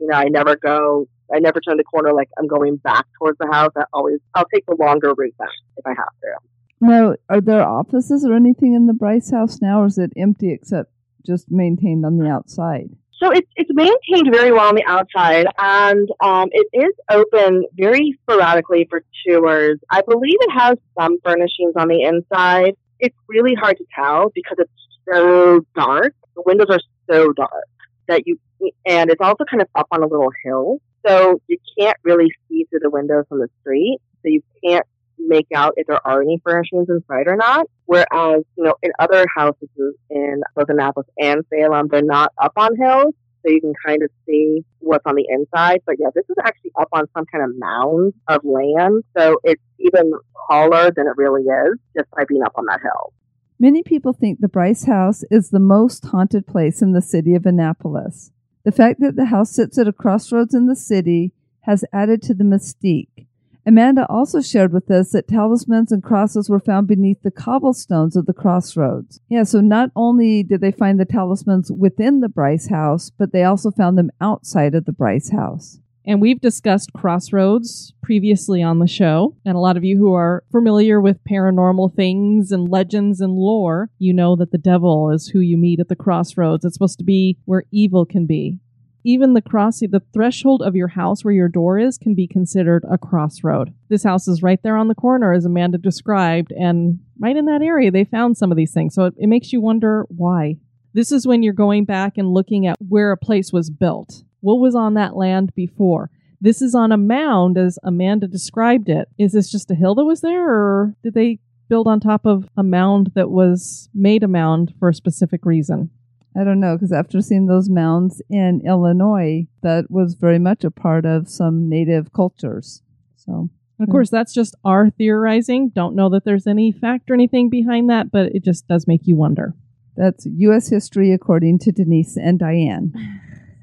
You 0.00 0.08
know, 0.08 0.16
I 0.16 0.24
never 0.24 0.56
go, 0.56 1.08
I 1.34 1.38
never 1.38 1.60
turn 1.60 1.76
the 1.76 1.84
corner 1.84 2.12
like 2.12 2.28
I'm 2.38 2.46
going 2.46 2.76
back 2.76 3.06
towards 3.18 3.38
the 3.38 3.48
house. 3.50 3.72
I 3.76 3.84
always, 3.92 4.18
I'll 4.34 4.46
take 4.52 4.66
the 4.66 4.76
longer 4.76 5.14
route 5.16 5.36
back 5.38 5.48
if 5.76 5.86
I 5.86 5.90
have 5.90 5.96
to. 6.22 6.36
Now, 6.80 7.14
are 7.28 7.40
there 7.40 7.62
offices 7.62 8.24
or 8.24 8.34
anything 8.34 8.74
in 8.74 8.86
the 8.86 8.92
Brice 8.92 9.30
house 9.30 9.60
now, 9.62 9.82
or 9.82 9.86
is 9.86 9.98
it 9.98 10.12
empty 10.16 10.52
except 10.52 10.90
just 11.24 11.50
maintained 11.50 12.04
on 12.04 12.18
the 12.18 12.28
outside? 12.28 12.90
So 13.18 13.30
it's 13.30 13.48
it's 13.56 13.70
maintained 13.72 14.30
very 14.30 14.52
well 14.52 14.68
on 14.68 14.74
the 14.74 14.84
outside, 14.86 15.46
and 15.58 16.08
um, 16.20 16.48
it 16.52 16.66
is 16.74 16.92
open 17.10 17.64
very 17.74 18.14
sporadically 18.22 18.86
for 18.90 19.02
tours. 19.26 19.78
I 19.90 20.02
believe 20.06 20.36
it 20.38 20.52
has 20.52 20.76
some 20.98 21.18
furnishings 21.24 21.72
on 21.76 21.88
the 21.88 22.02
inside. 22.02 22.74
It's 23.00 23.16
really 23.26 23.54
hard 23.54 23.78
to 23.78 23.84
tell 23.94 24.30
because 24.34 24.58
it's 24.58 24.70
so 25.10 25.64
dark. 25.74 26.14
The 26.34 26.42
windows 26.44 26.66
are 26.68 26.80
so 27.10 27.32
dark 27.32 27.64
that 28.08 28.26
you, 28.26 28.38
and 28.84 29.10
it's 29.10 29.20
also 29.20 29.44
kind 29.50 29.62
of 29.62 29.68
up 29.74 29.86
on 29.90 30.02
a 30.02 30.06
little 30.06 30.30
hill, 30.44 30.78
so 31.06 31.40
you 31.46 31.58
can't 31.78 31.96
really 32.02 32.30
see 32.48 32.66
through 32.70 32.80
the 32.82 32.90
windows 32.90 33.24
from 33.28 33.38
the 33.38 33.48
street. 33.60 33.98
So 34.22 34.28
you 34.28 34.42
can't 34.64 34.86
make 35.18 35.46
out 35.54 35.74
if 35.76 35.86
there 35.86 36.04
are 36.06 36.20
any 36.20 36.40
furnishings 36.44 36.88
inside 36.88 37.26
or 37.26 37.36
not. 37.36 37.66
Whereas, 37.86 38.42
you 38.56 38.64
know, 38.64 38.74
in 38.82 38.90
other 38.98 39.24
houses 39.34 39.68
in 40.10 40.42
both 40.54 40.68
Annapolis 40.68 41.08
and 41.18 41.44
Salem, 41.50 41.88
they're 41.90 42.02
not 42.02 42.32
up 42.42 42.52
on 42.56 42.76
hills, 42.76 43.14
so 43.42 43.52
you 43.52 43.60
can 43.60 43.72
kind 43.84 44.02
of 44.02 44.10
see 44.26 44.64
what's 44.80 45.04
on 45.06 45.14
the 45.14 45.26
inside. 45.28 45.80
But 45.86 45.96
yeah, 45.98 46.08
this 46.14 46.24
is 46.28 46.36
actually 46.44 46.72
up 46.78 46.88
on 46.92 47.04
some 47.16 47.24
kind 47.26 47.44
of 47.44 47.50
mound 47.56 48.12
of 48.28 48.40
land, 48.44 49.04
so 49.16 49.38
it's 49.44 49.62
even 49.78 50.12
taller 50.48 50.90
than 50.90 51.06
it 51.06 51.16
really 51.16 51.42
is 51.42 51.78
just 51.96 52.10
by 52.10 52.24
being 52.28 52.42
up 52.42 52.52
on 52.56 52.66
that 52.66 52.80
hill. 52.80 53.12
Many 53.58 53.82
people 53.82 54.12
think 54.12 54.40
the 54.40 54.48
Brice 54.48 54.84
House 54.84 55.24
is 55.30 55.48
the 55.48 55.60
most 55.60 56.04
haunted 56.04 56.46
place 56.46 56.82
in 56.82 56.92
the 56.92 57.00
city 57.00 57.34
of 57.34 57.46
Annapolis. 57.46 58.30
The 58.66 58.72
fact 58.72 58.98
that 58.98 59.14
the 59.14 59.26
house 59.26 59.52
sits 59.52 59.78
at 59.78 59.86
a 59.86 59.92
crossroads 59.92 60.52
in 60.52 60.66
the 60.66 60.74
city 60.74 61.30
has 61.60 61.84
added 61.92 62.20
to 62.22 62.34
the 62.34 62.42
mystique. 62.42 63.28
Amanda 63.64 64.04
also 64.08 64.40
shared 64.40 64.72
with 64.72 64.90
us 64.90 65.12
that 65.12 65.28
talismans 65.28 65.92
and 65.92 66.02
crosses 66.02 66.50
were 66.50 66.58
found 66.58 66.88
beneath 66.88 67.22
the 67.22 67.30
cobblestones 67.30 68.16
of 68.16 68.26
the 68.26 68.32
crossroads. 68.32 69.20
Yeah, 69.28 69.44
so 69.44 69.60
not 69.60 69.92
only 69.94 70.42
did 70.42 70.62
they 70.62 70.72
find 70.72 70.98
the 70.98 71.04
talismans 71.04 71.70
within 71.70 72.18
the 72.18 72.28
Brice 72.28 72.66
house, 72.66 73.12
but 73.16 73.30
they 73.30 73.44
also 73.44 73.70
found 73.70 73.96
them 73.96 74.10
outside 74.20 74.74
of 74.74 74.84
the 74.84 74.92
Brice 74.92 75.30
house. 75.30 75.78
And 76.06 76.20
we've 76.20 76.40
discussed 76.40 76.92
crossroads 76.92 77.92
previously 78.00 78.62
on 78.62 78.78
the 78.78 78.86
show. 78.86 79.36
And 79.44 79.56
a 79.56 79.60
lot 79.60 79.76
of 79.76 79.84
you 79.84 79.98
who 79.98 80.14
are 80.14 80.44
familiar 80.52 81.00
with 81.00 81.24
paranormal 81.24 81.96
things 81.96 82.52
and 82.52 82.68
legends 82.68 83.20
and 83.20 83.34
lore, 83.34 83.90
you 83.98 84.12
know 84.12 84.36
that 84.36 84.52
the 84.52 84.58
devil 84.58 85.10
is 85.10 85.26
who 85.26 85.40
you 85.40 85.56
meet 85.56 85.80
at 85.80 85.88
the 85.88 85.96
crossroads. 85.96 86.64
It's 86.64 86.74
supposed 86.74 86.98
to 86.98 87.04
be 87.04 87.38
where 87.44 87.64
evil 87.72 88.06
can 88.06 88.24
be. 88.26 88.60
Even 89.02 89.34
the 89.34 89.42
crossing, 89.42 89.90
the 89.90 90.02
threshold 90.12 90.62
of 90.62 90.74
your 90.74 90.88
house 90.88 91.24
where 91.24 91.34
your 91.34 91.48
door 91.48 91.78
is, 91.78 91.96
can 91.96 92.14
be 92.14 92.26
considered 92.26 92.84
a 92.90 92.98
crossroad. 92.98 93.72
This 93.88 94.02
house 94.02 94.26
is 94.26 94.42
right 94.42 94.60
there 94.62 94.76
on 94.76 94.88
the 94.88 94.96
corner, 94.96 95.32
as 95.32 95.44
Amanda 95.44 95.78
described, 95.78 96.50
and 96.50 96.98
right 97.20 97.36
in 97.36 97.44
that 97.46 97.62
area, 97.62 97.92
they 97.92 98.04
found 98.04 98.36
some 98.36 98.50
of 98.50 98.56
these 98.56 98.72
things. 98.72 98.94
So 98.94 99.04
it, 99.04 99.14
it 99.16 99.28
makes 99.28 99.52
you 99.52 99.60
wonder 99.60 100.06
why. 100.08 100.56
This 100.92 101.12
is 101.12 101.26
when 101.26 101.44
you're 101.44 101.52
going 101.52 101.84
back 101.84 102.18
and 102.18 102.34
looking 102.34 102.66
at 102.66 102.76
where 102.80 103.12
a 103.12 103.16
place 103.16 103.52
was 103.52 103.70
built. 103.70 104.24
What 104.46 104.60
was 104.60 104.76
on 104.76 104.94
that 104.94 105.16
land 105.16 105.52
before? 105.56 106.08
This 106.40 106.62
is 106.62 106.72
on 106.72 106.92
a 106.92 106.96
mound, 106.96 107.58
as 107.58 107.80
Amanda 107.82 108.28
described 108.28 108.88
it. 108.88 109.08
Is 109.18 109.32
this 109.32 109.50
just 109.50 109.72
a 109.72 109.74
hill 109.74 109.96
that 109.96 110.04
was 110.04 110.20
there, 110.20 110.48
or 110.48 110.94
did 111.02 111.14
they 111.14 111.40
build 111.68 111.88
on 111.88 111.98
top 111.98 112.24
of 112.24 112.48
a 112.56 112.62
mound 112.62 113.10
that 113.16 113.28
was 113.28 113.88
made 113.92 114.22
a 114.22 114.28
mound 114.28 114.72
for 114.78 114.88
a 114.88 114.94
specific 114.94 115.44
reason? 115.44 115.90
I 116.38 116.44
don't 116.44 116.60
know, 116.60 116.76
because 116.76 116.92
after 116.92 117.20
seeing 117.20 117.46
those 117.46 117.68
mounds 117.68 118.22
in 118.30 118.62
Illinois, 118.64 119.48
that 119.64 119.90
was 119.90 120.14
very 120.14 120.38
much 120.38 120.62
a 120.62 120.70
part 120.70 121.04
of 121.04 121.28
some 121.28 121.68
native 121.68 122.12
cultures. 122.12 122.84
So, 123.16 123.50
And 123.80 123.88
of 123.88 123.90
course, 123.90 124.10
that's 124.10 124.32
just 124.32 124.54
our 124.64 124.90
theorizing. 124.90 125.70
Don't 125.70 125.96
know 125.96 126.08
that 126.10 126.24
there's 126.24 126.46
any 126.46 126.70
fact 126.70 127.10
or 127.10 127.14
anything 127.14 127.50
behind 127.50 127.90
that, 127.90 128.12
but 128.12 128.26
it 128.26 128.44
just 128.44 128.68
does 128.68 128.86
make 128.86 129.08
you 129.08 129.16
wonder. 129.16 129.54
That's 129.96 130.24
U.S. 130.24 130.68
history 130.68 131.12
according 131.12 131.58
to 131.60 131.72
Denise 131.72 132.16
and 132.16 132.38
Diane. 132.38 132.92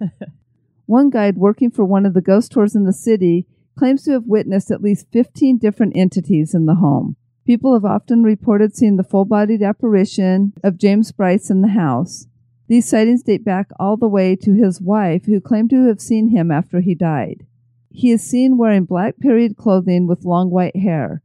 one 0.86 1.10
guide 1.10 1.38
working 1.38 1.72
for 1.72 1.86
one 1.86 2.06
of 2.06 2.14
the 2.14 2.22
ghost 2.22 2.52
tours 2.52 2.76
in 2.76 2.86
the 2.86 2.94
city 2.94 3.46
claims 3.78 4.04
to 4.04 4.12
have 4.12 4.26
witnessed 4.26 4.72
at 4.72 4.82
least 4.82 5.08
15 5.12 5.58
different 5.58 5.96
entities 5.96 6.54
in 6.54 6.66
the 6.66 6.76
home. 6.76 7.16
People 7.46 7.74
have 7.74 7.86
often 7.86 8.24
reported 8.24 8.76
seeing 8.76 8.96
the 8.96 9.04
full 9.04 9.26
bodied 9.26 9.62
apparition 9.62 10.54
of 10.64 10.78
James 10.78 11.12
Brice 11.12 11.50
in 11.50 11.62
the 11.62 11.70
house. 11.70 12.28
These 12.68 12.88
sightings 12.88 13.24
date 13.24 13.44
back 13.44 13.70
all 13.80 13.98
the 13.98 14.08
way 14.08 14.36
to 14.38 14.54
his 14.54 14.80
wife, 14.80 15.26
who 15.26 15.42
claimed 15.42 15.70
to 15.72 15.88
have 15.88 16.00
seen 16.00 16.30
him 16.30 16.52
after 16.52 16.80
he 16.80 16.96
died. 16.96 17.46
He 17.90 18.12
is 18.12 18.24
seen 18.24 18.58
wearing 18.58 18.86
black 18.86 19.20
period 19.20 19.58
clothing 19.58 20.08
with 20.08 20.26
long 20.26 20.50
white 20.50 20.78
hair. 20.78 21.22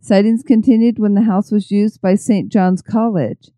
Sightings 0.00 0.42
continued 0.42 0.98
when 0.98 1.14
the 1.14 1.22
house 1.22 1.52
was 1.52 1.70
used 1.70 2.00
by 2.00 2.14
St. 2.16 2.50
John's 2.50 2.82
College. 2.82 3.50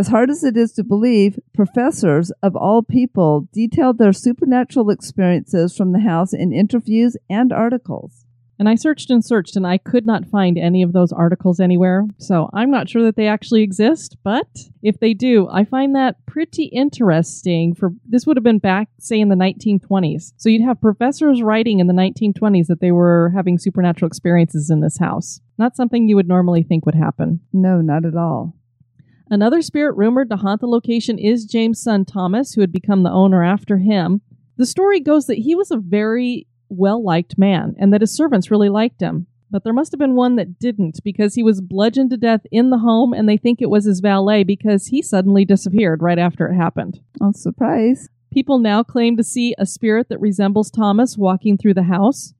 As 0.00 0.08
hard 0.08 0.30
as 0.30 0.42
it 0.42 0.56
is 0.56 0.72
to 0.72 0.82
believe, 0.82 1.38
professors 1.52 2.30
of 2.42 2.56
all 2.56 2.82
people 2.82 3.50
detailed 3.52 3.98
their 3.98 4.14
supernatural 4.14 4.88
experiences 4.88 5.76
from 5.76 5.92
the 5.92 6.00
house 6.00 6.32
in 6.32 6.54
interviews 6.54 7.18
and 7.28 7.52
articles. 7.52 8.24
And 8.58 8.66
I 8.66 8.76
searched 8.76 9.10
and 9.10 9.22
searched 9.22 9.56
and 9.56 9.66
I 9.66 9.76
could 9.76 10.06
not 10.06 10.24
find 10.24 10.56
any 10.56 10.82
of 10.82 10.94
those 10.94 11.12
articles 11.12 11.60
anywhere. 11.60 12.06
So 12.16 12.48
I'm 12.54 12.70
not 12.70 12.88
sure 12.88 13.02
that 13.02 13.16
they 13.16 13.26
actually 13.26 13.62
exist, 13.62 14.16
but 14.24 14.48
if 14.82 14.98
they 15.00 15.12
do, 15.12 15.50
I 15.52 15.66
find 15.66 15.94
that 15.96 16.24
pretty 16.24 16.64
interesting 16.64 17.74
for 17.74 17.90
this 18.08 18.26
would 18.26 18.38
have 18.38 18.44
been 18.44 18.58
back 18.58 18.88
say 19.00 19.20
in 19.20 19.28
the 19.28 19.36
1920s. 19.36 20.32
So 20.38 20.48
you'd 20.48 20.64
have 20.64 20.80
professors 20.80 21.42
writing 21.42 21.78
in 21.78 21.88
the 21.88 21.92
1920s 21.92 22.68
that 22.68 22.80
they 22.80 22.92
were 22.92 23.32
having 23.34 23.58
supernatural 23.58 24.06
experiences 24.06 24.70
in 24.70 24.80
this 24.80 24.96
house. 24.96 25.42
Not 25.58 25.76
something 25.76 26.08
you 26.08 26.16
would 26.16 26.28
normally 26.28 26.62
think 26.62 26.86
would 26.86 26.94
happen. 26.94 27.40
No, 27.52 27.82
not 27.82 28.06
at 28.06 28.16
all. 28.16 28.54
Another 29.30 29.62
spirit 29.62 29.96
rumored 29.96 30.28
to 30.30 30.36
haunt 30.36 30.60
the 30.60 30.66
location 30.66 31.16
is 31.16 31.44
James' 31.44 31.80
son 31.80 32.04
Thomas, 32.04 32.52
who 32.52 32.60
had 32.60 32.72
become 32.72 33.04
the 33.04 33.12
owner 33.12 33.44
after 33.44 33.78
him. 33.78 34.22
The 34.56 34.66
story 34.66 34.98
goes 34.98 35.26
that 35.26 35.38
he 35.38 35.54
was 35.54 35.70
a 35.70 35.76
very 35.76 36.48
well 36.68 37.02
liked 37.02 37.38
man 37.38 37.74
and 37.78 37.92
that 37.92 38.00
his 38.00 38.14
servants 38.14 38.50
really 38.50 38.68
liked 38.68 39.00
him. 39.00 39.28
But 39.50 39.64
there 39.64 39.72
must 39.72 39.92
have 39.92 39.98
been 39.98 40.14
one 40.14 40.36
that 40.36 40.58
didn't 40.58 41.00
because 41.04 41.34
he 41.34 41.42
was 41.42 41.60
bludgeoned 41.60 42.10
to 42.10 42.16
death 42.16 42.42
in 42.50 42.70
the 42.70 42.78
home 42.78 43.12
and 43.12 43.28
they 43.28 43.36
think 43.36 43.60
it 43.60 43.70
was 43.70 43.84
his 43.84 44.00
valet 44.00 44.44
because 44.44 44.88
he 44.88 45.02
suddenly 45.02 45.44
disappeared 45.44 46.02
right 46.02 46.18
after 46.18 46.46
it 46.48 46.56
happened. 46.56 47.00
Oh, 47.20 47.32
surprise. 47.32 48.08
People 48.32 48.58
now 48.58 48.82
claim 48.82 49.16
to 49.16 49.24
see 49.24 49.54
a 49.58 49.66
spirit 49.66 50.08
that 50.08 50.20
resembles 50.20 50.70
Thomas 50.70 51.16
walking 51.16 51.56
through 51.56 51.74
the 51.74 51.84
house. 51.84 52.32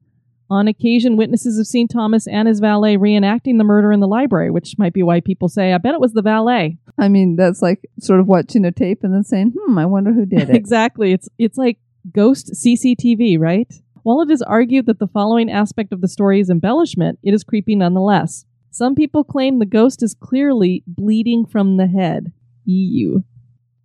On 0.50 0.66
occasion, 0.66 1.16
witnesses 1.16 1.58
have 1.58 1.66
seen 1.68 1.86
Thomas 1.86 2.26
and 2.26 2.48
his 2.48 2.58
valet 2.58 2.96
reenacting 2.96 3.58
the 3.58 3.64
murder 3.64 3.92
in 3.92 4.00
the 4.00 4.08
library, 4.08 4.50
which 4.50 4.76
might 4.78 4.92
be 4.92 5.02
why 5.02 5.20
people 5.20 5.48
say, 5.48 5.72
I 5.72 5.78
bet 5.78 5.94
it 5.94 6.00
was 6.00 6.12
the 6.12 6.22
valet. 6.22 6.76
I 6.98 7.08
mean, 7.08 7.36
that's 7.36 7.62
like 7.62 7.88
sort 8.00 8.20
of 8.20 8.26
watching 8.26 8.64
a 8.64 8.72
tape 8.72 9.02
and 9.02 9.14
then 9.14 9.24
saying, 9.24 9.54
hmm, 9.56 9.78
I 9.78 9.86
wonder 9.86 10.12
who 10.12 10.26
did 10.26 10.50
it. 10.50 10.56
exactly. 10.56 11.12
It's 11.12 11.28
it's 11.38 11.58
like 11.58 11.78
ghost 12.12 12.52
CCTV, 12.54 13.38
right? 13.38 13.72
While 14.02 14.22
it 14.22 14.30
is 14.30 14.42
argued 14.42 14.86
that 14.86 14.98
the 14.98 15.06
following 15.06 15.50
aspect 15.50 15.92
of 15.92 16.00
the 16.00 16.08
story 16.08 16.40
is 16.40 16.48
embellishment, 16.50 17.18
it 17.22 17.34
is 17.34 17.44
creepy 17.44 17.74
nonetheless. 17.74 18.46
Some 18.70 18.94
people 18.94 19.24
claim 19.24 19.58
the 19.58 19.66
ghost 19.66 20.02
is 20.02 20.14
clearly 20.14 20.82
bleeding 20.86 21.44
from 21.44 21.76
the 21.76 21.86
head. 21.88 22.32
EU. 22.64 23.20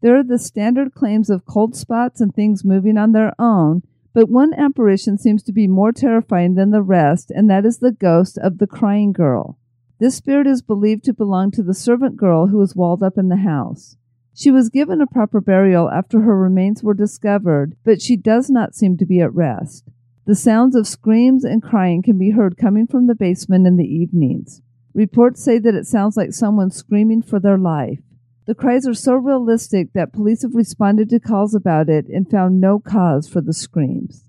There 0.02 0.16
are 0.18 0.24
the 0.24 0.38
standard 0.38 0.94
claims 0.94 1.30
of 1.30 1.46
cold 1.46 1.76
spots 1.76 2.22
and 2.22 2.34
things 2.34 2.64
moving 2.64 2.98
on 2.98 3.12
their 3.12 3.34
own, 3.40 3.82
but 4.14 4.30
one 4.30 4.54
apparition 4.54 5.18
seems 5.18 5.42
to 5.44 5.52
be 5.52 5.68
more 5.68 5.92
terrifying 5.92 6.56
than 6.56 6.70
the 6.70 6.84
rest, 6.84 7.32
and 7.32 7.50
that 7.50 7.66
is 7.66 7.80
the 7.80 7.92
ghost 7.92 8.38
of 8.38 8.60
the 8.60 8.68
crying 8.68 9.12
girl. 9.12 9.58
This 10.00 10.16
spirit 10.16 10.48
is 10.48 10.62
believed 10.62 11.06
to 11.06 11.14
belong 11.14 11.52
to 11.52 11.64
the 11.64 11.74
servant 11.74 12.18
girl 12.18 12.48
who 12.48 12.58
was 12.58 12.76
walled 12.76 13.02
up 13.02 13.18
in 13.18 13.30
the 13.30 13.38
house. 13.38 13.96
She 14.34 14.52
was 14.52 14.70
given 14.70 15.00
a 15.00 15.08
proper 15.08 15.40
burial 15.40 15.90
after 15.90 16.22
her 16.22 16.38
remains 16.38 16.84
were 16.84 16.94
discovered, 16.94 17.78
but 17.86 18.02
she 18.02 18.18
does 18.18 18.50
not 18.50 18.76
seem 18.76 18.98
to 18.98 19.06
be 19.06 19.22
at 19.22 19.34
rest. 19.34 19.88
The 20.26 20.36
sounds 20.36 20.76
of 20.76 20.88
screams 20.88 21.46
and 21.46 21.64
crying 21.64 22.02
can 22.02 22.18
be 22.18 22.32
heard 22.32 22.58
coming 22.58 22.88
from 22.88 23.08
the 23.08 23.16
basement 23.16 23.66
in 23.66 23.78
the 23.78 23.86
evenings. 23.86 24.62
Reports 24.94 25.42
say 25.42 25.60
that 25.60 25.76
it 25.76 25.86
sounds 25.86 26.18
like 26.18 26.34
someone 26.34 26.72
screaming 26.72 27.22
for 27.22 27.40
their 27.40 27.58
life. 27.58 28.00
The 28.46 28.56
cries 28.56 28.86
are 28.88 28.94
so 28.94 29.14
realistic 29.14 29.94
that 29.94 30.14
police 30.14 30.42
have 30.42 30.56
responded 30.56 31.10
to 31.10 31.20
calls 31.20 31.56
about 31.56 31.90
it 31.90 32.08
and 32.08 32.30
found 32.30 32.60
no 32.60 32.80
cause 32.80 33.30
for 33.30 33.40
the 33.40 33.54
screams. 33.54 34.26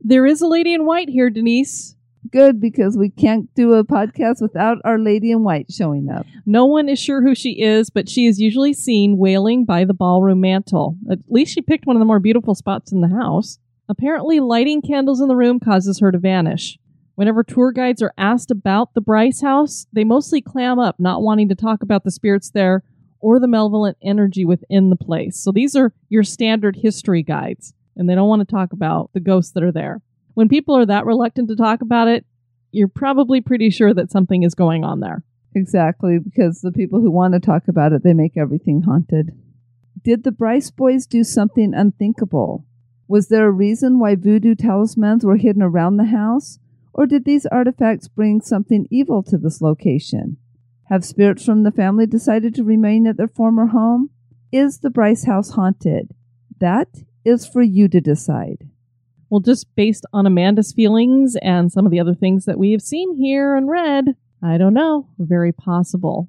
There 0.00 0.24
is 0.24 0.40
a 0.40 0.46
lady 0.46 0.72
in 0.72 0.86
white 0.86 1.10
here, 1.10 1.28
Denise. 1.28 1.96
Good, 2.30 2.60
because 2.60 2.98
we 2.98 3.08
can't 3.08 3.52
do 3.54 3.72
a 3.74 3.84
podcast 3.84 4.42
without 4.42 4.78
our 4.84 4.98
lady 4.98 5.30
in 5.30 5.42
white 5.42 5.72
showing 5.72 6.10
up. 6.10 6.26
No 6.44 6.66
one 6.66 6.88
is 6.88 6.98
sure 6.98 7.22
who 7.22 7.34
she 7.34 7.62
is, 7.62 7.88
but 7.88 8.08
she 8.08 8.26
is 8.26 8.40
usually 8.40 8.74
seen 8.74 9.16
wailing 9.16 9.64
by 9.64 9.84
the 9.84 9.94
ballroom 9.94 10.40
mantel. 10.40 10.96
At 11.10 11.20
least 11.28 11.54
she 11.54 11.62
picked 11.62 11.86
one 11.86 11.96
of 11.96 12.00
the 12.00 12.06
more 12.06 12.20
beautiful 12.20 12.54
spots 12.54 12.92
in 12.92 13.00
the 13.00 13.08
house. 13.08 13.58
Apparently, 13.88 14.38
lighting 14.38 14.82
candles 14.82 15.20
in 15.20 15.28
the 15.28 15.34
room 15.34 15.60
causes 15.60 15.98
her 16.00 16.12
to 16.12 16.18
vanish. 16.18 16.78
Whenever 17.14 17.42
tour 17.42 17.72
guides 17.72 18.02
are 18.02 18.12
asked 18.16 18.50
about 18.50 18.94
the 18.94 19.00
Brice 19.00 19.40
house, 19.40 19.86
they 19.92 20.04
mostly 20.04 20.40
clam 20.40 20.78
up, 20.78 21.00
not 21.00 21.22
wanting 21.22 21.48
to 21.48 21.54
talk 21.54 21.82
about 21.82 22.04
the 22.04 22.10
spirits 22.10 22.50
there 22.50 22.82
or 23.18 23.40
the 23.40 23.48
malevolent 23.48 23.96
energy 24.02 24.44
within 24.44 24.90
the 24.90 24.96
place. 24.96 25.36
So 25.36 25.52
these 25.52 25.74
are 25.74 25.92
your 26.08 26.22
standard 26.22 26.76
history 26.76 27.22
guides, 27.22 27.74
and 27.96 28.08
they 28.08 28.14
don't 28.14 28.28
want 28.28 28.40
to 28.40 28.50
talk 28.50 28.72
about 28.72 29.10
the 29.12 29.20
ghosts 29.20 29.52
that 29.52 29.62
are 29.62 29.72
there. 29.72 30.02
When 30.40 30.48
people 30.48 30.74
are 30.74 30.86
that 30.86 31.04
reluctant 31.04 31.50
to 31.50 31.54
talk 31.54 31.82
about 31.82 32.08
it, 32.08 32.24
you're 32.72 32.88
probably 32.88 33.42
pretty 33.42 33.68
sure 33.68 33.92
that 33.92 34.10
something 34.10 34.42
is 34.42 34.54
going 34.54 34.84
on 34.84 35.00
there. 35.00 35.22
Exactly, 35.54 36.18
because 36.18 36.62
the 36.62 36.72
people 36.72 37.02
who 37.02 37.10
want 37.10 37.34
to 37.34 37.40
talk 37.40 37.68
about 37.68 37.92
it, 37.92 38.02
they 38.02 38.14
make 38.14 38.38
everything 38.38 38.80
haunted. 38.80 39.32
Did 40.02 40.24
the 40.24 40.32
Brice 40.32 40.70
boys 40.70 41.06
do 41.06 41.24
something 41.24 41.74
unthinkable? 41.74 42.64
Was 43.06 43.28
there 43.28 43.48
a 43.48 43.52
reason 43.52 43.98
why 43.98 44.14
voodoo 44.14 44.54
talismans 44.54 45.26
were 45.26 45.36
hidden 45.36 45.60
around 45.60 45.98
the 45.98 46.04
house? 46.04 46.58
Or 46.94 47.04
did 47.04 47.26
these 47.26 47.44
artifacts 47.44 48.08
bring 48.08 48.40
something 48.40 48.88
evil 48.90 49.22
to 49.24 49.36
this 49.36 49.60
location? 49.60 50.38
Have 50.84 51.04
spirits 51.04 51.44
from 51.44 51.64
the 51.64 51.70
family 51.70 52.06
decided 52.06 52.54
to 52.54 52.64
remain 52.64 53.06
at 53.06 53.18
their 53.18 53.28
former 53.28 53.66
home? 53.66 54.08
Is 54.50 54.78
the 54.78 54.88
Brice 54.88 55.24
house 55.24 55.50
haunted? 55.50 56.14
That 56.60 56.88
is 57.26 57.46
for 57.46 57.60
you 57.60 57.88
to 57.88 58.00
decide. 58.00 58.69
Well, 59.30 59.40
just 59.40 59.72
based 59.76 60.04
on 60.12 60.26
Amanda's 60.26 60.72
feelings 60.72 61.36
and 61.40 61.70
some 61.70 61.86
of 61.86 61.92
the 61.92 62.00
other 62.00 62.14
things 62.14 62.46
that 62.46 62.58
we 62.58 62.72
have 62.72 62.82
seen 62.82 63.16
here 63.16 63.54
and 63.54 63.68
read, 63.68 64.16
I 64.42 64.58
don't 64.58 64.74
know. 64.74 65.08
Very 65.18 65.52
possible. 65.52 66.28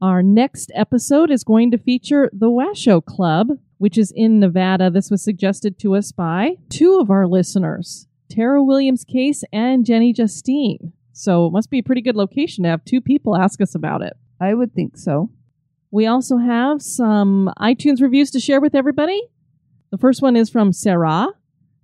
Our 0.00 0.22
next 0.22 0.70
episode 0.74 1.32
is 1.32 1.42
going 1.42 1.72
to 1.72 1.78
feature 1.78 2.30
the 2.32 2.50
Washoe 2.50 3.00
Club, 3.00 3.48
which 3.78 3.98
is 3.98 4.12
in 4.14 4.38
Nevada. 4.38 4.90
This 4.90 5.10
was 5.10 5.24
suggested 5.24 5.78
to 5.80 5.96
us 5.96 6.12
by 6.12 6.56
two 6.68 6.98
of 7.00 7.10
our 7.10 7.26
listeners, 7.26 8.06
Tara 8.30 8.62
Williams 8.62 9.04
Case 9.04 9.42
and 9.52 9.84
Jenny 9.84 10.12
Justine. 10.12 10.92
So 11.12 11.46
it 11.46 11.52
must 11.52 11.70
be 11.70 11.78
a 11.78 11.82
pretty 11.82 12.02
good 12.02 12.16
location 12.16 12.64
to 12.64 12.70
have 12.70 12.84
two 12.84 13.00
people 13.00 13.36
ask 13.36 13.60
us 13.60 13.74
about 13.74 14.02
it. 14.02 14.12
I 14.40 14.54
would 14.54 14.72
think 14.72 14.96
so. 14.96 15.30
We 15.90 16.06
also 16.06 16.36
have 16.36 16.82
some 16.82 17.52
iTunes 17.58 18.00
reviews 18.00 18.30
to 18.32 18.40
share 18.40 18.60
with 18.60 18.74
everybody. 18.74 19.20
The 19.90 19.98
first 19.98 20.22
one 20.22 20.36
is 20.36 20.50
from 20.50 20.72
Sarah. 20.72 21.28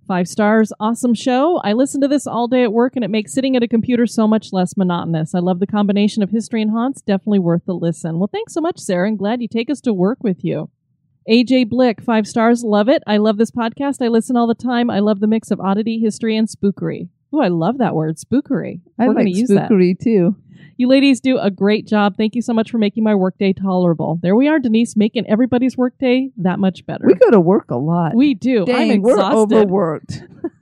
Five 0.07 0.27
stars, 0.27 0.73
awesome 0.79 1.13
show. 1.13 1.57
I 1.63 1.73
listen 1.73 2.01
to 2.01 2.07
this 2.07 2.27
all 2.27 2.47
day 2.47 2.63
at 2.63 2.73
work 2.73 2.95
and 2.95 3.05
it 3.05 3.09
makes 3.09 3.33
sitting 3.33 3.55
at 3.55 3.63
a 3.63 3.67
computer 3.67 4.05
so 4.05 4.27
much 4.27 4.51
less 4.51 4.75
monotonous. 4.75 5.33
I 5.33 5.39
love 5.39 5.59
the 5.59 5.67
combination 5.67 6.21
of 6.21 6.31
history 6.31 6.61
and 6.61 6.71
haunts. 6.71 7.01
Definitely 7.01 7.39
worth 7.39 7.65
the 7.65 7.73
listen. 7.73 8.19
Well, 8.19 8.29
thanks 8.31 8.53
so 8.53 8.59
much, 8.61 8.79
Sarah, 8.79 9.07
and 9.07 9.17
glad 9.17 9.41
you 9.41 9.47
take 9.47 9.69
us 9.69 9.79
to 9.81 9.93
work 9.93 10.17
with 10.21 10.43
you. 10.43 10.69
AJ 11.29 11.69
Blick, 11.69 12.01
five 12.01 12.27
stars, 12.27 12.63
love 12.63 12.89
it. 12.89 13.03
I 13.07 13.17
love 13.17 13.37
this 13.37 13.51
podcast. 13.51 14.03
I 14.03 14.07
listen 14.09 14.35
all 14.35 14.47
the 14.47 14.55
time. 14.55 14.89
I 14.89 14.99
love 14.99 15.19
the 15.19 15.27
mix 15.27 15.51
of 15.51 15.61
oddity, 15.61 15.99
history, 15.99 16.35
and 16.35 16.47
spookery. 16.47 17.09
Oh, 17.31 17.39
I 17.39 17.47
love 17.47 17.77
that 17.77 17.95
word, 17.95 18.17
spookery. 18.17 18.81
I 18.99 19.03
We're 19.07 19.13
like 19.13 19.17
gonna 19.25 19.29
use 19.37 19.49
that. 19.49 19.69
spookery 19.69 19.97
too. 19.97 20.35
You 20.77 20.87
ladies 20.87 21.19
do 21.19 21.37
a 21.37 21.51
great 21.51 21.85
job. 21.85 22.17
Thank 22.17 22.35
you 22.35 22.41
so 22.41 22.53
much 22.53 22.71
for 22.71 22.77
making 22.77 23.03
my 23.03 23.15
workday 23.15 23.53
tolerable. 23.53 24.19
There 24.21 24.35
we 24.35 24.47
are, 24.47 24.59
Denise, 24.59 24.95
making 24.95 25.27
everybody's 25.27 25.77
workday 25.77 26.31
that 26.37 26.59
much 26.59 26.85
better. 26.85 27.05
We 27.05 27.15
go 27.15 27.29
to 27.29 27.39
work 27.39 27.71
a 27.71 27.75
lot. 27.75 28.15
We 28.15 28.33
do. 28.33 28.65
Dang, 28.65 28.91
I'm 28.91 29.01
we're 29.01 29.19
overworked. 29.19 30.23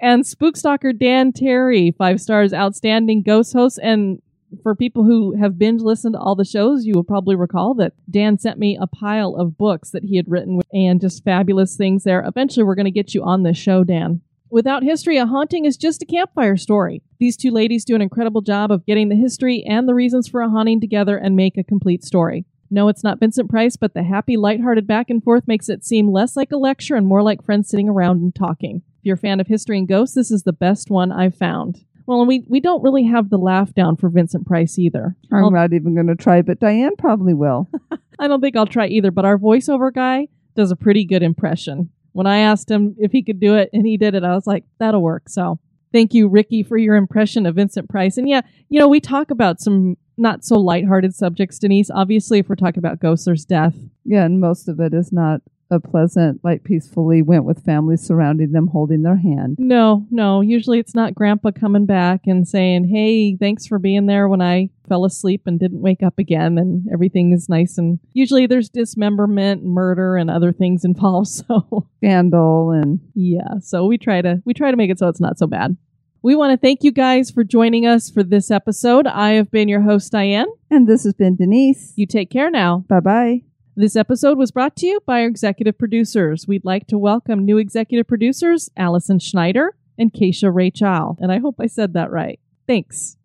and 0.00 0.24
Spookstalker 0.24 0.98
Dan 0.98 1.32
Terry, 1.32 1.92
five 1.92 2.20
stars, 2.20 2.52
outstanding 2.52 3.22
ghost 3.22 3.52
host. 3.52 3.78
And 3.82 4.20
for 4.62 4.74
people 4.74 5.04
who 5.04 5.36
have 5.36 5.58
binge 5.58 5.82
listened 5.82 6.14
to 6.14 6.18
all 6.18 6.34
the 6.34 6.44
shows, 6.44 6.84
you 6.84 6.94
will 6.94 7.04
probably 7.04 7.36
recall 7.36 7.74
that 7.74 7.92
Dan 8.10 8.38
sent 8.38 8.58
me 8.58 8.76
a 8.80 8.86
pile 8.86 9.36
of 9.36 9.56
books 9.56 9.90
that 9.90 10.04
he 10.04 10.16
had 10.16 10.28
written 10.28 10.60
and 10.72 11.00
just 11.00 11.24
fabulous 11.24 11.76
things 11.76 12.04
there. 12.04 12.24
Eventually, 12.26 12.64
we're 12.64 12.74
going 12.74 12.84
to 12.84 12.90
get 12.90 13.14
you 13.14 13.22
on 13.22 13.42
this 13.42 13.58
show, 13.58 13.84
Dan. 13.84 14.22
Without 14.50 14.82
history, 14.82 15.16
a 15.16 15.26
haunting 15.26 15.64
is 15.64 15.76
just 15.76 16.02
a 16.02 16.06
campfire 16.06 16.56
story. 16.56 17.02
These 17.20 17.36
two 17.36 17.52
ladies 17.52 17.84
do 17.84 17.94
an 17.94 18.02
incredible 18.02 18.40
job 18.40 18.72
of 18.72 18.84
getting 18.84 19.08
the 19.08 19.14
history 19.16 19.62
and 19.64 19.88
the 19.88 19.94
reasons 19.94 20.26
for 20.28 20.40
a 20.40 20.48
haunting 20.50 20.80
together 20.80 21.16
and 21.16 21.36
make 21.36 21.56
a 21.56 21.62
complete 21.62 22.02
story. 22.04 22.44
No, 22.68 22.88
it's 22.88 23.04
not 23.04 23.20
Vincent 23.20 23.48
Price, 23.48 23.76
but 23.76 23.94
the 23.94 24.02
happy, 24.02 24.36
lighthearted 24.36 24.86
back 24.86 25.08
and 25.10 25.22
forth 25.22 25.46
makes 25.46 25.68
it 25.68 25.84
seem 25.84 26.10
less 26.10 26.36
like 26.36 26.50
a 26.52 26.56
lecture 26.56 26.96
and 26.96 27.06
more 27.06 27.22
like 27.22 27.44
friends 27.44 27.68
sitting 27.68 27.88
around 27.88 28.22
and 28.22 28.34
talking. 28.34 28.82
If 28.98 29.04
you're 29.06 29.14
a 29.14 29.18
fan 29.18 29.40
of 29.40 29.46
history 29.46 29.78
and 29.78 29.88
ghosts, 29.88 30.14
this 30.14 30.30
is 30.30 30.42
the 30.42 30.52
best 30.52 30.90
one 30.90 31.12
I've 31.12 31.34
found. 31.36 31.84
Well, 32.06 32.20
and 32.20 32.28
we, 32.28 32.44
we 32.48 32.58
don't 32.58 32.82
really 32.82 33.04
have 33.04 33.30
the 33.30 33.38
laugh 33.38 33.72
down 33.74 33.96
for 33.96 34.08
Vincent 34.08 34.46
Price 34.46 34.78
either. 34.78 35.16
I'm 35.32 35.44
I'll- 35.44 35.50
not 35.52 35.72
even 35.72 35.94
going 35.94 36.08
to 36.08 36.16
try, 36.16 36.42
but 36.42 36.58
Diane 36.58 36.96
probably 36.96 37.34
will. 37.34 37.68
I 38.18 38.26
don't 38.26 38.40
think 38.40 38.56
I'll 38.56 38.66
try 38.66 38.86
either, 38.88 39.12
but 39.12 39.24
our 39.24 39.38
voiceover 39.38 39.92
guy 39.94 40.26
does 40.56 40.70
a 40.72 40.76
pretty 40.76 41.04
good 41.04 41.22
impression. 41.22 41.90
When 42.12 42.26
I 42.26 42.38
asked 42.38 42.70
him 42.70 42.94
if 42.98 43.12
he 43.12 43.22
could 43.22 43.40
do 43.40 43.54
it 43.54 43.70
and 43.72 43.86
he 43.86 43.96
did 43.96 44.14
it, 44.14 44.24
I 44.24 44.34
was 44.34 44.46
like, 44.46 44.64
that'll 44.78 45.02
work. 45.02 45.28
So 45.28 45.58
thank 45.92 46.14
you, 46.14 46.28
Ricky, 46.28 46.62
for 46.62 46.76
your 46.76 46.96
impression 46.96 47.46
of 47.46 47.56
Vincent 47.56 47.88
Price. 47.88 48.16
And 48.16 48.28
yeah, 48.28 48.42
you 48.68 48.78
know, 48.78 48.88
we 48.88 49.00
talk 49.00 49.30
about 49.30 49.60
some 49.60 49.96
not 50.16 50.44
so 50.44 50.58
lighthearted 50.58 51.14
subjects, 51.14 51.58
Denise. 51.58 51.90
Obviously, 51.90 52.38
if 52.38 52.48
we're 52.48 52.54
talking 52.56 52.78
about 52.78 53.00
ghosts, 53.00 53.24
there's 53.24 53.44
death. 53.44 53.74
Yeah, 54.04 54.24
and 54.24 54.40
most 54.40 54.68
of 54.68 54.80
it 54.80 54.92
is 54.92 55.12
not 55.12 55.40
a 55.70 55.80
pleasant, 55.80 56.40
like 56.42 56.64
peacefully 56.64 57.22
went 57.22 57.44
with 57.44 57.64
families 57.64 58.00
surrounding 58.02 58.52
them, 58.52 58.66
holding 58.68 59.02
their 59.02 59.16
hand. 59.18 59.56
No, 59.58 60.06
no. 60.10 60.40
Usually 60.40 60.78
it's 60.78 60.94
not 60.94 61.14
grandpa 61.14 61.50
coming 61.52 61.86
back 61.86 62.22
and 62.26 62.46
saying, 62.46 62.88
Hey, 62.88 63.36
thanks 63.36 63.66
for 63.66 63.78
being 63.78 64.06
there 64.06 64.28
when 64.28 64.40
I 64.42 64.70
fell 64.88 65.04
asleep 65.04 65.42
and 65.46 65.60
didn't 65.60 65.80
wake 65.82 66.02
up 66.02 66.18
again 66.18 66.58
and 66.58 66.88
everything 66.92 67.32
is 67.32 67.48
nice 67.48 67.78
and 67.78 68.00
usually 68.12 68.46
there's 68.46 68.68
dismemberment, 68.68 69.62
murder 69.64 70.16
and 70.16 70.30
other 70.30 70.52
things 70.52 70.84
involved. 70.84 71.30
So 71.50 71.86
Scandal 71.98 72.70
and 72.70 73.00
yeah, 73.14 73.58
so 73.60 73.86
we 73.86 73.98
try 73.98 74.22
to 74.22 74.42
we 74.44 74.54
try 74.54 74.70
to 74.70 74.76
make 74.76 74.90
it 74.90 74.98
so 74.98 75.08
it's 75.08 75.20
not 75.20 75.38
so 75.38 75.46
bad. 75.46 75.76
We 76.22 76.34
want 76.34 76.52
to 76.52 76.56
thank 76.58 76.82
you 76.82 76.92
guys 76.92 77.30
for 77.30 77.44
joining 77.44 77.86
us 77.86 78.10
for 78.10 78.22
this 78.22 78.50
episode. 78.50 79.06
I 79.06 79.30
have 79.32 79.50
been 79.50 79.68
your 79.68 79.80
host 79.82 80.12
Diane. 80.12 80.46
and 80.70 80.86
this 80.88 81.04
has 81.04 81.14
been 81.14 81.36
Denise. 81.36 81.92
You 81.96 82.06
take 82.06 82.30
care 82.30 82.50
now. 82.50 82.84
Bye 82.88 83.00
bye. 83.00 83.49
This 83.76 83.94
episode 83.94 84.36
was 84.36 84.50
brought 84.50 84.74
to 84.76 84.86
you 84.86 85.00
by 85.06 85.20
our 85.20 85.28
executive 85.28 85.78
producers. 85.78 86.46
We'd 86.48 86.64
like 86.64 86.88
to 86.88 86.98
welcome 86.98 87.44
new 87.44 87.56
executive 87.56 88.08
producers 88.08 88.68
Allison 88.76 89.20
Schneider 89.20 89.76
and 89.96 90.12
Keisha 90.12 90.52
Ray 90.52 90.72
Chow. 90.72 91.16
And 91.20 91.30
I 91.30 91.38
hope 91.38 91.56
I 91.60 91.66
said 91.66 91.92
that 91.92 92.10
right. 92.10 92.40
Thanks. 92.66 93.16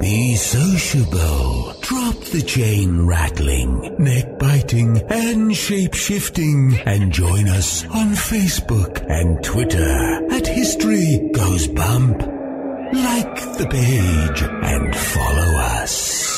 Be 0.00 0.36
sociable. 0.36 1.74
Drop 1.80 2.14
the 2.26 2.42
chain 2.46 3.06
rattling, 3.06 3.96
neck 3.98 4.38
biting, 4.38 5.02
and 5.10 5.54
shape 5.56 5.94
shifting. 5.94 6.78
And 6.86 7.12
join 7.12 7.48
us 7.48 7.84
on 7.86 8.12
Facebook 8.12 9.04
and 9.10 9.42
Twitter 9.42 10.32
at 10.32 10.46
History 10.46 11.30
Goes 11.34 11.66
Bump. 11.66 12.20
Like 12.20 13.58
the 13.58 13.66
page 13.68 14.42
and 14.42 14.94
follow 14.96 15.58
us. 15.58 16.37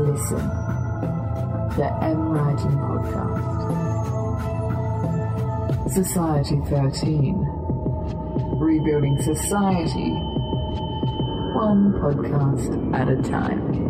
Listen, 0.00 0.48
The 1.76 1.88
M 2.02 2.30
Writing 2.30 2.76
Podcast, 2.78 3.50
Society 5.92 6.58
13, 6.70 7.36
Rebuilding 8.58 9.20
Society, 9.20 10.10
one 11.52 11.92
podcast 12.00 12.94
at 12.94 13.08
a 13.10 13.16
time. 13.22 13.89